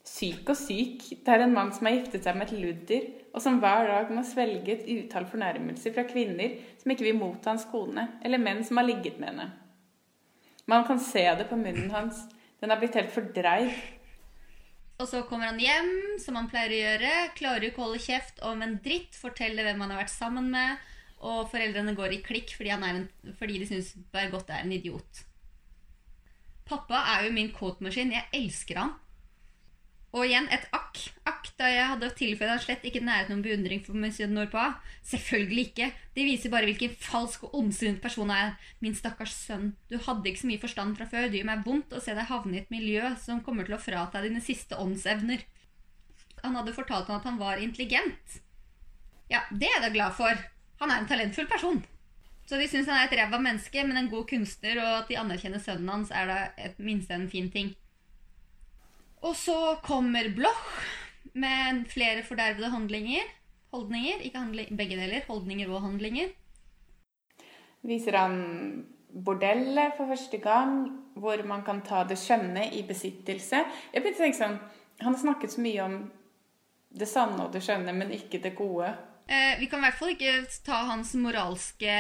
Syk 0.07 0.49
og 0.49 0.57
syk. 0.57 1.05
Det 1.21 1.33
er 1.33 1.45
en 1.45 1.55
mann 1.55 1.73
som 1.77 1.87
har 1.87 1.99
giftet 1.99 2.25
seg 2.25 2.39
med 2.39 2.49
et 2.49 2.61
ludder, 2.63 3.07
og 3.35 3.45
som 3.45 3.61
hver 3.63 3.87
dag 3.91 4.11
må 4.15 4.25
svelge 4.27 4.75
et 4.75 4.89
utall 4.89 5.29
fornærmelser 5.31 5.95
fra 5.95 6.07
kvinner 6.09 6.57
som 6.81 6.93
ikke 6.93 7.07
vil 7.07 7.19
motta 7.21 7.53
hans 7.53 7.69
kone, 7.71 8.07
eller 8.25 8.43
menn 8.43 8.65
som 8.67 8.81
har 8.81 8.89
ligget 8.89 9.21
med 9.21 9.33
henne. 9.33 9.49
Man 10.71 10.87
kan 10.87 11.01
se 11.03 11.25
det 11.37 11.49
på 11.51 11.59
munnen 11.59 11.91
hans. 11.93 12.25
Den 12.61 12.73
er 12.73 12.81
blitt 12.81 12.97
helt 12.99 13.13
fordreid. 13.13 13.73
Og 15.01 15.09
så 15.09 15.23
kommer 15.29 15.49
han 15.49 15.61
hjem, 15.61 15.91
som 16.21 16.37
han 16.37 16.49
pleier 16.51 16.75
å 16.75 16.81
gjøre. 16.83 17.13
Klarer 17.39 17.67
ikke 17.71 17.81
å 17.81 17.87
holde 17.89 18.03
kjeft 18.05 18.43
om 18.47 18.61
en 18.63 18.77
dritt. 18.85 19.17
Forteller 19.17 19.67
hvem 19.67 19.81
han 19.81 19.95
har 19.95 20.03
vært 20.03 20.13
sammen 20.13 20.51
med. 20.53 20.83
Og 21.25 21.49
foreldrene 21.53 21.97
går 21.97 22.17
i 22.17 22.23
klikk 22.25 22.53
fordi, 22.57 22.73
en, 22.77 23.07
fordi 23.39 23.59
de 23.63 23.69
syns 23.69 23.95
Bergot 24.13 24.53
er 24.53 24.63
en 24.63 24.75
idiot. 24.77 25.25
Pappa 26.69 27.01
er 27.17 27.27
jo 27.27 27.35
min 27.35 27.51
quote-maskin. 27.57 28.13
Jeg 28.15 28.29
elsker 28.37 28.83
han. 28.83 28.95
Og 30.11 30.27
igjen 30.27 30.49
et 30.51 30.65
akk. 30.75 30.99
Akk 31.29 31.53
da 31.61 31.69
jeg 31.71 31.87
hadde 31.93 32.09
tilføyd 32.19 32.51
han 32.51 32.63
slett 32.63 32.87
ikke 32.89 33.03
næret 33.05 33.31
noen 33.31 33.45
beundring 33.45 33.83
for 33.85 33.95
monsieur 33.95 34.31
Norpa. 34.31 34.65
Selvfølgelig 35.07 35.67
ikke. 35.69 35.91
Det 36.17 36.25
viser 36.27 36.51
bare 36.51 36.67
hvilken 36.67 36.97
falsk 36.99 37.45
og 37.47 37.55
ondsinnet 37.61 38.03
person 38.03 38.33
jeg 38.33 38.49
er. 38.49 38.57
Min 38.83 38.97
stakkars 38.99 39.37
sønn, 39.47 39.71
du 39.93 40.01
hadde 40.03 40.27
ikke 40.31 40.43
så 40.43 40.51
mye 40.51 40.63
forstand 40.65 40.99
fra 40.99 41.07
før. 41.13 41.29
Det 41.31 41.41
gjør 41.41 41.51
meg 41.53 41.63
vondt 41.67 41.95
å 41.95 42.03
se 42.03 42.17
deg 42.17 42.27
havne 42.31 42.59
i 42.59 42.63
et 42.65 42.75
miljø 42.75 43.13
som 43.23 43.43
kommer 43.47 43.69
til 43.69 43.79
å 43.79 43.83
frata 43.83 44.25
dine 44.25 44.43
siste 44.43 44.79
åndsevner. 44.83 45.47
Han 46.43 46.59
hadde 46.59 46.75
fortalt 46.75 47.07
ham 47.07 47.21
at 47.21 47.29
han 47.29 47.39
var 47.39 47.63
intelligent. 47.63 48.41
Ja, 49.31 49.45
det 49.53 49.69
er 49.69 49.77
jeg 49.79 49.87
da 49.87 49.95
glad 49.95 50.19
for. 50.19 50.43
Han 50.83 50.91
er 50.91 51.03
en 51.03 51.11
talentfull 51.11 51.47
person. 51.47 51.85
Så 52.51 52.59
de 52.59 52.67
syns 52.67 52.89
han 52.91 52.99
er 52.99 53.07
et 53.07 53.15
ræva 53.15 53.39
menneske, 53.39 53.85
men 53.87 54.01
en 54.01 54.11
god 54.11 54.27
kunstner, 54.33 54.81
og 54.83 54.95
at 55.05 55.11
de 55.13 55.21
anerkjenner 55.21 55.63
sønnen 55.63 55.93
hans, 55.93 56.11
er 56.11 56.27
da 56.27 56.39
et 56.59 56.81
minste 56.83 57.15
en 57.15 57.29
fin 57.31 57.47
ting. 57.53 57.77
Og 59.21 59.37
så 59.37 59.77
kommer 59.85 60.31
Bloch 60.37 60.81
med 61.35 61.85
flere 61.93 62.23
fordervede 62.25 62.71
handlinger. 62.73 63.27
Holdninger, 63.71 64.23
ikke 64.25 64.39
handling, 64.39 64.71
begge 64.77 64.97
deler. 64.97 65.27
Holdninger 65.29 65.71
og 65.71 65.83
handlinger. 65.83 66.33
viser 67.83 68.17
han 68.17 68.87
bordellet 69.25 69.95
for 69.97 70.07
første 70.07 70.39
gang, 70.39 70.89
hvor 71.17 71.43
man 71.47 71.63
kan 71.65 71.81
ta 71.81 72.05
det 72.05 72.19
skjønne 72.21 72.67
i 72.77 72.83
besittelse. 72.87 73.63
Jeg 73.93 74.03
begynte 74.03 74.21
å 74.21 74.25
tenke 74.27 74.39
sånn, 74.39 74.59
Han 75.01 75.15
har 75.15 75.21
snakket 75.23 75.53
så 75.55 75.63
mye 75.65 75.81
om 75.81 75.95
det 76.93 77.07
sanne 77.09 77.47
og 77.47 77.55
det 77.55 77.63
skjønne, 77.65 77.93
men 77.97 78.11
ikke 78.13 78.43
det 78.45 78.53
gode. 78.59 78.91
Eh, 79.31 79.57
vi 79.61 79.67
kan 79.71 79.81
i 79.81 79.87
hvert 79.87 79.97
fall 79.97 80.13
ikke 80.13 80.35
ta 80.67 80.83
hans 80.91 81.15
moralske 81.17 81.95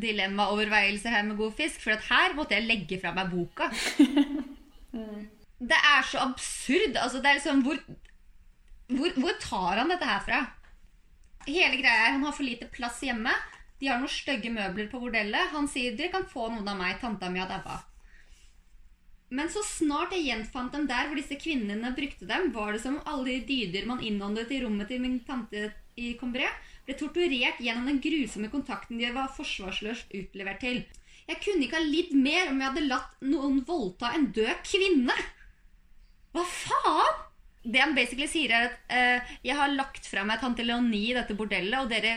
dilemmaoverveielser 0.00 1.12
her 1.12 1.26
med 1.28 1.36
god 1.36 1.52
fisk, 1.58 1.82
for 1.84 2.00
her 2.08 2.36
måtte 2.38 2.56
jeg 2.56 2.64
legge 2.64 3.00
fra 3.02 3.12
meg 3.12 3.28
boka. 3.34 3.68
Det 5.58 5.78
er 5.78 6.06
så 6.06 6.22
absurd. 6.22 6.96
Altså, 6.96 7.22
det 7.22 7.30
er 7.30 7.38
liksom 7.40 7.64
hvor, 7.66 7.80
hvor, 8.94 9.14
hvor 9.18 9.38
tar 9.42 9.82
han 9.82 9.90
dette 9.90 10.06
her 10.06 10.24
fra? 10.24 10.40
Hele 11.48 11.80
greia 11.80 12.06
er 12.06 12.16
Han 12.16 12.26
har 12.26 12.36
for 12.36 12.46
lite 12.46 12.68
plass 12.70 13.00
hjemme. 13.02 13.32
De 13.78 13.90
har 13.90 14.00
noen 14.00 14.10
stygge 14.10 14.50
møbler 14.54 14.88
på 14.90 15.00
bordellet. 15.02 15.52
Han 15.54 15.68
sier 15.70 15.96
dere 15.98 16.12
kan 16.14 16.26
få 16.30 16.48
noen 16.52 16.68
av 16.68 16.78
meg. 16.78 16.98
Tanta 17.00 17.30
mi 17.30 17.42
har 17.42 17.50
daua. 17.50 17.80
Men 19.28 19.50
så 19.52 19.60
snart 19.66 20.14
jeg 20.16 20.24
gjenfant 20.24 20.72
dem 20.72 20.86
der 20.88 21.08
hvor 21.08 21.18
disse 21.18 21.36
kvinnene 21.36 21.90
brukte 21.96 22.24
dem, 22.28 22.48
var 22.54 22.72
det 22.72 22.80
som 22.80 22.96
om 22.96 23.10
alle 23.10 23.34
de 23.36 23.42
dyder 23.50 23.84
man 23.88 24.00
innåndet 24.00 24.54
i 24.56 24.62
rommet 24.62 24.88
til 24.88 25.02
min 25.02 25.18
tante 25.26 25.66
i 26.00 26.14
Combré, 26.16 26.48
ble 26.86 26.96
torturert 26.96 27.60
gjennom 27.60 27.90
den 27.90 28.00
grusomme 28.00 28.48
kontakten 28.48 29.00
de 29.00 29.10
var 29.12 29.28
forsvarsløst 29.36 30.14
utlevert 30.16 30.62
til. 30.64 30.80
Jeg 31.28 31.42
kunne 31.44 31.66
ikke 31.66 31.76
ha 31.76 31.84
lidd 31.84 32.14
mer 32.16 32.48
om 32.48 32.62
jeg 32.62 32.70
hadde 32.70 32.86
latt 32.88 33.26
noen 33.28 33.60
voldta 33.68 34.14
en 34.16 34.30
død 34.32 34.62
kvinne. 34.64 35.16
Hva 36.36 36.44
faen? 36.44 37.24
Det 37.68 37.80
han 37.82 37.94
basically 37.96 38.28
sier, 38.30 38.54
er 38.54 38.68
at 38.70 38.76
uh, 38.88 39.32
jeg 39.44 39.56
har 39.58 39.72
lagt 39.74 40.06
fra 40.08 40.22
meg 40.24 40.40
tante 40.40 40.64
Leonie 40.64 41.10
i 41.10 41.16
dette 41.16 41.36
bordellet, 41.36 41.80
og 41.80 41.90
dere 41.90 42.16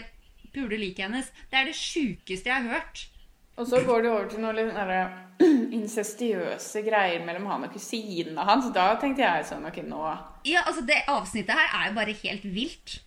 puler 0.54 0.80
liket 0.80 1.08
hennes. 1.08 1.32
Det 1.52 1.60
er 1.60 1.67
det 1.67 1.76
sjukeste 1.76 2.52
jeg 2.52 2.56
har 2.56 2.78
hørt. 2.78 3.08
Og 3.60 3.67
så 3.67 3.82
går 3.86 4.04
det 4.04 4.12
over 4.12 4.28
til 4.32 4.41
noen 4.41 4.58
litt 4.58 5.41
incestiøse 5.82 6.84
greier 6.86 7.24
mellom 7.26 7.50
han 7.52 7.67
og 7.67 7.74
kusina 7.76 8.45
hans. 8.47 8.69
Da 8.74 8.93
tenkte 9.02 9.26
jeg 9.26 9.47
sånn, 9.50 9.65
ok, 9.67 9.82
nå... 9.86 10.02
Ja, 10.47 10.63
altså 10.65 10.86
Det 10.88 11.02
avsnittet 11.12 11.58
her 11.58 11.74
er 11.80 11.89
jo 11.89 11.97
bare 12.00 12.19
helt 12.24 12.45
vilt. 12.56 13.00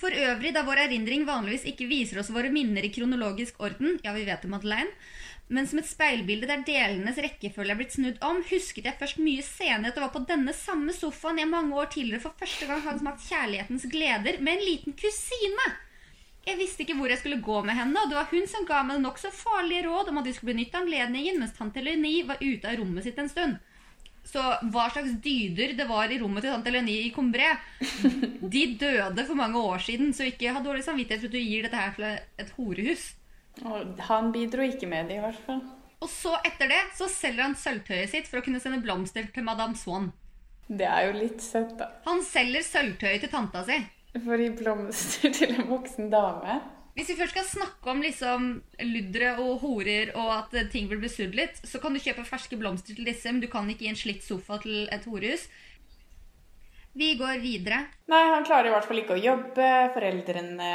For 0.00 0.12
øvrig, 0.12 0.52
da 0.52 0.64
vår 0.66 0.82
erindring 0.88 1.24
vanligvis 1.28 1.64
ikke 1.70 1.88
viser 1.88 2.20
oss 2.20 2.32
våre 2.34 2.50
minner 2.52 2.84
i 2.84 2.92
kronologisk 2.92 3.62
orden, 3.64 3.96
ja, 4.04 4.12
vi 4.12 4.26
vet 4.26 4.42
det, 4.44 4.50
Madeleine, 4.52 4.92
men 5.48 5.66
som 5.70 5.78
et 5.78 5.86
speilbilde 5.86 6.48
der 6.50 6.64
delenes 6.66 7.18
rekkefølge 7.22 7.74
er 7.74 7.78
blitt 7.78 7.94
snudd 7.94 8.16
om, 8.26 8.40
husket 8.48 8.88
jeg 8.88 8.98
først 8.98 9.20
mye 9.22 9.44
senere 9.46 9.92
at 9.92 9.98
det 9.98 10.02
var 10.02 10.14
på 10.14 10.24
denne 10.26 10.54
samme 10.56 10.94
sofaen 10.96 11.38
jeg 11.38 11.50
mange 11.50 11.76
år 11.78 11.90
tidligere 11.92 12.24
for 12.24 12.38
første 12.40 12.66
gang 12.66 12.82
hadde 12.82 13.04
smakt 13.04 13.26
kjærlighetens 13.28 13.86
gleder 13.92 14.40
med 14.42 14.56
en 14.56 14.64
liten 14.66 14.96
kusine. 14.98 15.68
Jeg 16.46 16.58
visste 16.60 16.82
ikke 16.82 16.94
hvor 16.98 17.10
jeg 17.10 17.18
skulle 17.18 17.42
gå 17.42 17.60
med 17.66 17.74
henne, 17.74 17.98
og 17.98 18.10
det 18.10 18.18
var 18.18 18.28
hun 18.30 18.44
som 18.50 18.66
ga 18.66 18.82
meg 18.86 19.00
nokså 19.02 19.30
farlige 19.34 19.86
råd 19.86 20.10
om 20.10 20.20
at 20.20 20.28
vi 20.28 20.34
skulle 20.34 20.54
benytte 20.54 20.78
anledningen 20.78 21.40
mens 21.42 21.54
tante 21.54 21.82
Leni 21.82 22.20
var 22.26 22.42
ute 22.42 22.70
av 22.70 22.78
rommet 22.80 23.06
sitt 23.06 23.18
en 23.18 23.30
stund. 23.30 23.56
Så 24.26 24.42
hva 24.42 24.88
slags 24.90 25.14
dyder 25.22 25.76
det 25.78 25.86
var 25.86 26.10
i 26.10 26.18
rommet 26.18 26.42
til 26.42 26.50
tante 26.50 26.72
Leni 26.74 26.96
i 27.04 27.12
Combré 27.14 27.52
De 28.42 28.62
døde 28.78 29.26
for 29.26 29.38
mange 29.38 29.62
år 29.62 29.82
siden, 29.86 30.10
så 30.14 30.26
ikke 30.26 30.54
ha 30.54 30.62
dårlig 30.62 30.82
samvittighet 30.86 31.22
for 31.22 31.30
at 31.30 31.38
du 31.38 31.42
gir 31.42 31.66
dette 31.66 31.82
her 31.82 31.94
til 31.94 32.08
et 32.42 32.52
horehus. 32.58 33.06
Og 33.64 34.04
han 34.10 34.30
bidro 34.34 34.66
ikke 34.66 34.88
med 34.90 35.08
det, 35.08 35.16
i 35.16 35.24
hvert 35.24 35.40
fall. 35.46 35.62
Og 36.04 36.10
så 36.12 36.34
etter 36.44 36.68
det 36.70 36.82
så 36.98 37.08
selger 37.08 37.46
han 37.46 37.56
sølvtøyet 37.56 38.12
sitt 38.12 38.28
for 38.28 38.40
å 38.40 38.44
kunne 38.44 38.60
sende 38.60 38.82
blomster 38.84 39.28
til 39.32 39.46
Madame 39.46 39.78
Swann. 39.80 40.10
Det 40.66 40.86
er 40.86 41.08
jo 41.08 41.18
litt 41.20 41.42
søtt, 41.44 41.76
da. 41.78 41.92
Han 42.08 42.22
selger 42.26 42.64
sølvtøyet 42.66 43.22
til 43.24 43.32
tanta 43.32 43.62
si. 43.66 43.78
For 44.16 44.34
å 44.36 44.40
gi 44.40 44.52
blomster 44.58 45.32
til 45.34 45.54
en 45.54 45.68
voksen 45.70 46.10
dame. 46.12 46.58
Hvis 46.96 47.10
vi 47.12 47.18
først 47.18 47.34
skal 47.34 47.44
snakke 47.44 47.92
om 47.92 48.00
liksom 48.00 48.44
luddere 48.88 49.34
og 49.44 49.60
horer 49.60 50.14
og 50.16 50.30
at 50.32 50.54
ting 50.72 50.88
blir 50.88 51.02
besudlet, 51.02 51.58
så 51.68 51.80
kan 51.80 51.92
du 51.92 52.00
kjøpe 52.00 52.24
ferske 52.24 52.56
blomster 52.56 52.96
til 52.96 53.08
disse, 53.08 53.28
men 53.28 53.42
du 53.44 53.50
kan 53.52 53.68
ikke 53.68 53.84
gi 53.84 53.92
en 53.92 54.00
slitt 54.00 54.24
sofa 54.24 54.56
til 54.62 54.88
et 54.88 55.04
horehus. 55.04 55.44
Vi 56.96 57.12
går 57.20 57.42
videre. 57.42 57.82
Nei, 58.08 58.22
han 58.32 58.46
klarer 58.48 58.70
i 58.70 58.72
hvert 58.72 58.88
fall 58.88 59.02
ikke 59.02 59.18
å 59.18 59.20
jobbe. 59.20 59.68
Foreldrene 59.92 60.70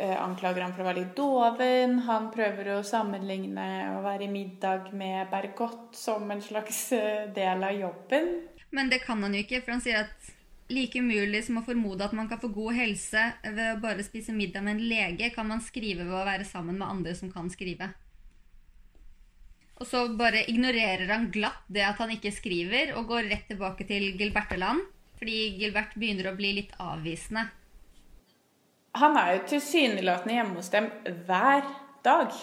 anklager 0.00 0.64
ham 0.64 0.72
for 0.74 0.84
å 0.84 0.88
være 0.88 1.02
litt 1.02 1.16
doven. 1.16 1.98
Han 2.06 2.30
prøver 2.34 2.70
å 2.74 2.82
sammenligne 2.86 3.66
å 3.96 4.02
være 4.04 4.26
i 4.26 4.32
middag 4.32 4.92
med 4.96 5.30
Bergot 5.32 5.96
som 5.96 6.30
en 6.32 6.42
slags 6.44 6.84
eh, 6.96 7.26
del 7.34 7.64
av 7.66 7.76
jobben. 7.76 8.30
Men 8.72 8.92
det 8.92 9.02
kan 9.04 9.20
han 9.22 9.34
jo 9.36 9.42
ikke, 9.44 9.60
for 9.64 9.76
han 9.76 9.84
sier 9.84 10.04
at 10.06 10.30
like 10.72 10.96
umulig 10.96 11.42
som 11.44 11.58
å 11.60 11.64
formode 11.66 12.06
at 12.06 12.14
man 12.16 12.30
kan 12.30 12.40
få 12.40 12.48
god 12.54 12.78
helse 12.78 13.26
ved 13.44 13.66
å 13.74 13.80
bare 13.82 14.04
spise 14.06 14.32
middag 14.32 14.64
med 14.64 14.78
en 14.78 14.86
lege, 14.88 15.28
kan 15.34 15.48
man 15.48 15.60
skrive 15.64 16.06
ved 16.06 16.16
å 16.16 16.24
være 16.24 16.48
sammen 16.48 16.78
med 16.80 16.88
andre 16.88 17.12
som 17.18 17.32
kan 17.32 17.50
skrive. 17.52 17.90
Og 19.82 19.88
så 19.88 20.04
bare 20.14 20.44
ignorerer 20.48 21.10
han 21.10 21.30
glatt 21.34 21.66
det 21.72 21.82
at 21.84 21.98
han 22.00 22.12
ikke 22.14 22.32
skriver, 22.32 22.94
og 22.96 23.10
går 23.10 23.28
rett 23.32 23.48
tilbake 23.50 23.84
til 23.88 24.12
Gilberteland. 24.14 24.84
Fordi 25.18 25.40
Gilbert 25.58 25.92
begynner 25.98 26.30
å 26.30 26.36
bli 26.38 26.52
litt 26.56 26.72
avvisende. 26.82 27.44
Han 29.00 29.16
er 29.16 29.36
jo 29.36 29.44
tilsynelatende 29.54 30.34
hjemme 30.36 30.58
hos 30.58 30.68
dem 30.72 30.90
hver 31.26 31.64
dag. 32.04 32.34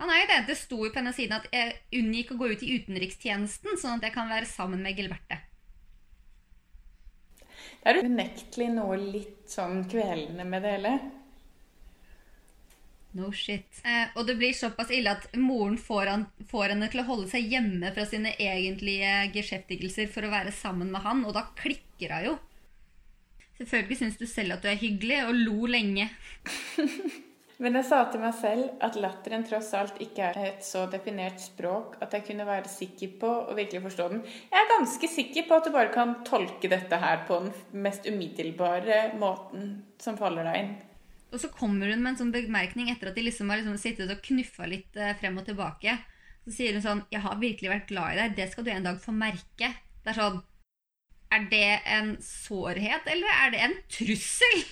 Han 0.00 0.12
er 0.12 0.22
jo 0.22 0.28
det. 0.30 0.38
Det 0.50 0.56
sto 0.60 0.78
jo 0.84 0.92
på 0.92 1.00
denne 1.00 1.12
siden 1.16 1.36
at 1.38 1.50
jeg 1.52 1.76
unngikk 2.00 2.32
å 2.32 2.38
gå 2.40 2.48
ut 2.52 2.64
i 2.64 2.72
utenrikstjenesten, 2.78 3.76
sånn 3.80 3.98
at 3.98 4.08
jeg 4.08 4.16
kan 4.16 4.32
være 4.32 4.48
sammen 4.48 4.82
med 4.84 4.96
Gilberte. 4.96 5.42
Det 7.86 7.92
er 7.92 8.02
unektelig 8.02 8.66
noe 8.74 8.96
litt 8.98 9.46
sånn 9.52 9.84
kvelende 9.88 10.44
med 10.48 10.64
det 10.64 10.74
hele. 10.76 10.96
No 13.16 13.30
shit. 13.32 13.78
Eh, 13.84 14.10
og 14.18 14.26
det 14.28 14.34
blir 14.36 14.52
såpass 14.56 14.90
ille 14.92 15.14
at 15.16 15.30
moren 15.40 15.78
får, 15.80 16.10
han, 16.10 16.26
får, 16.50 16.74
henne 16.74 16.88
til 16.92 17.00
å 17.00 17.06
holde 17.08 17.30
seg 17.30 17.48
hjemme 17.48 17.92
fra 17.96 18.04
sine 18.08 18.34
egentlige 18.42 19.12
geskjeftigelser 19.36 20.10
for 20.12 20.26
å 20.26 20.32
være 20.34 20.52
sammen 20.52 20.90
med 20.92 21.04
han, 21.06 21.24
og 21.24 21.32
da 21.36 21.46
klikker 21.56 22.12
hun 22.12 22.26
jo. 22.26 22.34
Selvfølgelig 23.56 24.00
syns 24.02 24.18
du 24.20 24.26
selv 24.28 24.56
at 24.56 24.64
du 24.64 24.68
er 24.68 24.80
hyggelig, 24.80 25.22
og 25.28 25.34
lo 25.34 25.70
lenge. 25.70 26.10
Men 27.62 27.78
jeg 27.78 27.86
sa 27.88 28.02
til 28.12 28.20
meg 28.20 28.34
selv 28.36 28.82
at 28.84 28.98
latteren 29.00 29.44
tross 29.48 29.70
alt 29.78 29.96
ikke 30.04 30.26
er 30.26 30.40
et 30.42 30.64
så 30.64 30.82
definert 30.92 31.40
språk 31.40 31.94
at 32.04 32.12
jeg 32.12 32.26
kunne 32.26 32.44
være 32.44 32.68
sikker 32.68 33.14
på 33.22 33.30
å 33.48 33.54
virkelig 33.56 33.80
forstå 33.86 34.08
den. 34.12 34.20
Jeg 34.50 34.58
er 34.60 34.72
ganske 34.74 35.08
sikker 35.08 35.46
på 35.48 35.56
at 35.56 35.64
du 35.64 35.72
bare 35.72 35.92
kan 35.94 36.18
tolke 36.28 36.68
dette 36.68 36.98
her 37.00 37.22
på 37.28 37.38
den 37.46 37.80
mest 37.86 38.04
umiddelbare 38.04 39.14
måten 39.16 39.70
som 40.02 40.20
faller 40.20 40.44
deg 40.50 40.60
inn. 40.60 40.74
Og 41.32 41.40
så 41.40 41.48
kommer 41.52 41.88
hun 41.88 42.04
med 42.04 42.12
en 42.12 42.20
sånn 42.20 42.34
bemerkning 42.34 42.92
etter 42.92 43.08
at 43.08 43.16
de 43.16 43.24
liksom 43.24 43.48
har 43.50 43.62
liksom 43.62 43.80
sittet 43.80 44.12
og 44.12 44.20
knuffa 44.28 44.68
litt 44.68 45.00
eh, 45.00 45.16
frem 45.16 45.40
og 45.40 45.48
tilbake. 45.48 45.96
Så 46.44 46.52
sier 46.58 46.76
hun 46.76 46.84
sånn 46.84 47.02
'Jeg 47.08 47.24
har 47.24 47.40
virkelig 47.40 47.72
vært 47.72 47.88
glad 47.88 48.12
i 48.12 48.20
deg. 48.20 48.36
Det 48.36 48.50
skal 48.52 48.64
du 48.68 48.70
en 48.70 48.86
dag 48.90 49.00
få 49.00 49.16
merke.' 49.16 49.72
Det 50.04 50.12
er 50.12 50.20
sånn 50.20 50.42
Er 51.34 51.46
det 51.50 51.80
en 51.90 52.16
sårhet, 52.22 53.06
eller 53.10 53.38
er 53.42 53.54
det 53.54 53.62
en 53.66 53.78
trussel? 53.90 54.64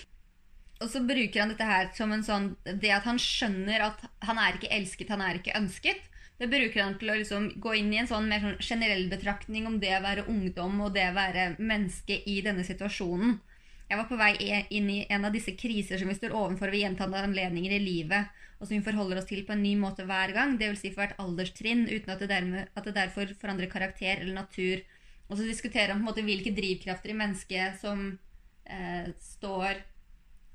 Og 0.83 0.89
så 0.91 1.01
bruker 1.07 1.41
han 1.41 1.51
dette 1.53 1.67
her 1.67 1.87
som 1.95 2.11
en 2.11 2.23
sånn 2.23 2.49
Det 2.67 2.91
at 2.91 3.05
han 3.07 3.19
skjønner 3.21 3.83
at 3.85 4.01
han 4.27 4.39
er 4.41 4.57
ikke 4.57 4.71
elsket, 4.75 5.11
han 5.11 5.23
er 5.23 5.39
ikke 5.39 5.55
ønsket. 5.57 6.01
Det 6.35 6.49
bruker 6.51 6.81
han 6.83 6.97
til 6.99 7.11
å 7.13 7.15
liksom 7.15 7.45
gå 7.63 7.77
inn 7.79 7.93
i 7.93 8.01
en 8.01 8.09
sånn 8.09 8.27
mer 8.27 8.43
sånn 8.43 8.57
generell 8.59 9.05
betraktning 9.11 9.67
om 9.69 9.77
det 9.79 9.93
å 9.95 10.03
være 10.03 10.25
ungdom 10.31 10.81
og 10.83 10.95
det 10.97 11.05
å 11.07 11.15
være 11.15 11.53
menneske 11.59 12.17
i 12.27 12.41
denne 12.43 12.65
situasjonen. 12.67 13.37
Jeg 13.85 13.99
var 14.01 14.07
på 14.09 14.17
vei 14.19 14.33
inn 14.73 14.89
i 14.89 15.05
en 15.13 15.27
av 15.27 15.35
disse 15.35 15.53
kriser 15.55 16.01
som 16.01 16.09
vi 16.09 16.17
står 16.17 16.33
overfor 16.35 16.73
ved 16.73 16.81
gjentatte 16.81 17.21
anledninger 17.21 17.77
i 17.77 17.83
livet, 17.83 18.33
og 18.57 18.65
som 18.65 18.75
vi 18.75 18.83
forholder 18.83 19.21
oss 19.21 19.29
til 19.29 19.45
på 19.45 19.53
en 19.53 19.63
ny 19.63 19.75
måte 19.79 20.07
hver 20.09 20.33
gang, 20.35 20.57
dvs. 20.59 20.81
Si 20.81 20.91
for 20.91 21.03
hvert 21.03 21.19
alderstrinn, 21.21 21.85
uten 21.91 22.11
at 22.11 22.23
det, 22.23 22.31
dermed, 22.31 22.71
at 22.73 22.87
det, 22.87 22.95
derfor 22.97 23.31
forandrer 23.39 23.71
karakter 23.71 24.23
eller 24.23 24.41
natur. 24.41 24.81
Og 25.25 25.37
så 25.37 25.47
diskutere 25.47 25.95
om 25.95 26.03
måte, 26.05 26.23
hvilke 26.25 26.53
drivkrafter 26.53 27.13
i 27.13 27.17
mennesket 27.17 27.79
som 27.81 28.07
eh, 28.63 29.09
står 29.21 29.81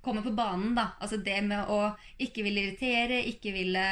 kommer 0.01 0.23
på 0.23 0.33
banen. 0.33 0.75
da. 0.75 0.93
Altså 1.01 1.19
det 1.21 1.41
med 1.45 1.69
å 1.69 1.93
ikke 2.23 2.45
ville 2.47 2.65
irritere, 2.65 3.23
ikke 3.33 3.53
ville 3.55 3.87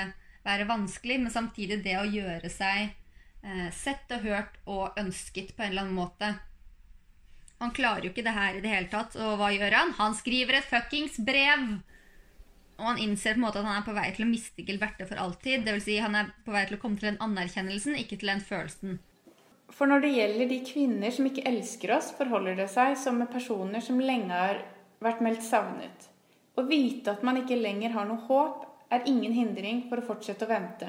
være 0.47 0.69
vanskelig, 0.69 1.19
men 1.21 1.35
samtidig 1.35 1.83
det 1.85 1.99
å 1.99 2.09
gjøre 2.09 2.51
seg 2.53 2.95
eh, 3.43 3.69
sett 3.75 4.11
og 4.15 4.25
hørt 4.25 4.61
og 4.67 5.01
ønsket 5.01 5.55
på 5.57 5.65
en 5.65 5.75
eller 5.75 5.87
annen 5.87 5.99
måte. 5.99 6.33
Han 7.59 7.75
klarer 7.75 8.07
jo 8.07 8.13
ikke 8.13 8.25
det 8.27 8.37
her 8.37 8.57
i 8.57 8.63
det 8.63 8.71
hele 8.71 8.91
tatt. 8.93 9.17
Og 9.19 9.39
hva 9.41 9.51
gjør 9.51 9.75
han? 9.75 9.95
Han 9.99 10.15
skriver 10.17 10.61
et 10.61 10.71
fuckings 10.71 11.19
brev! 11.27 11.81
Og 12.79 12.87
han 12.87 13.01
innser 13.03 13.35
på 13.35 13.41
en 13.41 13.47
måte 13.49 13.59
at 13.59 13.67
han 13.67 13.81
er 13.81 13.87
på 13.89 13.95
vei 13.97 14.07
til 14.15 14.23
å 14.23 14.31
miste 14.31 14.63
Gilberte 14.63 15.09
for 15.09 15.19
alltid. 15.19 15.65
Dvs. 15.67 15.83
Si 15.89 15.97
han 15.99 16.15
er 16.15 16.31
på 16.47 16.55
vei 16.55 16.63
til 16.69 16.79
å 16.79 16.83
komme 16.85 17.01
til 17.01 17.11
den 17.11 17.23
anerkjennelsen, 17.25 17.99
ikke 17.99 18.21
til 18.21 18.31
den 18.31 18.45
følelsen. 18.47 19.01
For 19.75 19.91
når 19.91 20.05
det 20.05 20.15
gjelder 20.15 20.49
de 20.51 20.59
kvinner 20.65 21.13
som 21.15 21.27
ikke 21.29 21.45
elsker 21.49 21.93
oss, 21.99 22.13
forholder 22.17 22.57
det 22.59 22.69
seg 22.73 22.97
som 22.99 23.19
med 23.21 23.31
personer 23.33 23.85
som 23.85 24.01
lenge 24.01 24.33
har 24.33 24.63
vært 25.05 25.21
meldt 25.25 25.45
savnet. 25.47 26.09
Å 26.59 26.65
vite 26.67 27.13
at 27.13 27.25
man 27.27 27.39
ikke 27.43 27.59
lenger 27.59 27.93
har 27.95 28.09
noe 28.09 28.25
håp, 28.27 28.65
er 28.91 29.05
ingen 29.07 29.35
hindring 29.37 29.85
for 29.91 30.01
å 30.01 30.07
fortsette 30.07 30.47
å 30.47 30.51
vente. 30.51 30.89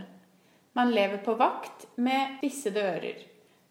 Man 0.77 0.93
lever 0.95 1.19
på 1.25 1.35
vakt 1.35 1.85
med 1.99 2.39
vissede 2.41 2.81
ører. 2.93 3.19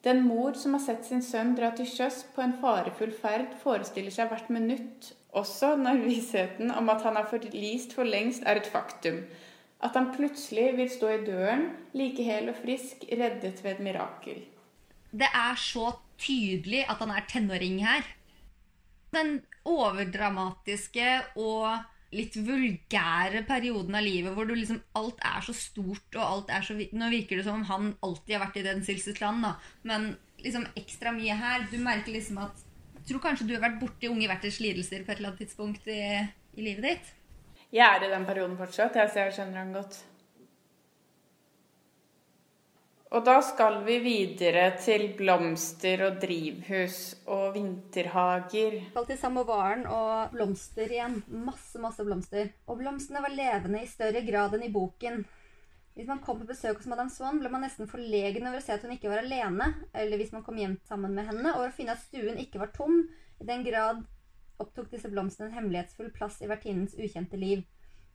Den 0.05 0.21
mor 0.23 0.53
som 0.55 0.77
har 0.77 0.83
sett 0.85 1.07
sin 1.09 1.25
sønn 1.25 1.55
dra 1.59 1.73
til 1.75 1.89
sjøs 1.89 2.21
på 2.35 2.43
en 2.45 2.55
farefull 2.61 3.15
ferd, 3.23 3.57
forestiller 3.63 4.15
seg 4.15 4.29
hvert 4.31 4.51
minutt, 4.55 5.09
også 5.35 5.73
når 5.81 6.05
vissheten 6.05 6.71
om 6.71 6.93
at 6.93 7.03
han 7.07 7.19
er 7.19 7.27
forlist 7.31 7.97
for 7.97 8.07
lengst, 8.07 8.45
er 8.47 8.61
et 8.61 8.71
faktum. 8.71 9.25
At 9.83 9.99
han 9.99 10.13
plutselig 10.15 10.71
vil 10.79 10.93
stå 10.93 11.11
i 11.17 11.25
døren, 11.27 11.67
like 11.99 12.23
hel 12.27 12.53
og 12.53 12.61
frisk, 12.63 13.09
reddet 13.11 13.65
ved 13.65 13.75
et 13.75 13.85
mirakel. 13.89 14.41
Det 15.11 15.29
er 15.29 15.61
så 15.61 15.93
tydelig 16.21 16.85
at 16.89 17.01
han 17.03 17.13
er 17.15 17.27
tenåring 17.31 17.79
her. 17.87 18.07
Den 19.15 19.39
overdramatiske 19.69 21.09
og 21.41 21.79
litt 22.13 22.37
vulgære 22.41 23.43
perioden 23.49 23.97
av 23.99 24.05
livet 24.05 24.33
hvor 24.33 24.49
liksom 24.49 24.81
alt 24.97 25.19
er 25.29 25.45
så 25.45 25.53
stort 25.57 26.17
og 26.17 26.23
alt 26.25 26.53
er 26.57 26.65
så 26.65 26.77
Nå 26.77 27.11
virker 27.13 27.37
det 27.37 27.45
som 27.45 27.61
om 27.61 27.67
han 27.69 27.91
alltid 28.05 28.37
har 28.37 28.47
vært 28.47 28.61
i 28.61 28.65
den 28.65 28.81
land, 29.21 29.45
da. 29.45 29.53
Men 29.83 30.17
liksom 30.41 30.67
ekstra 30.77 31.13
mye 31.13 31.37
her. 31.37 31.69
Du 31.71 31.79
merker 31.83 32.13
liksom 32.13 32.41
at 32.45 32.65
tror 33.09 33.23
kanskje 33.25 33.49
du 33.49 33.55
har 33.57 33.65
vært 33.65 33.81
borti 33.81 34.11
unge 34.11 34.29
verters 34.29 34.61
lidelser 34.61 35.05
på 35.05 35.13
et 35.13 35.21
eller 35.21 35.33
annet 35.33 35.43
tidspunkt 35.45 35.89
i, 35.89 36.03
i 36.57 36.65
livet 36.65 36.85
ditt? 36.85 37.15
Jeg 37.73 37.85
er 37.85 38.05
i 38.05 38.13
den 38.13 38.25
perioden 38.29 38.57
fortsatt. 38.57 38.97
Jeg 38.97 39.33
skjønner 39.37 39.63
han 39.63 39.75
godt. 39.77 40.01
Og 43.09 43.25
da 43.25 43.39
skal 43.41 43.79
vi 43.87 43.95
videre 44.05 44.67
til 44.77 45.07
blomster 45.17 46.03
og 46.05 46.19
drivhus 46.21 46.99
og 47.25 47.55
vinterhager. 47.55 48.75
Vi 48.75 48.91
skal 48.91 49.07
til 49.09 49.21
samovaren 49.21 49.87
og 49.89 50.35
blomster 50.35 50.93
igjen. 50.93 51.23
Masse, 51.47 51.81
masse 51.81 52.05
blomster. 52.05 52.51
Og 52.69 52.83
blomstene 52.83 53.23
var 53.25 53.33
levende 53.33 53.81
i 53.81 53.89
større 53.89 54.21
grad 54.27 54.59
enn 54.59 54.67
i 54.67 54.73
boken. 54.75 55.23
Hvis 55.97 56.11
man 56.11 56.21
kom 56.23 56.43
på 56.43 56.51
besøk 56.51 56.77
hos 56.77 56.91
Madame 56.91 57.11
Swann, 57.11 57.41
ble 57.41 57.49
man 57.51 57.65
nesten 57.65 57.89
forlegen 57.91 58.45
over 58.47 58.61
å 58.61 58.67
se 58.67 58.77
at 58.77 58.85
hun 58.85 58.93
ikke 58.95 59.09
var 59.11 59.25
alene, 59.25 59.73
eller 59.97 60.21
hvis 60.21 60.35
man 60.37 60.45
kom 60.47 60.61
hjem 60.61 60.77
sammen 60.87 61.17
med 61.17 61.27
henne, 61.27 61.57
over 61.57 61.73
å 61.73 61.75
finne 61.75 61.97
at 61.97 62.05
stuen 62.05 62.39
ikke 62.39 62.61
var 62.61 62.71
tom, 62.77 63.01
i 63.41 63.49
den 63.49 63.65
grad 63.67 64.05
opptok 64.63 64.93
disse 64.93 65.11
blomstene 65.11 65.49
en 65.49 65.57
hemmelighetsfull 65.57 66.13
plass 66.15 66.39
i 66.45 66.51
vertinnens 66.51 66.95
ukjente 66.95 67.41
liv. 67.41 67.65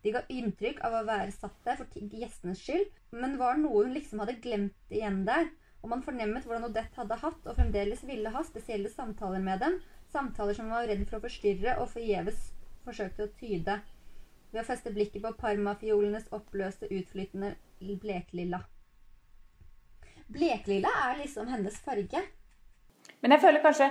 De 0.03 0.11
ga 0.11 0.21
inntrykk 0.27 0.81
av 0.83 0.97
å 0.97 1.05
være 1.07 1.31
satt 1.31 1.55
der 1.63 1.77
for 1.79 2.15
gjestenes 2.19 2.59
skyld, 2.59 2.89
men 3.15 3.37
var 3.39 3.59
noe 3.59 3.85
hun 3.85 3.93
liksom 3.95 4.19
hadde 4.23 4.39
glemt 4.43 4.91
igjen 4.91 5.21
der. 5.27 5.47
Og 5.83 5.91
man 5.91 6.03
fornemmet 6.03 6.45
hvordan 6.47 6.67
Odette 6.67 6.99
hadde 6.99 7.19
hatt, 7.19 7.47
og 7.47 7.57
fremdeles 7.57 8.03
ville 8.07 8.31
ha, 8.31 8.43
spesielle 8.47 8.91
samtaler 8.91 9.43
med 9.43 9.63
dem. 9.63 9.79
Samtaler 10.11 10.55
som 10.55 10.67
hun 10.69 10.75
var 10.77 10.87
redd 10.91 11.03
for 11.07 11.19
å 11.19 11.23
forstyrre, 11.25 11.77
og 11.79 11.91
forgjeves 11.91 12.51
forsøkte 12.85 13.27
å 13.27 13.33
tyde. 13.39 13.79
Ved 14.51 14.61
å 14.61 14.67
feste 14.67 14.93
blikket 14.95 15.23
på 15.23 15.33
parmafiolenes 15.39 16.29
oppløste, 16.35 16.91
utflytende 16.91 17.55
bleklilla. 18.03 18.61
Bleklilla 20.31 20.91
er 21.07 21.19
liksom 21.23 21.49
hennes 21.51 21.79
farge. 21.83 22.21
Men 23.23 23.35
jeg 23.35 23.43
føler 23.43 23.63
kanskje 23.63 23.89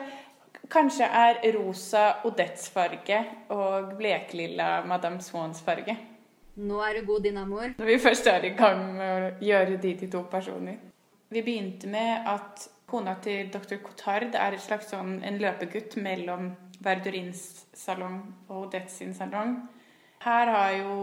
Kanskje 0.72 1.04
er 1.04 1.40
rosa 1.56 2.04
Odettes 2.24 2.68
farge 2.72 3.18
og 3.52 3.92
bleklilla 3.98 4.82
Madame 4.88 5.20
Swans 5.22 5.60
farge. 5.64 5.96
Nå 6.62 6.80
er 6.84 6.98
du 6.98 7.06
god, 7.06 7.22
din 7.24 7.36
amor. 7.40 7.72
Når 7.78 7.86
vi 7.86 7.98
først 7.98 8.26
er 8.28 8.44
i 8.44 8.54
gang 8.56 8.82
med 8.96 9.12
å 9.12 9.30
gjøre 9.44 9.78
de 9.80 9.94
til 10.00 10.10
to 10.12 10.22
personer. 10.30 10.76
Vi 11.32 11.40
begynte 11.40 11.88
med 11.88 12.28
at 12.28 12.66
kona 12.86 13.14
til 13.24 13.48
dr. 13.52 13.78
Cotard 13.80 14.34
er 14.36 14.52
et 14.52 14.64
slags 14.64 14.90
sånn, 14.92 15.16
en 15.24 15.38
løpegutt 15.40 15.96
mellom 15.96 16.50
Verdurins 16.82 17.64
salong 17.72 18.18
og 18.50 18.66
Odettes 18.66 18.98
sin 19.00 19.14
salong. 19.16 19.56
Her 20.24 20.52
har 20.52 20.72
jo 20.76 20.96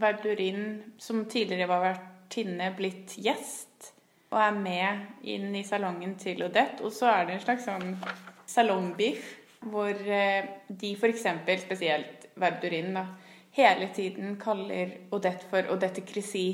Verdurin, 0.00 0.94
som 0.98 1.24
tidligere 1.24 1.68
var 1.68 1.86
vertinne, 1.88 2.70
blitt 2.76 3.16
gjest 3.18 3.90
og 4.30 4.38
er 4.38 4.54
med 4.54 5.24
inn 5.26 5.54
i 5.58 5.64
salongen 5.66 6.14
til 6.20 6.44
Odette. 6.46 6.84
Og 6.86 6.92
så 6.94 7.08
er 7.10 7.26
det 7.26 7.38
en 7.38 7.42
slags 7.46 7.66
sånn 7.66 7.96
salongbiff, 8.50 9.36
hvor 9.70 9.94
eh, 9.94 10.48
de 10.68 10.92
f.eks. 10.96 11.26
spesielt 11.62 12.28
Verdurin 12.40 12.94
da, 12.96 13.06
hele 13.56 13.90
tiden 13.94 14.36
kaller 14.40 14.96
Odette 15.12 15.48
for 15.50 15.72
Odette 15.72 16.04
Crissy. 16.06 16.48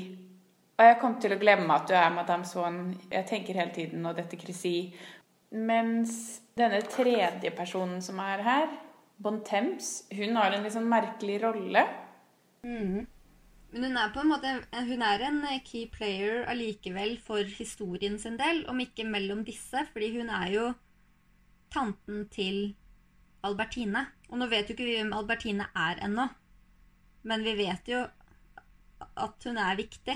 Og 0.77 0.85
jeg 0.85 0.97
kom 1.01 1.15
til 1.21 1.33
å 1.33 1.39
glemme 1.41 1.73
at 1.73 1.87
du 1.89 1.95
er 1.97 2.13
Madame 2.13 2.45
Swann. 2.45 2.91
Jeg 3.09 3.25
tenker 3.29 3.57
hele 3.57 3.73
tiden 3.73 4.05
Odette 4.05 4.37
Crissy. 4.37 4.91
Mens 5.49 6.41
denne 6.59 6.83
tredje 6.85 7.51
personen 7.55 8.01
som 8.03 8.19
er 8.21 8.43
her, 8.45 8.67
Bontemps, 9.17 10.03
hun 10.13 10.35
har 10.37 10.53
en 10.53 10.65
litt 10.65 10.75
sånn 10.75 10.89
merkelig 10.91 11.39
rolle. 11.41 11.81
Mm. 12.61 13.07
Men 13.71 13.85
hun 13.87 13.97
er 13.99 14.11
på 14.13 14.21
en 14.21 14.29
måte 14.29 14.51
Hun 14.87 15.01
er 15.03 15.23
en 15.25 15.39
key 15.65 15.87
player 15.91 16.45
allikevel 16.51 17.17
for 17.23 17.41
historien 17.57 18.19
sin 18.21 18.37
del, 18.37 18.63
om 18.69 18.77
ikke 18.79 19.07
mellom 19.07 19.41
disse. 19.47 19.81
Fordi 19.93 20.11
hun 20.19 20.29
er 20.29 20.51
jo 20.53 20.67
tanten 21.73 22.27
til 22.33 22.75
Albertine. 23.47 24.05
Og 24.31 24.41
nå 24.41 24.47
vet 24.51 24.69
jo 24.69 24.75
ikke 24.75 24.87
vi 24.87 24.97
hvem 24.99 25.13
Albertine 25.15 25.69
er 25.77 26.01
ennå, 26.07 26.27
men 27.27 27.43
vi 27.45 27.53
vet 27.59 27.91
jo 27.91 28.03
at 29.17 29.45
hun 29.45 29.57
er 29.61 29.77
viktig. 29.77 30.15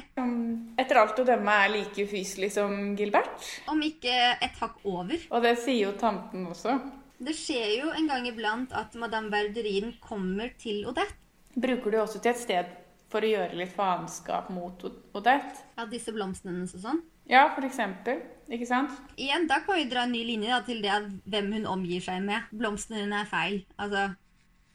Etter 0.82 1.00
alt 1.02 1.20
å 1.22 1.26
dømme 1.26 1.54
er 1.64 1.74
like 1.74 2.06
ufyselig 2.06 2.52
som 2.56 2.96
Gilbert. 2.98 3.46
Om 3.70 3.82
ikke 3.86 4.16
et 4.42 4.58
hakk 4.62 4.82
over. 4.90 5.22
Og 5.30 5.46
det 5.46 5.56
sier 5.62 5.88
jo 5.88 5.96
tanten 6.02 6.48
også. 6.50 6.78
Det 7.22 7.34
skjer 7.38 7.76
jo 7.78 7.92
en 7.94 8.08
gang 8.10 8.26
iblant 8.30 8.74
at 8.74 8.96
madame 8.98 9.30
Verdurin 9.34 9.94
kommer 10.02 10.54
til 10.58 10.88
Odette. 10.90 11.18
Bruker 11.54 11.94
du 11.94 12.00
også 12.02 12.22
til 12.22 12.32
et 12.32 12.42
sted 12.42 12.70
for 13.12 13.22
å 13.22 13.30
gjøre 13.30 13.58
litt 13.60 13.74
faenskap 13.76 14.50
mot 14.54 14.86
Odette? 14.88 15.66
Ja, 15.78 15.86
disse 15.90 16.14
blomstene 16.16 16.56
hennes 16.56 16.74
og 16.80 16.86
sånn? 16.86 17.02
Ja, 17.30 17.48
for 17.56 17.66
eksempel. 17.66 18.22
Ikke 18.52 18.68
sant? 18.68 18.92
Igjen, 19.16 19.48
Da 19.48 19.62
kan 19.64 19.78
vi 19.78 19.90
dra 19.90 20.04
en 20.04 20.12
ny 20.12 20.24
linje 20.28 20.50
da, 20.50 20.62
til 20.66 20.82
det 20.84 20.92
at 20.92 21.08
hvem 21.26 21.54
hun 21.54 21.66
omgir 21.66 22.02
seg 22.04 22.24
med. 22.26 22.50
Blomstene 22.52 23.06
hun 23.06 23.14
er 23.14 23.30
feil. 23.30 23.66
Altså, 23.78 24.16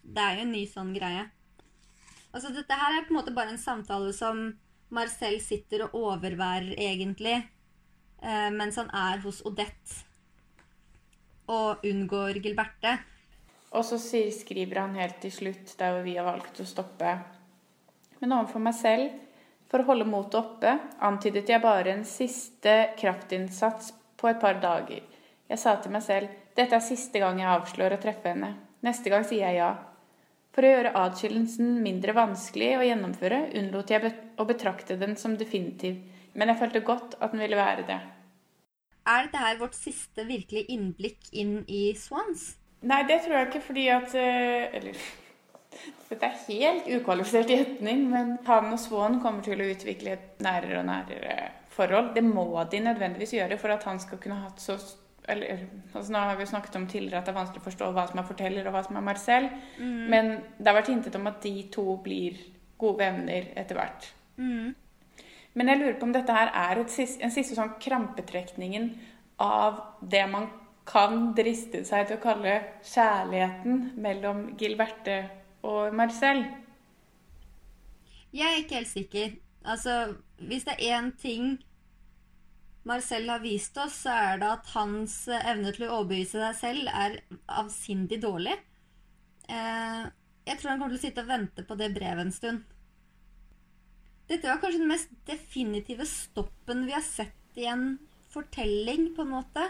Det 0.07 0.23
er 0.23 0.37
jo 0.37 0.43
en 0.47 0.53
ny 0.53 0.67
sånn 0.71 0.95
greie. 0.95 1.27
Altså, 2.33 2.53
dette 2.55 2.75
her 2.79 2.95
er 2.95 3.05
på 3.07 3.15
en 3.15 3.19
måte 3.19 3.35
bare 3.35 3.51
en 3.51 3.59
samtale 3.59 4.13
som 4.13 4.55
Marcel 4.91 5.41
sitter 5.43 5.83
og 5.87 5.95
overværer, 5.99 6.77
egentlig, 6.79 7.49
eh, 8.23 8.51
mens 8.51 8.77
han 8.77 8.91
er 8.95 9.19
hos 9.25 9.43
Odette 9.45 10.05
og 11.49 11.83
unngår 11.87 12.39
Gilberte. 12.43 12.99
Og 13.73 13.85
så 13.85 13.99
skriver 13.99 14.81
han 14.81 14.95
helt 14.95 15.19
til 15.21 15.33
slutt, 15.33 15.75
der 15.79 15.93
hvor 15.93 16.05
vi 16.07 16.17
har 16.17 16.25
valgt 16.25 16.61
å 16.61 16.67
stoppe. 16.67 17.17
Men 18.21 18.33
overfor 18.33 18.63
meg 18.63 18.75
selv, 18.79 19.11
for 19.71 19.83
å 19.83 19.89
holde 19.91 20.07
motet 20.09 20.39
oppe, 20.41 20.77
antydet 21.03 21.51
jeg 21.51 21.63
bare 21.63 21.93
en 21.93 22.05
siste 22.07 22.75
kraftinnsats 22.99 23.93
på 24.17 24.31
et 24.31 24.41
par 24.41 24.61
dager. 24.63 25.03
Jeg 25.47 25.63
sa 25.63 25.77
til 25.83 25.95
meg 25.95 26.05
selv 26.07 26.33
dette 26.57 26.79
er 26.79 26.85
siste 26.85 27.21
gang 27.21 27.39
jeg 27.41 27.53
avslår 27.53 27.97
å 27.97 28.01
treffe 28.01 28.33
henne. 28.33 28.55
Neste 28.87 29.13
gang 29.13 29.27
sier 29.27 29.45
jeg 29.45 29.59
ja. 29.61 29.71
For 30.57 30.65
å 30.65 30.71
gjøre 30.71 30.95
adskillelsen 30.97 31.75
mindre 31.85 32.15
vanskelig 32.17 32.71
å 32.79 32.85
gjennomføre, 32.87 33.43
unnlot 33.61 33.93
jeg 33.93 34.13
å 34.41 34.47
betrakte 34.49 34.97
den 34.97 35.13
som 35.21 35.35
definitiv, 35.37 35.99
men 36.33 36.49
jeg 36.49 36.61
følte 36.63 36.85
godt 36.87 37.19
at 37.21 37.35
den 37.35 37.45
ville 37.45 37.59
være 37.61 37.85
det. 37.89 37.99
Er 39.07 39.27
dette 39.27 39.43
her 39.43 39.61
vårt 39.61 39.77
siste 39.77 40.25
virkelige 40.27 40.73
innblikk 40.73 41.29
inn 41.37 41.61
i 41.69 41.91
Swans? 41.99 42.55
Nei, 42.87 43.03
det 43.09 43.21
tror 43.25 43.37
jeg 43.37 43.51
ikke, 43.51 43.65
fordi 43.69 43.85
at 43.93 44.17
eh, 44.19 44.73
Eller 44.77 44.99
dette 46.09 46.29
er 46.29 46.43
helt 46.47 46.89
ukvalifisert 46.99 47.51
gjetning, 47.51 48.05
men 48.11 48.37
han 48.47 48.71
og 48.73 48.81
Swan 48.81 49.21
kommer 49.23 49.45
til 49.47 49.61
å 49.61 49.71
utvikle 49.73 50.15
et 50.15 50.45
nærere 50.45 50.81
og 50.81 50.89
nærere 50.89 51.37
forhold. 51.77 52.13
Det 52.15 52.25
må 52.25 52.47
de 52.71 52.81
nødvendigvis 52.85 53.35
gjøre 53.37 53.59
for 53.61 53.75
at 53.75 53.85
han 53.89 54.01
skal 54.03 54.21
kunne 54.23 54.41
ha 54.45 54.53
så 54.61 54.79
eller, 55.29 55.65
altså 55.91 56.13
Nå 56.13 56.21
har 56.23 56.37
vi 56.39 56.45
jo 56.45 56.51
snakket 56.53 56.77
om 56.79 56.85
tidligere 56.87 57.19
at 57.19 57.27
det 57.27 57.33
er 57.33 57.39
vanskelig 57.41 57.63
å 57.63 57.67
forstå 57.67 57.87
hva 57.97 58.05
som 58.07 58.21
er 58.21 58.27
forteller, 58.29 58.67
og 58.69 58.77
hva 58.77 58.83
som 58.87 58.99
er 58.99 59.07
Marcel. 59.09 59.49
Mm. 59.79 60.03
Men 60.13 60.29
det 60.59 60.69
har 60.69 60.77
vært 60.79 60.91
hintet 60.93 61.19
om 61.19 61.27
at 61.27 61.41
de 61.43 61.55
to 61.75 61.97
blir 62.05 62.39
gode 62.79 63.01
venner 63.01 63.49
etter 63.59 63.79
hvert. 63.79 64.07
Mm. 64.39 64.77
Men 65.57 65.73
jeg 65.73 65.81
lurer 65.81 65.97
på 65.99 66.07
om 66.07 66.15
dette 66.15 66.37
her 66.37 66.53
er 66.53 66.83
siste, 66.93 67.23
en 67.25 67.35
siste 67.35 67.57
sånn 67.57 67.75
krampetrekningen 67.83 68.91
av 69.43 69.81
det 70.05 70.23
man 70.31 70.47
kan 70.87 71.33
driste 71.35 71.83
seg 71.89 72.07
til 72.07 72.21
å 72.21 72.23
kalle 72.23 72.55
kjærligheten 72.87 73.81
mellom 73.99 74.45
Gilberte 74.61 75.17
og 75.63 75.95
Marcel? 75.95 76.45
Jeg 78.37 78.47
er 78.47 78.61
ikke 78.61 78.81
helt 78.81 78.93
sikker. 78.93 79.35
Altså, 79.65 80.17
hvis 80.39 80.67
det 80.67 80.77
er 80.77 80.99
én 80.99 81.11
ting 81.19 81.57
Marcel 82.87 83.27
har 83.29 83.43
vist 83.43 83.79
oss, 83.83 84.03
så 84.05 84.13
er 84.15 84.39
det 84.43 84.51
at 84.53 84.69
hans 84.77 85.15
evne 85.35 85.73
til 85.75 85.89
å 85.89 85.97
overbevise 85.99 86.39
seg 86.39 86.59
selv 86.61 86.91
er 86.93 87.19
avsindig 87.51 88.21
dårlig. 88.23 88.55
Eh, 89.51 90.05
jeg 90.47 90.59
tror 90.61 90.71
han 90.71 90.79
kommer 90.79 90.95
til 90.95 91.01
å 91.01 91.07
sitte 91.07 91.25
og 91.25 91.33
vente 91.33 91.65
på 91.67 91.79
det 91.81 91.91
brevet 91.97 92.29
en 92.29 92.35
stund. 92.35 92.63
Dette 94.31 94.47
var 94.47 94.61
kanskje 94.63 94.83
den 94.83 94.91
mest 94.91 95.11
definitive 95.27 96.07
stoppen 96.07 96.85
vi 96.87 96.95
har 96.95 97.03
sett 97.03 97.59
i 97.59 97.67
en 97.71 97.97
fortelling, 98.31 99.11
på 99.17 99.25
en 99.27 99.35
måte. 99.35 99.67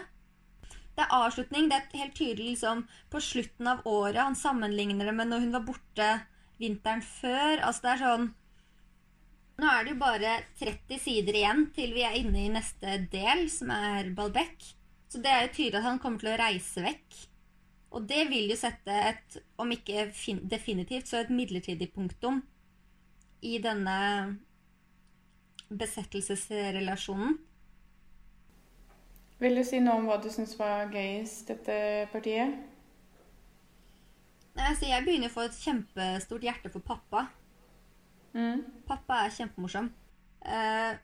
Det 0.97 1.05
er 1.05 1.13
avslutning. 1.13 1.69
Det 1.69 1.77
er 1.77 2.01
helt 2.01 2.17
tydelig 2.17 2.55
liksom, 2.55 2.83
på 3.13 3.21
slutten 3.21 3.69
av 3.69 3.85
året. 3.85 4.23
Han 4.23 4.37
sammenligner 4.37 5.09
det 5.09 5.13
med 5.13 5.29
når 5.29 5.45
hun 5.45 5.55
var 5.55 5.65
borte 5.67 6.09
vinteren 6.57 7.05
før. 7.05 7.61
Altså, 7.61 7.85
det 7.85 7.93
er 7.93 8.03
sånn 8.03 8.29
nå 9.57 9.65
er 9.65 9.85
det 9.85 9.93
jo 9.95 9.97
bare 10.03 10.31
30 10.59 10.99
sider 11.01 11.37
igjen 11.39 11.63
til 11.73 11.95
vi 11.95 12.03
er 12.05 12.17
inne 12.19 12.43
i 12.43 12.51
neste 12.53 12.99
del, 13.09 13.47
som 13.49 13.71
er 13.73 14.11
Balbec. 14.13 14.67
Så 15.09 15.17
det 15.23 15.31
er 15.31 15.47
jo 15.47 15.53
tydelig 15.55 15.79
at 15.79 15.87
han 15.87 16.01
kommer 16.03 16.21
til 16.21 16.29
å 16.29 16.37
reise 16.37 16.83
vekk. 16.85 17.17
Og 17.97 18.05
det 18.05 18.27
vil 18.29 18.51
jo 18.51 18.57
sette 18.59 18.93
et, 18.93 19.39
om 19.57 19.71
ikke 19.73 20.11
definitivt, 20.45 21.09
så 21.09 21.23
et 21.23 21.33
midlertidig 21.33 21.89
punktum 21.95 22.43
i 23.41 23.57
denne 23.63 23.97
besettelsesrelasjonen. 25.73 27.39
Vil 29.41 29.59
du 29.59 29.63
si 29.65 29.79
noe 29.83 29.99
om 29.99 30.07
hva 30.09 30.17
du 30.21 30.31
syns 30.33 30.55
var 30.57 30.89
gøyest 30.89 31.51
dette 31.51 31.77
partiet? 32.13 32.55
Nei, 34.57 34.69
altså 34.71 34.87
Jeg 34.89 35.05
begynner 35.05 35.29
å 35.29 35.35
få 35.35 35.45
et 35.45 35.59
kjempestort 35.61 36.45
hjerte 36.47 36.71
for 36.73 36.85
pappa. 36.85 37.27
Mm. 38.33 38.63
Pappa 38.89 39.21
er 39.25 39.35
kjempemorsom. 39.35 39.91
Eh, 40.41 40.97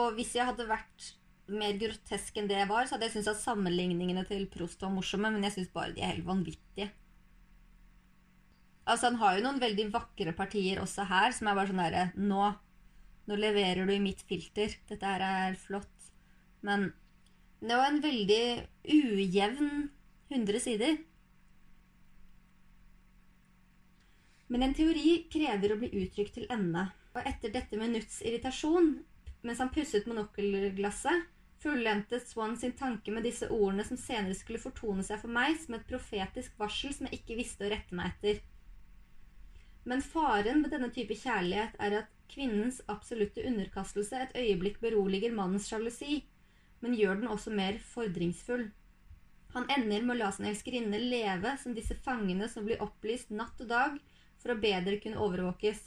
og 0.00 0.16
hvis 0.16 0.32
jeg 0.38 0.48
hadde 0.48 0.68
vært 0.70 1.10
mer 1.50 1.76
grotesk 1.76 2.38
enn 2.38 2.48
det 2.48 2.56
jeg 2.56 2.70
var, 2.70 2.86
så 2.86 2.96
hadde 2.96 3.08
jeg 3.08 3.16
syntes 3.18 3.32
at 3.34 3.42
sammenligningene 3.42 4.24
til 4.28 4.46
Prost 4.52 4.80
var 4.84 4.92
morsomme, 4.94 5.32
men 5.34 5.44
jeg 5.44 5.58
syns 5.58 5.72
bare 5.74 5.92
de 5.96 6.04
er 6.04 6.14
helt 6.14 6.28
vanvittige. 6.28 6.88
Altså, 8.86 9.10
han 9.10 9.20
har 9.20 9.36
jo 9.36 9.44
noen 9.44 9.60
veldig 9.62 9.90
vakre 9.92 10.32
partier 10.36 10.80
også 10.82 11.04
her, 11.10 11.34
som 11.36 11.50
er 11.50 11.58
bare 11.58 11.70
sånn 11.70 11.82
derre 11.82 12.06
Nå, 12.16 12.46
nå 13.28 13.36
leverer 13.38 13.84
du 13.86 13.92
i 13.94 14.02
mitt 14.02 14.24
filter. 14.26 14.72
Dette 14.88 15.12
her 15.12 15.22
er 15.26 15.58
flott. 15.60 16.10
Men 16.66 16.88
det 17.60 17.76
var 17.76 17.90
en 17.90 18.00
veldig 18.00 18.44
ujevn 18.88 19.88
100 20.28 20.60
sider. 20.60 20.96
Men 24.50 24.64
en 24.66 24.74
teori 24.74 25.26
krever 25.30 25.74
å 25.74 25.78
bli 25.78 25.90
uttrykt 26.02 26.38
til 26.38 26.48
ende. 26.50 26.88
Og 27.14 27.26
etter 27.26 27.52
dette 27.54 27.78
minutts 27.78 28.20
irritasjon, 28.22 28.94
mens 29.46 29.60
han 29.62 29.70
pusset 29.74 30.08
monokkelglasset, 30.10 31.28
fullendte 31.60 32.20
Swan 32.24 32.56
sin 32.56 32.72
tanke 32.72 33.12
med 33.12 33.26
disse 33.28 33.50
ordene 33.52 33.84
som 33.84 33.98
senere 34.00 34.34
skulle 34.38 34.62
fortone 34.62 35.04
seg 35.04 35.20
for 35.20 35.32
meg 35.34 35.58
som 35.60 35.76
et 35.76 35.84
profetisk 35.90 36.56
varsel 36.58 36.94
som 36.96 37.08
jeg 37.08 37.20
ikke 37.20 37.36
visste 37.42 37.66
å 37.66 37.72
rette 37.72 37.96
meg 37.96 38.14
etter. 38.14 38.40
Men 39.84 40.04
faren 40.04 40.62
med 40.62 40.72
denne 40.72 40.88
type 40.94 41.16
kjærlighet 41.18 41.76
er 41.82 41.98
at 42.02 42.16
kvinnens 42.30 42.80
absolutte 42.88 43.44
underkastelse 43.46 44.24
et 44.24 44.36
øyeblikk 44.38 44.78
beroliger 44.80 45.34
mannens 45.36 45.68
sjalusi, 45.68 46.22
men 46.80 46.96
gjør 46.96 47.20
den 47.20 47.30
også 47.32 47.52
mer 47.54 47.78
fordringsfull. 47.92 48.68
Han 49.54 49.66
ender 49.74 50.04
med 50.04 50.14
å 50.14 50.18
la 50.20 50.30
sin 50.32 50.48
elskerinne 50.50 51.00
leve 51.02 51.56
som 51.60 51.74
disse 51.74 51.96
fangene 52.04 52.48
som 52.48 52.66
blir 52.66 52.82
opplyst 52.84 53.32
natt 53.34 53.60
og 53.60 53.70
dag, 53.72 53.96
for 54.40 54.54
å 54.54 54.60
bedre 54.60 55.00
kunne 55.02 55.20
overvåkes. 55.20 55.80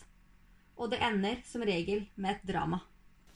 Og 0.78 0.91
det 0.91 1.00
ender 1.06 1.39
som 1.48 1.64
regel 1.66 2.06
med 2.16 2.36
et 2.36 2.50
drama. 2.50 2.84